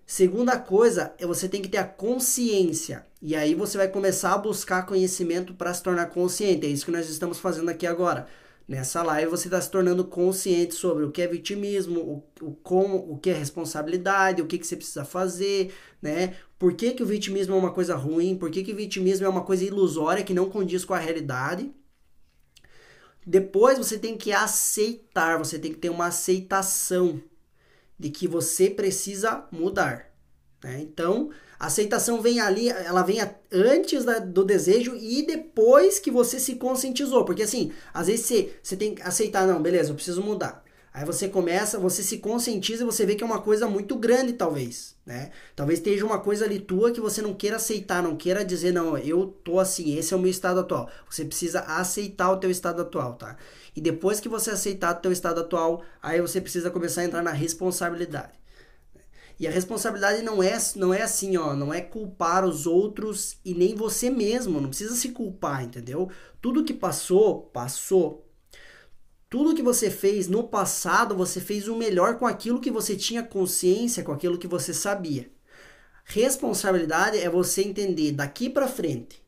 Segunda 0.04 0.58
coisa 0.58 1.14
é 1.16 1.26
você 1.26 1.48
tem 1.48 1.62
que 1.62 1.70
ter 1.70 1.78
a 1.78 1.84
consciência. 1.84 3.06
E 3.22 3.36
aí 3.36 3.54
você 3.54 3.76
vai 3.76 3.88
começar 3.88 4.32
a 4.32 4.38
buscar 4.38 4.86
conhecimento 4.86 5.52
para 5.54 5.74
se 5.74 5.82
tornar 5.82 6.06
consciente. 6.06 6.66
É 6.66 6.70
isso 6.70 6.86
que 6.86 6.90
nós 6.90 7.08
estamos 7.08 7.38
fazendo 7.38 7.68
aqui 7.68 7.86
agora. 7.86 8.26
Nessa 8.66 9.02
live 9.02 9.30
você 9.30 9.48
está 9.48 9.60
se 9.60 9.70
tornando 9.70 10.04
consciente 10.04 10.74
sobre 10.74 11.04
o 11.04 11.10
que 11.10 11.20
é 11.20 11.26
vitimismo, 11.26 12.00
o, 12.00 12.46
o, 12.46 12.52
como, 12.54 12.96
o 12.96 13.18
que 13.18 13.28
é 13.28 13.34
responsabilidade, 13.34 14.40
o 14.40 14.46
que, 14.46 14.56
que 14.58 14.66
você 14.66 14.76
precisa 14.76 15.04
fazer, 15.04 15.74
né? 16.00 16.36
Por 16.56 16.74
que, 16.74 16.92
que 16.92 17.02
o 17.02 17.06
vitimismo 17.06 17.54
é 17.54 17.58
uma 17.58 17.72
coisa 17.72 17.96
ruim, 17.96 18.36
por 18.36 18.48
que, 18.50 18.62
que 18.62 18.72
o 18.72 18.76
vitimismo 18.76 19.26
é 19.26 19.28
uma 19.28 19.42
coisa 19.42 19.64
ilusória 19.64 20.22
que 20.22 20.32
não 20.32 20.48
condiz 20.48 20.84
com 20.84 20.94
a 20.94 20.98
realidade. 20.98 21.74
Depois 23.26 23.76
você 23.76 23.98
tem 23.98 24.16
que 24.16 24.32
aceitar, 24.32 25.36
você 25.36 25.58
tem 25.58 25.72
que 25.72 25.78
ter 25.78 25.90
uma 25.90 26.06
aceitação 26.06 27.20
de 27.98 28.08
que 28.08 28.28
você 28.28 28.70
precisa 28.70 29.46
mudar. 29.50 30.14
Né? 30.62 30.80
Então, 30.80 31.30
a 31.60 31.66
aceitação 31.66 32.22
vem 32.22 32.40
ali, 32.40 32.70
ela 32.70 33.02
vem 33.02 33.18
antes 33.52 34.02
da, 34.02 34.18
do 34.18 34.42
desejo 34.42 34.96
e 34.96 35.26
depois 35.26 35.98
que 35.98 36.10
você 36.10 36.40
se 36.40 36.54
conscientizou. 36.54 37.22
Porque 37.22 37.42
assim, 37.42 37.70
às 37.92 38.06
vezes 38.06 38.24
você, 38.24 38.52
você 38.62 38.76
tem 38.78 38.94
que 38.94 39.02
aceitar, 39.02 39.46
não, 39.46 39.60
beleza, 39.60 39.90
eu 39.90 39.94
preciso 39.94 40.22
mudar. 40.22 40.64
Aí 40.92 41.04
você 41.04 41.28
começa, 41.28 41.78
você 41.78 42.02
se 42.02 42.16
conscientiza 42.16 42.82
e 42.82 42.86
você 42.86 43.04
vê 43.04 43.14
que 43.14 43.22
é 43.22 43.26
uma 43.26 43.42
coisa 43.42 43.68
muito 43.68 43.94
grande, 43.94 44.32
talvez, 44.32 44.96
né? 45.04 45.30
Talvez 45.54 45.78
esteja 45.78 46.04
uma 46.04 46.18
coisa 46.18 46.46
ali 46.46 46.58
tua 46.58 46.90
que 46.92 47.00
você 47.00 47.20
não 47.20 47.34
queira 47.34 47.56
aceitar, 47.56 48.02
não 48.02 48.16
queira 48.16 48.42
dizer, 48.42 48.72
não, 48.72 48.96
eu 48.96 49.26
tô 49.26 49.60
assim, 49.60 49.96
esse 49.98 50.14
é 50.14 50.16
o 50.16 50.20
meu 50.20 50.30
estado 50.30 50.60
atual. 50.60 50.88
Você 51.08 51.26
precisa 51.26 51.60
aceitar 51.60 52.32
o 52.32 52.38
teu 52.38 52.50
estado 52.50 52.80
atual, 52.80 53.14
tá? 53.14 53.36
E 53.76 53.82
depois 53.82 54.18
que 54.18 54.30
você 54.30 54.50
aceitar 54.50 54.96
o 54.96 55.00
teu 55.00 55.12
estado 55.12 55.40
atual, 55.42 55.84
aí 56.02 56.22
você 56.22 56.40
precisa 56.40 56.70
começar 56.70 57.02
a 57.02 57.04
entrar 57.04 57.22
na 57.22 57.32
responsabilidade. 57.32 58.39
E 59.40 59.48
a 59.48 59.50
responsabilidade 59.50 60.20
não 60.20 60.42
é, 60.42 60.58
não 60.76 60.92
é 60.92 61.00
assim, 61.00 61.38
ó, 61.38 61.56
não 61.56 61.72
é 61.72 61.80
culpar 61.80 62.44
os 62.44 62.66
outros 62.66 63.38
e 63.42 63.54
nem 63.54 63.74
você 63.74 64.10
mesmo, 64.10 64.60
não 64.60 64.68
precisa 64.68 64.94
se 64.94 65.08
culpar, 65.08 65.64
entendeu? 65.64 66.10
Tudo 66.42 66.62
que 66.62 66.74
passou, 66.74 67.44
passou. 67.44 68.30
Tudo 69.30 69.54
que 69.54 69.62
você 69.62 69.90
fez 69.90 70.28
no 70.28 70.44
passado, 70.44 71.16
você 71.16 71.40
fez 71.40 71.68
o 71.68 71.76
melhor 71.76 72.18
com 72.18 72.26
aquilo 72.26 72.60
que 72.60 72.70
você 72.70 72.94
tinha 72.94 73.22
consciência, 73.22 74.02
com 74.04 74.12
aquilo 74.12 74.36
que 74.36 74.46
você 74.46 74.74
sabia. 74.74 75.30
Responsabilidade 76.04 77.16
é 77.16 77.30
você 77.30 77.62
entender 77.62 78.12
daqui 78.12 78.50
para 78.50 78.68
frente. 78.68 79.22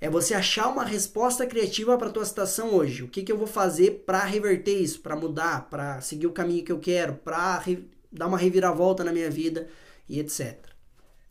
É 0.00 0.08
você 0.08 0.32
achar 0.32 0.68
uma 0.68 0.84
resposta 0.84 1.46
criativa 1.46 1.98
para 1.98 2.10
tua 2.10 2.24
situação 2.24 2.74
hoje. 2.74 3.02
O 3.02 3.08
que, 3.08 3.22
que 3.22 3.30
eu 3.30 3.36
vou 3.36 3.46
fazer 3.46 4.04
para 4.06 4.24
reverter 4.24 4.78
isso, 4.78 5.00
para 5.02 5.14
mudar, 5.14 5.68
para 5.68 6.00
seguir 6.00 6.26
o 6.26 6.32
caminho 6.32 6.64
que 6.64 6.72
eu 6.72 6.78
quero, 6.78 7.16
para 7.16 7.62
dar 8.14 8.28
uma 8.28 8.38
reviravolta 8.38 9.02
na 9.02 9.12
minha 9.12 9.30
vida 9.30 9.68
e 10.08 10.20
etc. 10.20 10.64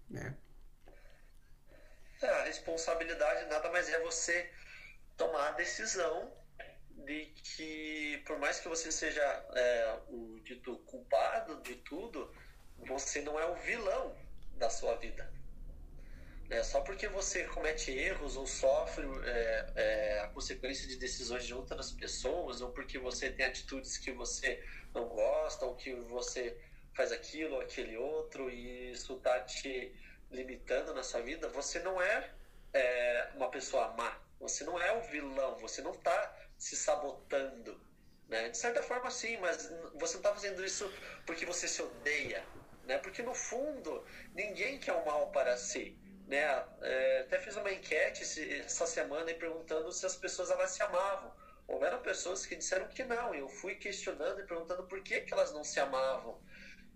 Né? 0.10 0.36
É, 2.22 2.28
a 2.28 2.44
responsabilidade 2.44 3.50
nada 3.50 3.72
mais 3.72 3.90
é 3.90 4.00
você 4.02 4.50
tomar 5.18 5.50
a 5.50 5.52
decisão 5.52 6.32
de 7.06 7.26
que, 7.44 8.22
por 8.26 8.38
mais 8.38 8.60
que 8.60 8.68
você 8.68 8.92
seja 8.92 9.22
é, 9.56 10.00
o 10.10 10.40
dito 10.44 10.78
culpado 10.80 11.62
de 11.62 11.76
tudo, 11.78 12.32
você 12.78 13.22
não 13.22 13.40
é 13.40 13.46
o 13.46 13.56
vilão 13.56 14.16
da 14.58 14.70
sua 14.70 14.96
vida. 14.96 15.32
É, 16.50 16.62
só 16.62 16.82
porque 16.82 17.08
você 17.08 17.46
comete 17.46 17.92
erros 17.92 18.38
ou 18.38 18.46
sofre 18.46 19.06
é, 19.26 19.74
é, 19.76 20.20
a 20.20 20.28
consequência 20.28 20.88
de 20.88 20.98
decisões 20.98 21.46
de 21.46 21.54
outras 21.54 21.92
pessoas, 21.92 22.62
ou 22.62 22.72
porque 22.72 23.00
você 23.00 23.32
tem 23.32 23.46
atitudes 23.46 23.98
que 23.98 24.12
você 24.12 24.64
não 24.94 25.08
gosta, 25.08 25.66
ou 25.66 25.76
que 25.76 25.94
você 25.94 26.58
faz 26.94 27.12
aquilo 27.12 27.60
aquele 27.60 27.98
outro 27.98 28.50
e 28.50 28.92
isso 28.92 29.18
tá 29.20 29.40
te 29.42 29.94
limitando 30.32 30.94
na 30.94 31.04
sua 31.04 31.22
vida, 31.22 31.48
você 31.50 31.80
não 31.80 32.02
é, 32.02 32.30
é 32.74 33.30
uma 33.36 33.50
pessoa 33.50 33.90
má. 33.94 34.20
Você 34.40 34.64
não 34.64 34.80
é 34.80 34.92
o 34.92 35.02
vilão, 35.04 35.58
você 35.60 35.82
não 35.82 35.94
tá 35.94 36.36
se 36.58 36.76
sabotando. 36.76 37.80
Né? 38.28 38.50
De 38.50 38.58
certa 38.58 38.82
forma, 38.82 39.10
sim, 39.12 39.38
mas 39.38 39.70
você 39.94 40.14
não 40.14 40.22
está 40.22 40.34
fazendo 40.34 40.66
isso 40.66 40.92
porque 41.26 41.46
você 41.46 41.68
se 41.68 41.82
odeia. 41.82 42.44
Né? 42.86 42.98
Porque, 42.98 43.22
no 43.22 43.34
fundo, 43.34 44.06
ninguém 44.34 44.80
quer 44.80 44.94
o 44.94 45.06
mal 45.06 45.32
para 45.32 45.56
si. 45.56 45.98
Né? 46.28 46.42
É, 46.82 47.20
até 47.22 47.40
fiz 47.40 47.56
uma 47.56 47.72
enquete 47.72 48.24
essa 48.60 48.86
semana 48.86 49.34
perguntando 49.34 49.92
se 49.92 50.06
as 50.06 50.16
pessoas 50.16 50.52
elas 50.52 50.72
se 50.72 50.84
amavam. 50.84 51.34
Houveram 51.66 52.02
pessoas 52.02 52.46
que 52.46 52.56
disseram 52.56 52.88
que 52.88 53.04
não. 53.04 53.34
Eu 53.34 53.48
fui 53.48 53.76
questionando 53.76 54.42
e 54.42 54.46
perguntando 54.46 54.84
por 54.84 55.02
que, 55.02 55.22
que 55.22 55.34
elas 55.34 55.54
não 55.54 55.64
se 55.64 55.80
amavam. 55.80 56.42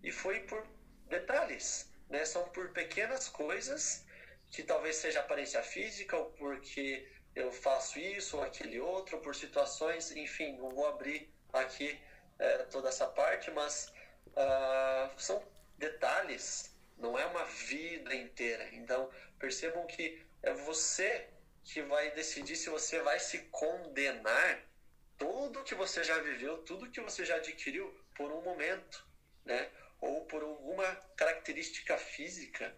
E 0.04 0.12
foi 0.12 0.42
por 0.42 0.66
detalhes, 1.08 1.92
né? 2.10 2.26
São 2.26 2.48
por 2.50 2.72
pequenas 2.72 3.28
coisas 3.28 4.06
que 4.52 4.64
talvez 4.64 4.96
seja 4.96 5.20
aparência 5.20 5.62
física 5.62 6.16
ou 6.18 6.32
porque 6.32 7.08
eu 7.36 7.52
faço 7.52 8.00
isso 8.00 8.38
ou 8.38 8.44
aquele 8.44 8.80
outro, 8.80 9.20
por 9.20 9.36
situações, 9.36 10.12
enfim, 10.12 10.58
não 10.58 10.70
vou 10.72 10.88
abrir 10.88 11.30
aqui 11.54 12.00
é, 12.40 12.64
toda 12.64 12.90
essa 12.90 13.06
parte, 13.06 13.52
mas 13.52 13.92
uh, 14.28 15.20
são 15.20 15.44
detalhes, 15.78 16.76
não 16.98 17.18
é 17.18 17.26
uma 17.26 17.44
vida 17.46 18.16
inteira. 18.16 18.68
Então 18.74 19.10
percebam 19.38 19.86
que 19.86 20.26
é 20.42 20.54
você 20.54 21.28
que 21.64 21.82
vai 21.82 22.12
decidir 22.12 22.56
se 22.56 22.70
você 22.70 23.02
vai 23.02 23.20
se 23.20 23.40
condenar 23.52 24.64
tudo 25.18 25.64
que 25.64 25.76
você 25.76 26.04
já 26.04 26.18
viveu, 26.20 26.60
tudo 26.60 26.90
que 26.90 27.02
você 27.02 27.26
já 27.26 27.36
adquiriu 27.36 27.94
por 28.16 28.32
um 28.32 28.42
momento, 28.42 29.06
né? 29.44 29.70
Ou 30.00 30.26
por 30.26 30.44
alguma 30.44 30.86
característica 31.16 31.98
física. 31.98 32.76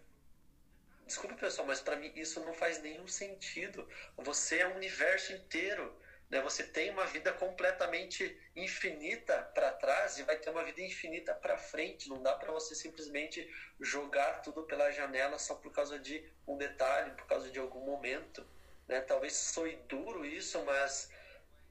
Desculpa, 1.06 1.34
pessoal, 1.34 1.66
mas 1.66 1.80
para 1.80 1.96
mim 1.96 2.12
isso 2.14 2.38
não 2.44 2.54
faz 2.54 2.80
nenhum 2.80 3.06
sentido. 3.08 3.88
Você 4.16 4.58
é 4.58 4.66
o 4.66 4.76
universo 4.76 5.32
inteiro. 5.32 5.92
né? 6.30 6.40
Você 6.42 6.62
tem 6.62 6.90
uma 6.90 7.04
vida 7.06 7.32
completamente 7.32 8.40
infinita 8.54 9.42
para 9.54 9.72
trás 9.72 10.18
e 10.18 10.22
vai 10.22 10.36
ter 10.36 10.50
uma 10.50 10.62
vida 10.62 10.80
infinita 10.80 11.34
para 11.34 11.58
frente. 11.58 12.08
Não 12.08 12.22
dá 12.22 12.34
para 12.34 12.52
você 12.52 12.74
simplesmente 12.76 13.52
jogar 13.80 14.40
tudo 14.42 14.62
pela 14.64 14.92
janela 14.92 15.36
só 15.38 15.56
por 15.56 15.72
causa 15.72 15.98
de 15.98 16.24
um 16.46 16.56
detalhe, 16.56 17.10
por 17.16 17.26
causa 17.26 17.50
de 17.50 17.58
algum 17.58 17.84
momento. 17.84 18.46
Né? 18.86 19.00
Talvez 19.00 19.34
soe 19.34 19.76
duro 19.88 20.24
isso, 20.24 20.64
mas 20.64 21.10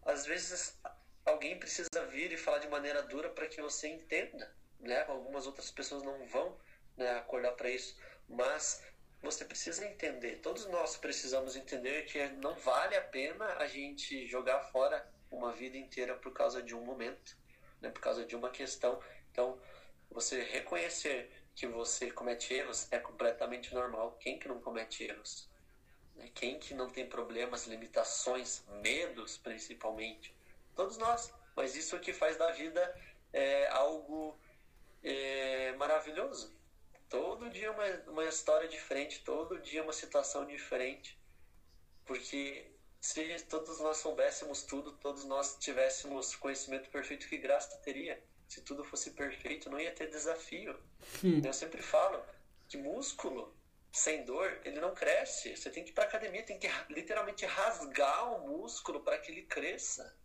às 0.05 0.25
vezes 0.25 0.77
alguém 1.25 1.57
precisa 1.57 1.87
vir 2.09 2.33
e 2.33 2.37
falar 2.37 2.57
de 2.57 2.67
maneira 2.67 3.01
dura 3.03 3.29
para 3.29 3.47
que 3.47 3.61
você 3.61 3.87
entenda. 3.87 4.53
Né? 4.79 5.03
Algumas 5.07 5.45
outras 5.45 5.71
pessoas 5.71 6.03
não 6.03 6.25
vão 6.25 6.57
né, 6.95 7.17
acordar 7.17 7.53
para 7.53 7.69
isso, 7.69 7.97
mas 8.27 8.83
você 9.21 9.43
precisa 9.43 9.85
entender, 9.85 10.37
todos 10.37 10.65
nós 10.67 10.95
precisamos 10.95 11.55
entender 11.55 12.05
que 12.05 12.25
não 12.29 12.55
vale 12.55 12.95
a 12.95 13.01
pena 13.01 13.45
a 13.57 13.67
gente 13.67 14.25
jogar 14.27 14.61
fora 14.71 15.05
uma 15.29 15.51
vida 15.51 15.77
inteira 15.77 16.15
por 16.15 16.31
causa 16.31 16.61
de 16.63 16.73
um 16.73 16.81
momento, 16.81 17.37
né, 17.81 17.89
por 17.89 17.99
causa 17.99 18.25
de 18.25 18.35
uma 18.35 18.49
questão. 18.49 19.01
Então, 19.31 19.59
você 20.09 20.41
reconhecer 20.41 21.31
que 21.53 21.67
você 21.67 22.09
comete 22.09 22.53
erros 22.53 22.87
é 22.91 22.99
completamente 22.99 23.73
normal. 23.73 24.17
Quem 24.19 24.39
que 24.39 24.47
não 24.47 24.61
comete 24.61 25.03
erros? 25.03 25.49
Né? 26.15 26.29
Quem 26.33 26.57
que 26.57 26.73
não 26.73 26.89
tem 26.89 27.05
problemas, 27.05 27.67
limitações, 27.67 28.63
medos 28.81 29.37
principalmente? 29.37 30.33
Todos 30.75 30.97
nós. 30.97 31.33
Mas 31.55 31.75
isso 31.75 31.99
que 31.99 32.13
faz 32.13 32.37
da 32.37 32.51
vida 32.51 32.81
é, 33.33 33.67
algo 33.67 34.39
é, 35.03 35.73
maravilhoso. 35.73 36.57
Todo 37.07 37.49
dia 37.49 37.71
uma, 37.71 37.85
uma 38.11 38.25
história 38.25 38.67
diferente, 38.67 39.23
todo 39.23 39.59
dia 39.59 39.83
uma 39.83 39.93
situação 39.93 40.45
diferente. 40.45 41.19
Porque 42.05 42.71
se 42.99 43.39
todos 43.45 43.79
nós 43.79 43.97
soubéssemos 43.97 44.63
tudo, 44.63 44.91
todos 44.93 45.25
nós 45.25 45.57
tivéssemos 45.59 46.35
conhecimento 46.35 46.89
perfeito, 46.89 47.27
que 47.27 47.37
graça 47.37 47.77
teria? 47.77 48.21
Se 48.47 48.61
tudo 48.61 48.83
fosse 48.83 49.11
perfeito, 49.11 49.69
não 49.69 49.79
ia 49.79 49.91
ter 49.91 50.09
desafio. 50.09 50.77
Hum. 51.23 51.41
Eu 51.43 51.53
sempre 51.53 51.81
falo 51.81 52.21
que 52.67 52.77
músculo 52.77 53.55
sem 53.91 54.23
dor, 54.23 54.59
ele 54.63 54.79
não 54.79 54.93
cresce. 54.93 55.55
Você 55.55 55.69
tem 55.69 55.83
que 55.83 55.91
ir 55.91 55.93
para 55.93 56.05
academia, 56.05 56.43
tem 56.43 56.59
que 56.59 56.67
literalmente 56.89 57.45
rasgar 57.45 58.33
o 58.33 58.47
músculo 58.47 59.01
para 59.01 59.17
que 59.17 59.31
ele 59.31 59.43
cresça. 59.43 60.15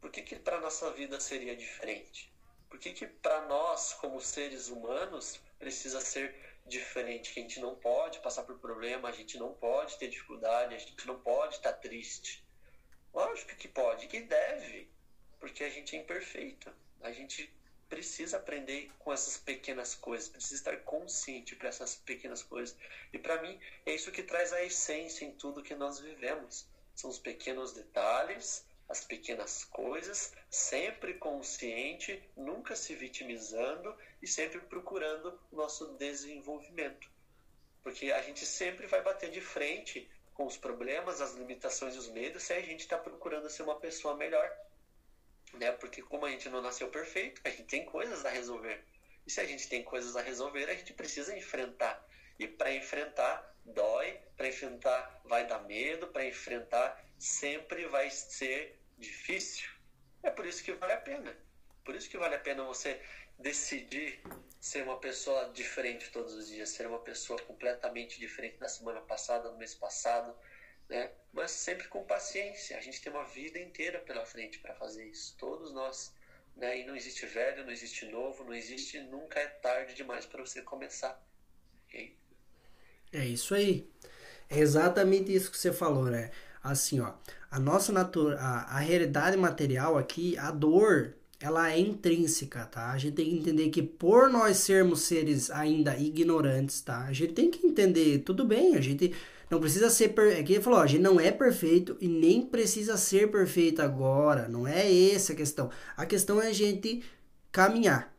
Por 0.00 0.10
que, 0.10 0.22
que 0.22 0.36
para 0.36 0.60
nossa 0.60 0.90
vida 0.92 1.20
seria 1.20 1.56
diferente? 1.56 2.31
Por 2.72 2.78
que, 2.78 2.94
que 2.94 3.06
para 3.06 3.42
nós, 3.42 3.92
como 3.92 4.18
seres 4.18 4.68
humanos, 4.68 5.38
precisa 5.58 6.00
ser 6.00 6.34
diferente? 6.66 7.30
Que 7.30 7.40
a 7.40 7.42
gente 7.42 7.60
não 7.60 7.74
pode 7.74 8.18
passar 8.20 8.44
por 8.44 8.58
problema, 8.60 9.10
a 9.10 9.12
gente 9.12 9.36
não 9.36 9.52
pode 9.52 9.98
ter 9.98 10.08
dificuldade, 10.08 10.74
a 10.74 10.78
gente 10.78 11.06
não 11.06 11.20
pode 11.20 11.56
estar 11.56 11.74
triste. 11.74 12.42
Lógico 13.12 13.54
que 13.56 13.68
pode, 13.68 14.06
que 14.06 14.22
deve, 14.22 14.90
porque 15.38 15.64
a 15.64 15.68
gente 15.68 15.94
é 15.94 15.98
imperfeito. 15.98 16.74
A 17.02 17.12
gente 17.12 17.54
precisa 17.90 18.38
aprender 18.38 18.90
com 19.00 19.12
essas 19.12 19.36
pequenas 19.36 19.94
coisas, 19.94 20.30
precisa 20.30 20.54
estar 20.54 20.78
consciente 20.78 21.54
para 21.54 21.68
essas 21.68 21.96
pequenas 21.96 22.42
coisas. 22.42 22.74
E 23.12 23.18
para 23.18 23.42
mim, 23.42 23.60
é 23.84 23.94
isso 23.94 24.10
que 24.10 24.22
traz 24.22 24.50
a 24.50 24.64
essência 24.64 25.26
em 25.26 25.32
tudo 25.32 25.62
que 25.62 25.74
nós 25.74 26.00
vivemos. 26.00 26.66
São 26.94 27.10
os 27.10 27.18
pequenos 27.18 27.74
detalhes, 27.74 28.64
as 28.92 29.02
pequenas 29.02 29.64
coisas, 29.64 30.34
sempre 30.50 31.14
consciente, 31.14 32.22
nunca 32.36 32.76
se 32.76 32.94
vitimizando 32.94 33.96
e 34.20 34.26
sempre 34.26 34.60
procurando 34.60 35.40
o 35.50 35.56
nosso 35.56 35.94
desenvolvimento. 35.94 37.10
Porque 37.82 38.12
a 38.12 38.20
gente 38.20 38.44
sempre 38.44 38.86
vai 38.86 39.00
bater 39.02 39.30
de 39.30 39.40
frente 39.40 40.08
com 40.34 40.44
os 40.44 40.58
problemas, 40.58 41.22
as 41.22 41.32
limitações 41.32 41.94
e 41.94 41.98
os 41.98 42.08
medos 42.08 42.42
se 42.42 42.52
a 42.52 42.60
gente 42.60 42.80
está 42.80 42.98
procurando 42.98 43.48
ser 43.48 43.62
uma 43.62 43.80
pessoa 43.80 44.14
melhor. 44.14 44.50
Né? 45.54 45.72
Porque 45.72 46.02
como 46.02 46.26
a 46.26 46.30
gente 46.30 46.50
não 46.50 46.60
nasceu 46.60 46.88
perfeito, 46.88 47.40
a 47.44 47.48
gente 47.48 47.64
tem 47.64 47.86
coisas 47.86 48.26
a 48.26 48.28
resolver. 48.28 48.84
E 49.26 49.30
se 49.30 49.40
a 49.40 49.46
gente 49.46 49.70
tem 49.70 49.82
coisas 49.82 50.16
a 50.16 50.20
resolver, 50.20 50.68
a 50.68 50.74
gente 50.74 50.92
precisa 50.92 51.34
enfrentar. 51.34 52.06
E 52.38 52.46
para 52.46 52.74
enfrentar, 52.74 53.56
dói, 53.64 54.20
para 54.36 54.48
enfrentar, 54.48 55.22
vai 55.24 55.46
dar 55.46 55.60
medo, 55.60 56.08
para 56.08 56.26
enfrentar, 56.26 57.02
sempre 57.18 57.86
vai 57.86 58.10
ser 58.10 58.81
difícil, 59.02 59.68
é 60.22 60.30
por 60.30 60.46
isso 60.46 60.62
que 60.64 60.72
vale 60.72 60.92
a 60.92 61.00
pena. 61.00 61.36
Por 61.84 61.94
isso 61.94 62.08
que 62.08 62.16
vale 62.16 62.34
a 62.34 62.38
pena 62.38 62.62
você 62.64 63.00
decidir 63.38 64.22
ser 64.60 64.84
uma 64.84 64.98
pessoa 64.98 65.50
diferente 65.52 66.10
todos 66.10 66.32
os 66.34 66.48
dias, 66.48 66.70
ser 66.70 66.86
uma 66.86 67.00
pessoa 67.00 67.38
completamente 67.42 68.20
diferente 68.20 68.58
da 68.58 68.68
semana 68.68 69.00
passada, 69.00 69.50
do 69.50 69.58
mês 69.58 69.74
passado, 69.74 70.34
né? 70.88 71.10
Mas 71.32 71.50
sempre 71.50 71.88
com 71.88 72.04
paciência. 72.04 72.78
A 72.78 72.80
gente 72.80 73.00
tem 73.02 73.12
uma 73.12 73.24
vida 73.24 73.58
inteira 73.58 73.98
pela 73.98 74.24
frente 74.24 74.60
para 74.60 74.74
fazer 74.74 75.04
isso, 75.06 75.36
todos 75.36 75.72
nós, 75.72 76.14
né? 76.56 76.78
E 76.78 76.86
não 76.86 76.94
existe 76.94 77.26
velho, 77.26 77.64
não 77.64 77.72
existe 77.72 78.06
novo, 78.06 78.44
não 78.44 78.54
existe, 78.54 79.00
nunca 79.00 79.40
é 79.40 79.46
tarde 79.46 79.94
demais 79.94 80.24
para 80.24 80.40
você 80.40 80.62
começar. 80.62 81.20
Okay? 81.88 82.16
É 83.12 83.24
isso 83.24 83.54
aí. 83.54 83.90
É 84.48 84.58
exatamente 84.58 85.34
isso 85.34 85.50
que 85.50 85.58
você 85.58 85.72
falou, 85.72 86.04
né? 86.04 86.30
Assim, 86.62 87.00
ó, 87.00 87.12
a 87.50 87.58
nossa 87.58 87.92
natura, 87.92 88.38
a, 88.38 88.78
realidade 88.78 89.36
material 89.36 89.98
aqui, 89.98 90.38
a 90.38 90.50
dor, 90.50 91.14
ela 91.40 91.72
é 91.72 91.78
intrínseca, 91.78 92.64
tá? 92.66 92.92
A 92.92 92.98
gente 92.98 93.14
tem 93.14 93.28
que 93.30 93.36
entender 93.36 93.68
que 93.70 93.82
por 93.82 94.30
nós 94.30 94.58
sermos 94.58 95.02
seres 95.02 95.50
ainda 95.50 95.96
ignorantes, 95.96 96.80
tá? 96.80 97.00
A 97.04 97.12
gente 97.12 97.32
tem 97.32 97.50
que 97.50 97.66
entender, 97.66 98.20
tudo 98.20 98.44
bem, 98.44 98.76
a 98.76 98.80
gente 98.80 99.12
não 99.50 99.60
precisa 99.60 99.90
ser, 99.90 100.10
per... 100.10 100.38
é 100.38 100.42
que 100.42 100.54
ele 100.54 100.62
falou, 100.62 100.78
a 100.78 100.86
gente 100.86 101.02
não 101.02 101.20
é 101.20 101.32
perfeito 101.32 101.96
e 102.00 102.08
nem 102.08 102.40
precisa 102.40 102.96
ser 102.96 103.30
perfeito 103.30 103.82
agora, 103.82 104.48
não 104.48 104.66
é 104.66 105.10
essa 105.10 105.32
a 105.32 105.36
questão. 105.36 105.68
A 105.96 106.06
questão 106.06 106.40
é 106.40 106.48
a 106.48 106.52
gente 106.52 107.02
caminhar, 107.50 108.14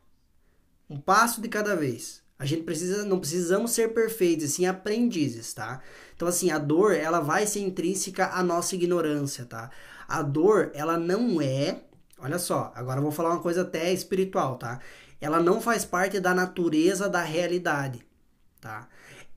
um 0.88 1.00
passo 1.00 1.40
de 1.40 1.48
cada 1.48 1.74
vez. 1.74 2.23
A 2.44 2.46
gente 2.46 2.62
precisa, 2.62 3.06
não 3.06 3.18
precisamos 3.18 3.70
ser 3.70 3.94
perfeitos, 3.94 4.50
sim 4.50 4.66
aprendizes, 4.66 5.54
tá? 5.54 5.80
Então, 6.14 6.28
assim, 6.28 6.50
a 6.50 6.58
dor, 6.58 6.94
ela 6.94 7.18
vai 7.18 7.46
ser 7.46 7.60
intrínseca 7.60 8.26
à 8.34 8.42
nossa 8.42 8.74
ignorância, 8.74 9.46
tá? 9.46 9.70
A 10.06 10.20
dor, 10.20 10.70
ela 10.74 10.98
não 10.98 11.40
é. 11.40 11.80
Olha 12.18 12.38
só, 12.38 12.70
agora 12.76 12.98
eu 12.98 13.02
vou 13.02 13.10
falar 13.10 13.30
uma 13.30 13.40
coisa 13.40 13.62
até 13.62 13.90
espiritual, 13.94 14.58
tá? 14.58 14.78
Ela 15.22 15.40
não 15.40 15.58
faz 15.58 15.86
parte 15.86 16.20
da 16.20 16.34
natureza 16.34 17.08
da 17.08 17.22
realidade, 17.22 18.06
tá? 18.60 18.88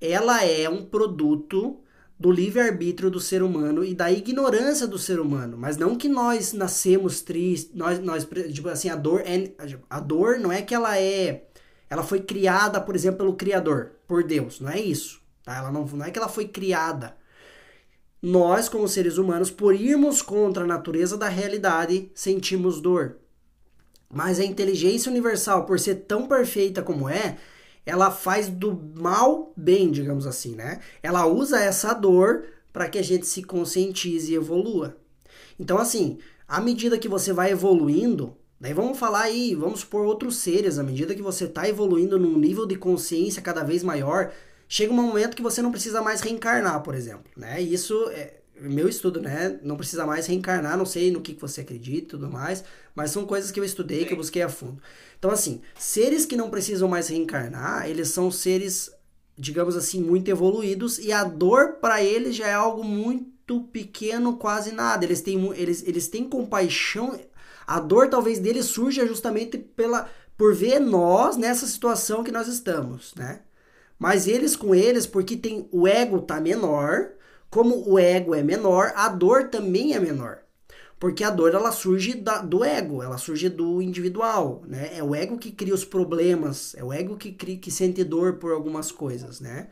Ela 0.01 0.43
é 0.43 0.67
um 0.67 0.83
produto 0.83 1.79
do 2.19 2.29
livre-arbítrio 2.29 3.09
do 3.09 3.21
ser 3.21 3.41
humano 3.41 3.85
e 3.85 3.93
da 3.93 4.11
ignorância 4.11 4.85
do 4.85 4.97
ser 4.97 5.19
humano, 5.19 5.55
mas 5.57 5.77
não 5.77 5.95
que 5.95 6.09
nós 6.09 6.51
nascemos 6.51 7.21
tristes, 7.21 7.73
nós, 7.75 7.99
nós 7.99 8.27
tipo 8.51 8.67
assim, 8.69 8.89
a 8.89 8.95
dor 8.95 9.21
é, 9.21 9.51
a 9.89 9.99
dor 9.99 10.39
não 10.39 10.51
é 10.51 10.61
que 10.61 10.73
ela 10.73 10.97
é, 10.97 11.46
ela 11.89 12.03
foi 12.03 12.21
criada, 12.21 12.81
por 12.81 12.95
exemplo, 12.95 13.19
pelo 13.19 13.35
criador, 13.35 13.91
por 14.07 14.23
Deus, 14.23 14.59
não 14.59 14.69
é 14.69 14.79
isso. 14.79 15.21
Tá? 15.43 15.57
Ela 15.57 15.71
não, 15.71 15.85
não 15.85 16.05
é 16.05 16.11
que 16.11 16.19
ela 16.19 16.27
foi 16.27 16.47
criada. 16.47 17.15
Nós, 18.21 18.67
como 18.67 18.87
seres 18.87 19.17
humanos, 19.17 19.51
por 19.51 19.75
irmos 19.75 20.21
contra 20.21 20.63
a 20.63 20.67
natureza 20.67 21.17
da 21.17 21.29
realidade, 21.29 22.11
sentimos 22.13 22.81
dor. 22.81 23.17
Mas 24.09 24.39
a 24.39 24.45
inteligência 24.45 25.09
universal, 25.09 25.65
por 25.65 25.79
ser 25.79 25.95
tão 26.07 26.27
perfeita 26.27 26.81
como 26.81 27.07
é, 27.07 27.37
ela 27.85 28.11
faz 28.11 28.49
do 28.49 28.77
mal 28.95 29.53
bem, 29.55 29.91
digamos 29.91 30.27
assim, 30.27 30.55
né? 30.55 30.81
Ela 31.01 31.25
usa 31.25 31.59
essa 31.59 31.93
dor 31.93 32.43
para 32.73 32.89
que 32.89 32.97
a 32.97 33.03
gente 33.03 33.25
se 33.25 33.41
conscientize 33.43 34.31
e 34.31 34.35
evolua. 34.35 34.97
Então, 35.59 35.77
assim, 35.77 36.19
à 36.47 36.61
medida 36.61 36.97
que 36.97 37.07
você 37.07 37.33
vai 37.33 37.51
evoluindo, 37.51 38.36
daí 38.59 38.73
vamos 38.73 38.97
falar 38.97 39.21
aí, 39.21 39.55
vamos 39.55 39.83
por 39.83 40.05
outros 40.05 40.37
seres, 40.37 40.77
à 40.79 40.83
medida 40.83 41.15
que 41.15 41.21
você 41.21 41.45
está 41.45 41.67
evoluindo 41.67 42.19
num 42.19 42.37
nível 42.37 42.65
de 42.65 42.75
consciência 42.75 43.41
cada 43.41 43.63
vez 43.63 43.83
maior, 43.83 44.31
chega 44.67 44.91
um 44.91 44.95
momento 44.95 45.35
que 45.35 45.43
você 45.43 45.61
não 45.61 45.71
precisa 45.71 46.01
mais 46.01 46.21
reencarnar, 46.21 46.81
por 46.83 46.95
exemplo, 46.95 47.31
né? 47.35 47.61
Isso 47.61 48.09
é 48.11 48.37
meu 48.59 48.87
estudo, 48.87 49.21
né? 49.21 49.59
Não 49.63 49.77
precisa 49.77 50.05
mais 50.05 50.25
reencarnar, 50.25 50.77
não 50.77 50.85
sei 50.85 51.11
no 51.11 51.21
que, 51.21 51.33
que 51.33 51.41
você 51.41 51.61
acredita 51.61 51.97
e 51.97 52.09
tudo 52.09 52.29
mais, 52.29 52.63
mas 52.95 53.11
são 53.11 53.25
coisas 53.25 53.51
que 53.51 53.59
eu 53.59 53.63
estudei, 53.63 54.05
que 54.05 54.13
eu 54.13 54.17
busquei 54.17 54.41
a 54.41 54.49
fundo. 54.49 54.81
Então, 55.17 55.31
assim, 55.31 55.61
seres 55.77 56.25
que 56.25 56.35
não 56.35 56.49
precisam 56.49 56.87
mais 56.87 57.07
reencarnar, 57.07 57.89
eles 57.89 58.09
são 58.09 58.31
seres, 58.31 58.91
digamos 59.37 59.75
assim, 59.75 60.01
muito 60.01 60.29
evoluídos 60.29 60.99
e 60.99 61.11
a 61.11 61.23
dor 61.23 61.73
para 61.73 62.03
eles 62.03 62.35
já 62.35 62.47
é 62.47 62.53
algo 62.53 62.83
muito 62.83 63.61
pequeno, 63.61 64.37
quase 64.37 64.71
nada. 64.71 65.05
Eles 65.05 65.21
têm, 65.21 65.51
eles, 65.55 65.83
eles 65.87 66.07
têm 66.07 66.27
compaixão. 66.27 67.19
A 67.67 67.79
dor 67.81 68.09
talvez 68.09 68.39
deles 68.39 68.65
surja 68.65 69.05
justamente 69.05 69.57
pela 69.57 70.09
por 70.37 70.55
ver 70.55 70.79
nós 70.79 71.35
nessa 71.35 71.65
situação 71.65 72.23
que 72.23 72.31
nós 72.31 72.47
estamos, 72.47 73.13
né? 73.15 73.41
Mas 73.99 74.27
eles 74.27 74.55
com 74.55 74.75
eles, 74.75 75.07
porque 75.07 75.35
tem 75.35 75.67
o 75.71 75.87
ego 75.87 76.21
tá 76.21 76.39
menor, 76.39 77.09
como 77.49 77.89
o 77.89 77.97
ego 77.97 78.35
é 78.35 78.43
menor, 78.43 78.93
a 78.95 79.09
dor 79.09 79.49
também 79.49 79.93
é 79.95 79.99
menor. 79.99 80.39
Porque 80.99 81.23
a 81.23 81.29
dor 81.29 81.53
ela 81.53 81.71
surge 81.71 82.15
da, 82.15 82.39
do 82.39 82.63
ego, 82.63 83.03
ela 83.03 83.17
surge 83.17 83.49
do 83.49 83.81
individual, 83.81 84.63
né? 84.67 84.91
É 84.97 85.03
o 85.03 85.13
ego 85.13 85.37
que 85.37 85.51
cria 85.51 85.73
os 85.73 85.85
problemas, 85.85 86.73
é 86.75 86.83
o 86.83 86.93
ego 86.93 87.17
que 87.17 87.31
cria, 87.31 87.57
que 87.57 87.71
sente 87.71 88.03
dor 88.03 88.35
por 88.35 88.51
algumas 88.51 88.91
coisas, 88.91 89.39
né? 89.39 89.69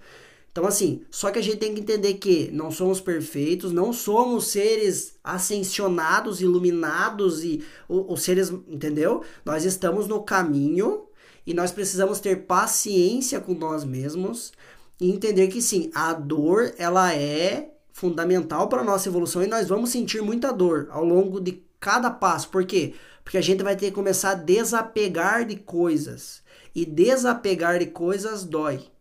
Então, 0.56 0.66
assim, 0.66 1.01
só 1.12 1.32
que 1.32 1.39
a 1.39 1.41
gente 1.41 1.58
tem 1.58 1.74
que 1.74 1.82
entender 1.82 2.14
que 2.14 2.49
não 2.49 2.72
somos 2.72 3.01
perfeitos, 3.01 3.74
não 3.74 3.91
somos 3.91 4.47
seres 4.47 5.20
ascensionados, 5.22 6.39
iluminados 6.39 7.43
e 7.43 7.62
os 7.89 8.22
seres, 8.22 8.51
entendeu? 8.66 9.22
Nós 9.43 9.66
estamos 9.66 10.08
no 10.08 10.24
caminho 10.24 11.08
e 11.45 11.53
nós 11.53 11.74
precisamos 11.74 12.22
ter 12.22 12.45
paciência 12.45 13.41
com 13.41 13.53
nós 13.53 13.84
mesmos 13.84 14.53
e 14.97 15.12
entender 15.12 15.49
que 15.49 15.62
sim, 15.62 15.91
a 15.93 16.14
dor 16.14 16.74
ela 16.78 17.14
é 17.14 17.74
fundamental 17.91 18.70
para 18.70 18.80
a 18.80 18.86
nossa 18.86 19.10
evolução 19.10 19.43
e 19.43 19.47
nós 19.47 19.68
vamos 19.68 19.89
sentir 19.89 20.22
muita 20.22 20.53
dor 20.53 20.88
ao 20.89 21.03
longo 21.03 21.41
de 21.41 21.62
cada 21.82 22.10
passo. 22.10 22.47
Por 22.47 22.64
quê? 22.66 22.93
Porque 23.26 23.38
a 23.38 23.41
gente 23.41 23.62
vai 23.62 23.76
ter 23.76 23.88
que 23.88 23.91
começar 23.91 24.30
a 24.30 24.36
desapegar 24.36 25.43
de 25.43 25.58
coisas. 25.58 26.41
E 26.74 26.86
desapegar 26.86 27.78
de 27.78 27.88
coisas 27.88 28.45
dói. 28.45 28.95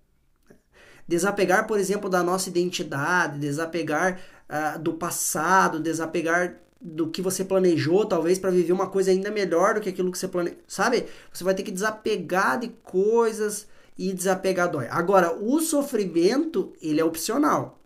Desapegar, 1.06 1.66
por 1.66 1.78
exemplo, 1.78 2.08
da 2.08 2.22
nossa 2.22 2.48
identidade, 2.48 3.38
desapegar 3.38 4.20
uh, 4.48 4.78
do 4.78 4.94
passado, 4.94 5.78
desapegar 5.80 6.56
do 6.80 7.08
que 7.08 7.22
você 7.22 7.44
planejou, 7.44 8.04
talvez, 8.04 8.38
para 8.38 8.50
viver 8.50 8.72
uma 8.72 8.88
coisa 8.88 9.10
ainda 9.10 9.30
melhor 9.30 9.74
do 9.74 9.80
que 9.80 9.88
aquilo 9.88 10.10
que 10.12 10.18
você 10.18 10.28
planejou. 10.28 10.58
Sabe? 10.66 11.06
Você 11.32 11.44
vai 11.44 11.54
ter 11.54 11.62
que 11.62 11.70
desapegar 11.70 12.58
de 12.58 12.68
coisas 12.82 13.66
e 13.96 14.12
desapegar 14.12 14.70
dói. 14.70 14.86
Agora, 14.90 15.34
o 15.34 15.60
sofrimento, 15.60 16.72
ele 16.82 17.00
é 17.00 17.04
opcional. 17.04 17.78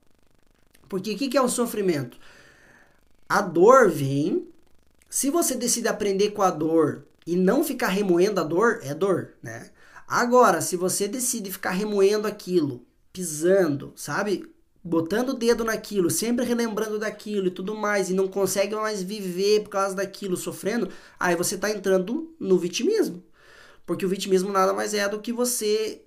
Porque 0.89 1.13
o 1.13 1.17
que, 1.17 1.29
que 1.29 1.37
é 1.37 1.43
o 1.43 1.49
sofrimento? 1.49 2.17
A 3.29 3.43
dor 3.43 3.91
vem. 3.91 4.49
Se 5.09 5.31
você 5.31 5.55
decide 5.55 5.89
aprender 5.89 6.31
com 6.31 6.43
a 6.43 6.51
dor 6.51 7.05
e 7.27 7.37
não 7.37 7.63
ficar 7.65 7.89
remoendo 7.89 8.41
a 8.41 8.45
dor, 8.45 8.81
é 8.83 8.95
dor, 8.95 9.35
né? 9.43 9.71
Agora, 10.07 10.61
se 10.61 10.77
você 10.77 11.07
decide 11.07 11.53
ficar 11.53 11.71
remoendo 11.71 12.27
aquilo 12.27 12.83
pisando, 13.13 13.93
sabe? 13.97 14.51
Botando 14.83 15.31
o 15.31 15.35
dedo 15.35 15.65
naquilo, 15.65 16.11
sempre 16.11 16.45
relembrando 16.45 16.99
daquilo 16.99 17.49
e 17.49 17.51
tudo 17.51 17.75
mais, 17.75 18.11
e 18.11 18.15
não 18.15 18.29
consegue 18.29 18.75
mais 18.75 19.03
viver 19.03 19.63
por 19.65 19.71
causa 19.71 19.95
daquilo, 19.95 20.37
sofrendo, 20.37 20.89
aí 21.19 21.37
você 21.37 21.57
está 21.57 21.71
entrando 21.71 22.35
no 22.39 22.59
vitimismo. 22.59 23.23
Porque 23.85 24.07
o 24.07 24.09
vitimismo 24.09 24.53
nada 24.53 24.73
mais 24.73 24.95
é 24.95 25.09
do 25.09 25.21
que 25.21 25.33
você 25.33 26.03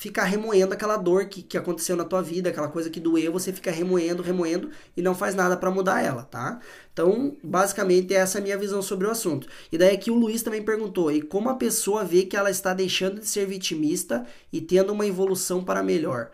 ficar 0.00 0.24
remoendo 0.24 0.72
aquela 0.72 0.96
dor 0.96 1.26
que, 1.26 1.42
que 1.42 1.58
aconteceu 1.58 1.94
na 1.94 2.06
tua 2.06 2.22
vida, 2.22 2.48
aquela 2.48 2.68
coisa 2.68 2.88
que 2.88 2.98
doeu, 2.98 3.30
você 3.30 3.52
fica 3.52 3.70
remoendo, 3.70 4.22
remoendo 4.22 4.70
e 4.96 5.02
não 5.02 5.14
faz 5.14 5.34
nada 5.34 5.58
para 5.58 5.70
mudar 5.70 6.02
ela, 6.02 6.22
tá? 6.22 6.58
Então, 6.90 7.36
basicamente, 7.44 8.14
essa 8.14 8.38
é 8.38 8.40
a 8.40 8.42
minha 8.42 8.56
visão 8.56 8.80
sobre 8.80 9.06
o 9.06 9.10
assunto. 9.10 9.46
E 9.70 9.76
daí 9.76 9.94
aqui 9.94 10.10
o 10.10 10.14
Luiz 10.14 10.42
também 10.42 10.62
perguntou, 10.62 11.12
e 11.12 11.20
como 11.20 11.50
a 11.50 11.54
pessoa 11.54 12.02
vê 12.02 12.22
que 12.22 12.34
ela 12.34 12.50
está 12.50 12.72
deixando 12.72 13.20
de 13.20 13.26
ser 13.26 13.46
vitimista 13.46 14.24
e 14.50 14.62
tendo 14.62 14.90
uma 14.90 15.06
evolução 15.06 15.62
para 15.62 15.82
melhor? 15.82 16.30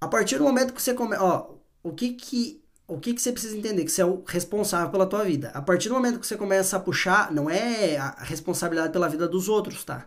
A 0.00 0.08
partir 0.08 0.38
do 0.38 0.44
momento 0.44 0.72
que 0.72 0.80
você 0.80 0.94
começa, 0.94 1.22
ó, 1.22 1.50
o 1.82 1.92
que 1.92 2.14
que 2.14 2.62
o 2.88 2.98
que, 2.98 3.12
que 3.12 3.20
você 3.20 3.32
precisa 3.32 3.56
entender? 3.56 3.84
Que 3.84 3.90
você 3.90 4.00
é 4.00 4.06
o 4.06 4.22
responsável 4.26 4.90
pela 4.90 5.06
tua 5.06 5.24
vida. 5.24 5.50
A 5.52 5.60
partir 5.60 5.88
do 5.88 5.94
momento 5.94 6.20
que 6.20 6.26
você 6.26 6.36
começa 6.36 6.76
a 6.76 6.80
puxar, 6.80 7.32
não 7.32 7.50
é 7.50 7.98
a 7.98 8.22
responsabilidade 8.22 8.92
pela 8.92 9.08
vida 9.08 9.28
dos 9.28 9.48
outros, 9.48 9.84
tá? 9.84 10.06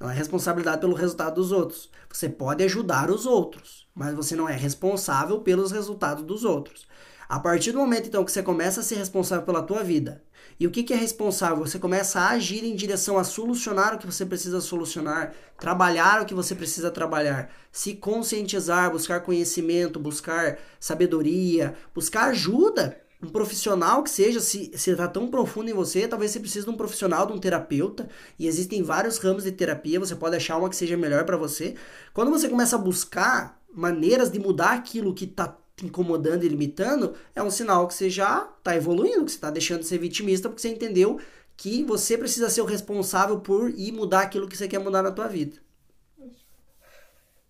Não 0.00 0.10
é 0.10 0.14
responsabilidade 0.14 0.80
pelo 0.80 0.94
resultado 0.94 1.34
dos 1.34 1.52
outros. 1.52 1.90
Você 2.10 2.26
pode 2.26 2.64
ajudar 2.64 3.10
os 3.10 3.26
outros, 3.26 3.86
mas 3.94 4.14
você 4.14 4.34
não 4.34 4.48
é 4.48 4.56
responsável 4.56 5.40
pelos 5.40 5.70
resultados 5.70 6.24
dos 6.24 6.42
outros. 6.42 6.88
A 7.28 7.38
partir 7.38 7.70
do 7.72 7.78
momento 7.78 8.08
então 8.08 8.24
que 8.24 8.32
você 8.32 8.42
começa 8.42 8.80
a 8.80 8.82
ser 8.82 8.96
responsável 8.96 9.44
pela 9.44 9.62
tua 9.62 9.84
vida, 9.84 10.24
e 10.58 10.66
o 10.66 10.70
que, 10.70 10.82
que 10.82 10.92
é 10.92 10.96
responsável? 10.96 11.58
Você 11.58 11.78
começa 11.78 12.18
a 12.18 12.30
agir 12.30 12.64
em 12.64 12.74
direção 12.74 13.18
a 13.18 13.24
solucionar 13.24 13.94
o 13.94 13.98
que 13.98 14.06
você 14.06 14.26
precisa 14.26 14.60
solucionar, 14.60 15.32
trabalhar 15.58 16.22
o 16.22 16.26
que 16.26 16.34
você 16.34 16.54
precisa 16.54 16.90
trabalhar, 16.90 17.50
se 17.70 17.94
conscientizar, 17.94 18.90
buscar 18.90 19.20
conhecimento, 19.20 20.00
buscar 20.00 20.58
sabedoria, 20.80 21.74
buscar 21.94 22.30
ajuda 22.30 23.00
um 23.22 23.28
profissional 23.28 24.02
que 24.02 24.10
seja, 24.10 24.40
se 24.40 24.70
está 24.74 25.06
tão 25.06 25.28
profundo 25.28 25.68
em 25.68 25.74
você, 25.74 26.08
talvez 26.08 26.30
você 26.30 26.40
precise 26.40 26.64
de 26.64 26.70
um 26.70 26.76
profissional, 26.76 27.26
de 27.26 27.32
um 27.32 27.38
terapeuta, 27.38 28.08
e 28.38 28.46
existem 28.46 28.82
vários 28.82 29.18
ramos 29.18 29.44
de 29.44 29.52
terapia, 29.52 30.00
você 30.00 30.16
pode 30.16 30.36
achar 30.36 30.56
uma 30.56 30.70
que 30.70 30.76
seja 30.76 30.96
melhor 30.96 31.24
para 31.24 31.36
você. 31.36 31.74
Quando 32.14 32.30
você 32.30 32.48
começa 32.48 32.76
a 32.76 32.78
buscar 32.78 33.60
maneiras 33.72 34.30
de 34.30 34.38
mudar 34.38 34.72
aquilo 34.72 35.14
que 35.14 35.26
está 35.26 35.56
te 35.76 35.86
incomodando 35.86 36.44
e 36.44 36.48
limitando, 36.48 37.14
é 37.34 37.42
um 37.42 37.50
sinal 37.50 37.86
que 37.86 37.94
você 37.94 38.08
já 38.08 38.50
está 38.58 38.74
evoluindo, 38.74 39.24
que 39.24 39.32
você 39.32 39.36
está 39.36 39.50
deixando 39.50 39.80
de 39.80 39.86
ser 39.86 39.98
vitimista, 39.98 40.48
porque 40.48 40.62
você 40.62 40.68
entendeu 40.68 41.20
que 41.56 41.84
você 41.84 42.16
precisa 42.16 42.48
ser 42.48 42.62
o 42.62 42.64
responsável 42.66 43.38
por 43.40 43.70
ir 43.70 43.92
mudar 43.92 44.22
aquilo 44.22 44.48
que 44.48 44.56
você 44.56 44.66
quer 44.66 44.78
mudar 44.78 45.02
na 45.02 45.12
tua 45.12 45.28
vida. 45.28 45.58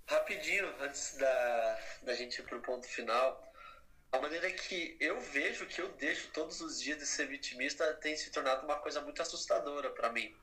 Rapidinho, 0.05 0.68
antes 0.83 1.16
da, 1.16 1.79
da 2.03 2.14
gente 2.14 2.41
ir 2.41 2.43
para 2.43 2.59
o 2.59 2.61
ponto 2.61 2.89
final, 2.89 3.41
a 4.13 4.19
maneira 4.19 4.51
que 4.51 4.97
eu 4.99 5.21
vejo 5.21 5.67
que 5.67 5.81
eu 5.81 5.89
deixo 5.93 6.29
todos 6.33 6.61
os 6.61 6.81
dias 6.81 6.99
de 6.99 7.07
ser 7.07 7.27
vitimista 7.27 7.95
tem 7.95 8.17
se 8.17 8.31
tornado 8.31 8.65
uma 8.65 8.77
coisa 8.77 9.01
muito 9.01 9.23
assustadora 9.23 9.91
para 9.91 10.11
mim. 10.11 10.35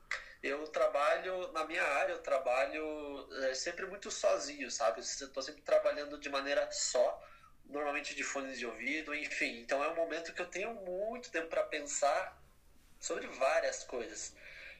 Eu 0.42 0.66
trabalho, 0.68 1.52
na 1.52 1.64
minha 1.64 1.82
área, 1.82 2.12
eu 2.12 2.22
trabalho 2.22 3.28
é, 3.44 3.54
sempre 3.54 3.84
muito 3.86 4.10
sozinho, 4.10 4.70
sabe? 4.70 5.00
Estou 5.00 5.42
sempre 5.42 5.60
trabalhando 5.62 6.18
de 6.18 6.28
maneira 6.30 6.70
só, 6.70 7.22
normalmente 7.66 8.14
de 8.14 8.22
fones 8.22 8.58
de 8.58 8.64
ouvido, 8.64 9.14
enfim. 9.14 9.60
Então 9.60 9.82
é 9.82 9.88
um 9.88 9.96
momento 9.96 10.32
que 10.32 10.40
eu 10.40 10.46
tenho 10.46 10.72
muito 10.74 11.30
tempo 11.30 11.48
para 11.48 11.64
pensar 11.64 12.40
sobre 12.98 13.26
várias 13.26 13.84
coisas 13.84 14.34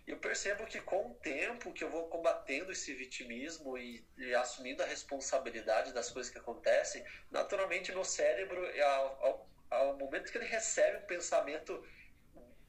eu 0.08 0.16
percebo 0.16 0.64
que 0.64 0.80
com 0.80 1.10
o 1.10 1.14
tempo 1.16 1.72
que 1.72 1.84
eu 1.84 1.90
vou 1.90 2.08
combatendo 2.08 2.72
esse 2.72 2.94
vitimismo 2.94 3.76
e, 3.76 4.02
e 4.16 4.34
assumindo 4.34 4.82
a 4.82 4.86
responsabilidade 4.86 5.92
das 5.92 6.10
coisas 6.10 6.32
que 6.32 6.38
acontecem, 6.38 7.04
naturalmente 7.30 7.92
meu 7.92 8.04
cérebro, 8.04 8.58
ao, 8.82 9.24
ao, 9.24 9.50
ao, 9.70 9.96
momento 9.98 10.32
que 10.32 10.38
ele 10.38 10.46
recebe 10.46 10.96
um 10.96 11.06
pensamento 11.06 11.86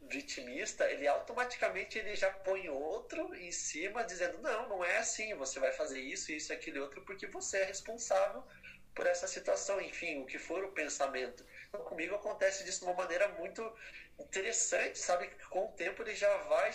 vitimista, 0.02 0.90
ele 0.92 1.08
automaticamente 1.08 1.98
ele 1.98 2.14
já 2.16 2.30
põe 2.30 2.68
outro 2.68 3.34
em 3.36 3.52
cima, 3.52 4.04
dizendo, 4.04 4.40
não, 4.40 4.68
não 4.68 4.84
é 4.84 4.98
assim, 4.98 5.34
você 5.36 5.60
vai 5.60 5.72
fazer 5.72 6.02
isso, 6.02 6.32
isso, 6.34 6.52
aquele 6.52 6.80
outro, 6.80 7.02
porque 7.06 7.28
você 7.28 7.60
é 7.60 7.64
responsável 7.66 8.44
por 8.94 9.08
essa 9.08 9.28
situação, 9.28 9.80
enfim, 9.80 10.22
o 10.22 10.26
que 10.26 10.38
for 10.38 10.64
o 10.66 10.74
pensamento. 10.74 11.46
Então, 11.70 11.86
comigo 11.86 12.16
acontece 12.16 12.66
disso 12.66 12.80
de 12.80 12.86
uma 12.86 12.96
maneira 12.96 13.30
muito 13.30 13.62
interessante, 14.20 15.00
sabe? 15.00 15.30
Com 15.50 15.68
o 15.68 15.72
tempo 15.74 16.02
ele 16.02 16.16
já 16.16 16.36
vai 16.44 16.74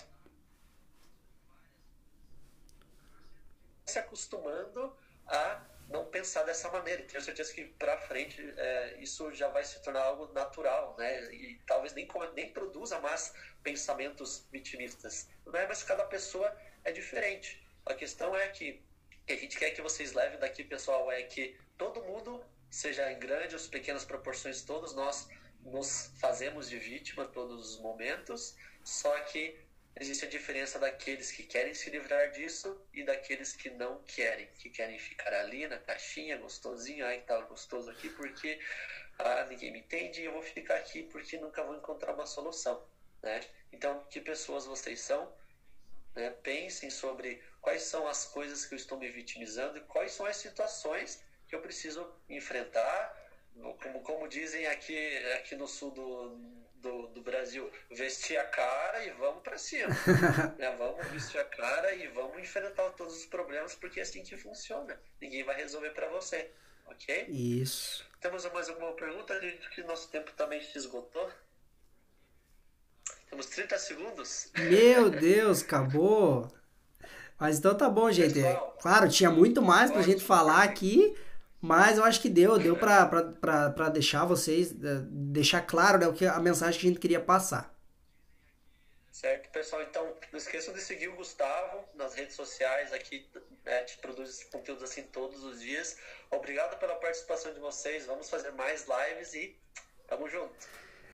se 3.87 3.99
acostumando 3.99 4.97
a 5.27 5.63
não 5.89 6.07
pensar 6.07 6.43
dessa 6.45 6.71
maneira. 6.71 7.03
E 7.03 7.07
tenho 7.07 7.23
certeza 7.23 7.53
que 7.53 7.65
para 7.65 7.99
frente 7.99 8.43
é, 8.57 8.97
isso 8.99 9.33
já 9.33 9.49
vai 9.49 9.65
se 9.65 9.83
tornar 9.83 10.03
algo 10.03 10.33
natural, 10.33 10.95
né? 10.99 11.33
E 11.33 11.61
talvez 11.67 11.93
nem, 11.93 12.09
nem 12.35 12.53
produza 12.53 12.99
mais 13.01 13.35
pensamentos 13.63 14.47
vitimistas. 14.51 15.29
Né? 15.47 15.67
Mas 15.67 15.83
cada 15.83 16.05
pessoa 16.05 16.55
é 16.85 16.93
diferente. 16.93 17.63
A 17.87 17.95
questão 17.95 18.35
é 18.35 18.49
que 18.49 18.83
que 19.27 19.33
a 19.33 19.37
gente 19.37 19.59
quer 19.59 19.71
que 19.71 19.81
vocês 19.81 20.13
levem 20.13 20.39
daqui, 20.39 20.63
pessoal, 20.63 21.11
é 21.11 21.23
que 21.23 21.57
todo 21.79 22.03
mundo, 22.03 22.45
seja 22.71 23.11
em 23.11 23.19
grandes 23.19 23.65
ou 23.65 23.71
pequenas 23.71 24.05
proporções, 24.05 24.63
todos 24.63 24.95
nós 24.95 25.29
nos 25.63 26.13
fazemos 26.21 26.69
de 26.69 26.79
vítima 26.79 27.25
todos 27.25 27.71
os 27.71 27.81
momentos, 27.81 28.55
só 28.83 29.19
que 29.21 29.59
existe 29.97 30.25
a 30.25 30.29
diferença 30.29 30.79
daqueles 30.79 31.31
que 31.31 31.45
querem 31.45 31.73
se 31.73 31.89
livrar 31.91 32.31
disso 32.33 32.85
e 32.93 33.05
daqueles 33.05 33.55
que 33.55 33.71
não 33.71 34.03
querem, 34.03 34.49
que 34.59 34.69
querem 34.69 34.99
ficar 34.99 35.33
ali 35.33 35.67
na 35.69 35.79
caixinha, 35.79 36.37
gostosinho, 36.37 37.07
ai 37.07 37.19
que 37.19 37.27
tá 37.27 37.41
gostoso 37.43 37.91
aqui 37.91 38.09
porque 38.11 38.59
ah, 39.19 39.47
ninguém 39.49 39.71
me 39.73 39.79
entende 39.81 40.21
e 40.21 40.25
eu 40.25 40.33
vou 40.33 40.43
ficar 40.43 40.77
aqui 40.77 41.05
porque 41.05 41.39
nunca 41.39 41.63
vou 41.63 41.77
encontrar 41.77 42.13
uma 42.13 42.27
solução, 42.27 42.85
né? 43.23 43.41
Então, 43.73 44.05
que 44.11 44.21
pessoas 44.21 44.67
vocês 44.67 45.01
são? 45.01 45.33
Né? 46.15 46.31
Pensem 46.43 46.91
sobre 46.91 47.41
quais 47.61 47.83
são 47.83 48.07
as 48.07 48.25
coisas 48.25 48.67
que 48.67 48.75
eu 48.75 48.77
estou 48.77 48.99
me 48.99 49.09
vitimizando 49.09 49.79
e 49.79 49.81
quais 49.83 50.13
são 50.13 50.27
as 50.27 50.37
situações 50.37 51.23
que 51.49 51.55
eu 51.55 51.61
preciso 51.61 52.13
enfrentar, 52.29 53.17
como, 53.81 54.01
como 54.03 54.29
dizem 54.29 54.67
aqui, 54.67 55.17
aqui 55.35 55.55
no 55.55 55.69
sul 55.69 55.93
do, 55.93 56.64
do, 56.85 57.07
do 57.09 57.23
Brasil, 57.23 57.71
vestir 57.91 58.37
a 58.37 58.45
cara 58.45 59.05
e 59.05 59.11
vamos 59.13 59.43
para 59.43 59.57
cima. 59.57 59.89
né? 60.59 60.77
Vamos 60.79 61.07
vestir 61.09 61.41
a 61.41 61.45
cara 61.45 61.95
e 61.95 62.07
vamos 62.09 62.39
enfrentar 62.39 62.91
todos 62.91 63.17
os 63.17 63.27
problemas, 63.27 63.75
porque 63.75 63.99
é 63.99 64.03
assim 64.03 64.23
que 64.23 64.37
funciona. 64.37 65.01
Ninguém 65.21 65.43
vai 65.43 65.57
resolver 65.57 65.91
para 65.91 66.09
você. 66.09 66.51
Ok? 66.87 67.27
Isso. 67.29 68.07
Temos 68.21 68.45
mais 68.53 68.69
alguma 68.69 68.93
pergunta? 68.93 69.35
Que 69.75 69.83
nosso 69.83 70.09
tempo 70.11 70.31
também 70.33 70.63
se 70.63 70.77
esgotou. 70.77 71.31
Temos 73.31 73.47
30 73.47 73.79
segundos. 73.79 74.51
Meu 74.55 75.09
Deus, 75.09 75.63
acabou. 75.63 76.53
Mas 77.39 77.59
então 77.59 77.75
tá 77.75 77.89
bom, 77.89 78.13
gente. 78.13 78.35
Pessoal, 78.35 78.77
claro, 78.81 79.09
tinha 79.09 79.31
muito 79.31 79.63
mais 79.63 79.91
pra 79.91 80.03
gente 80.03 80.23
falar 80.23 80.63
aqui. 80.63 81.17
Mas 81.65 81.97
eu 81.97 82.05
acho 82.05 82.21
que 82.21 82.29
deu, 82.29 82.59
deu 82.59 82.77
para 82.77 83.89
deixar 83.89 84.27
vocês, 84.27 84.73
eh, 84.73 85.01
deixar 85.09 85.63
claro 85.63 85.97
né, 85.97 86.07
o 86.07 86.13
que 86.13 86.27
a 86.27 86.39
mensagem 86.39 86.79
que 86.79 86.87
a 86.87 86.91
gente 86.91 87.01
queria 87.01 87.21
passar. 87.21 87.75
Certo, 89.11 89.49
pessoal? 89.51 89.81
Então, 89.81 90.15
não 90.31 90.37
esqueçam 90.39 90.75
de 90.75 90.83
seguir 90.83 91.09
o 91.09 91.17
Gustavo 91.17 91.83
nas 91.95 92.15
redes 92.15 92.37
sociais 92.37 92.93
aqui, 92.93 93.27
né, 93.65 93.83
te 93.85 93.97
produz 93.97 94.45
conteúdos 94.53 94.83
assim 94.83 95.05
todos 95.05 95.43
os 95.43 95.63
dias. 95.63 95.97
Obrigado 96.31 96.79
pela 96.79 96.97
participação 96.97 97.55
de 97.55 97.61
vocês. 97.61 98.05
Vamos 98.05 98.29
fazer 98.29 98.51
mais 98.51 98.85
lives 98.87 99.33
e 99.33 99.57
tamo 100.07 100.29
junto. 100.29 100.69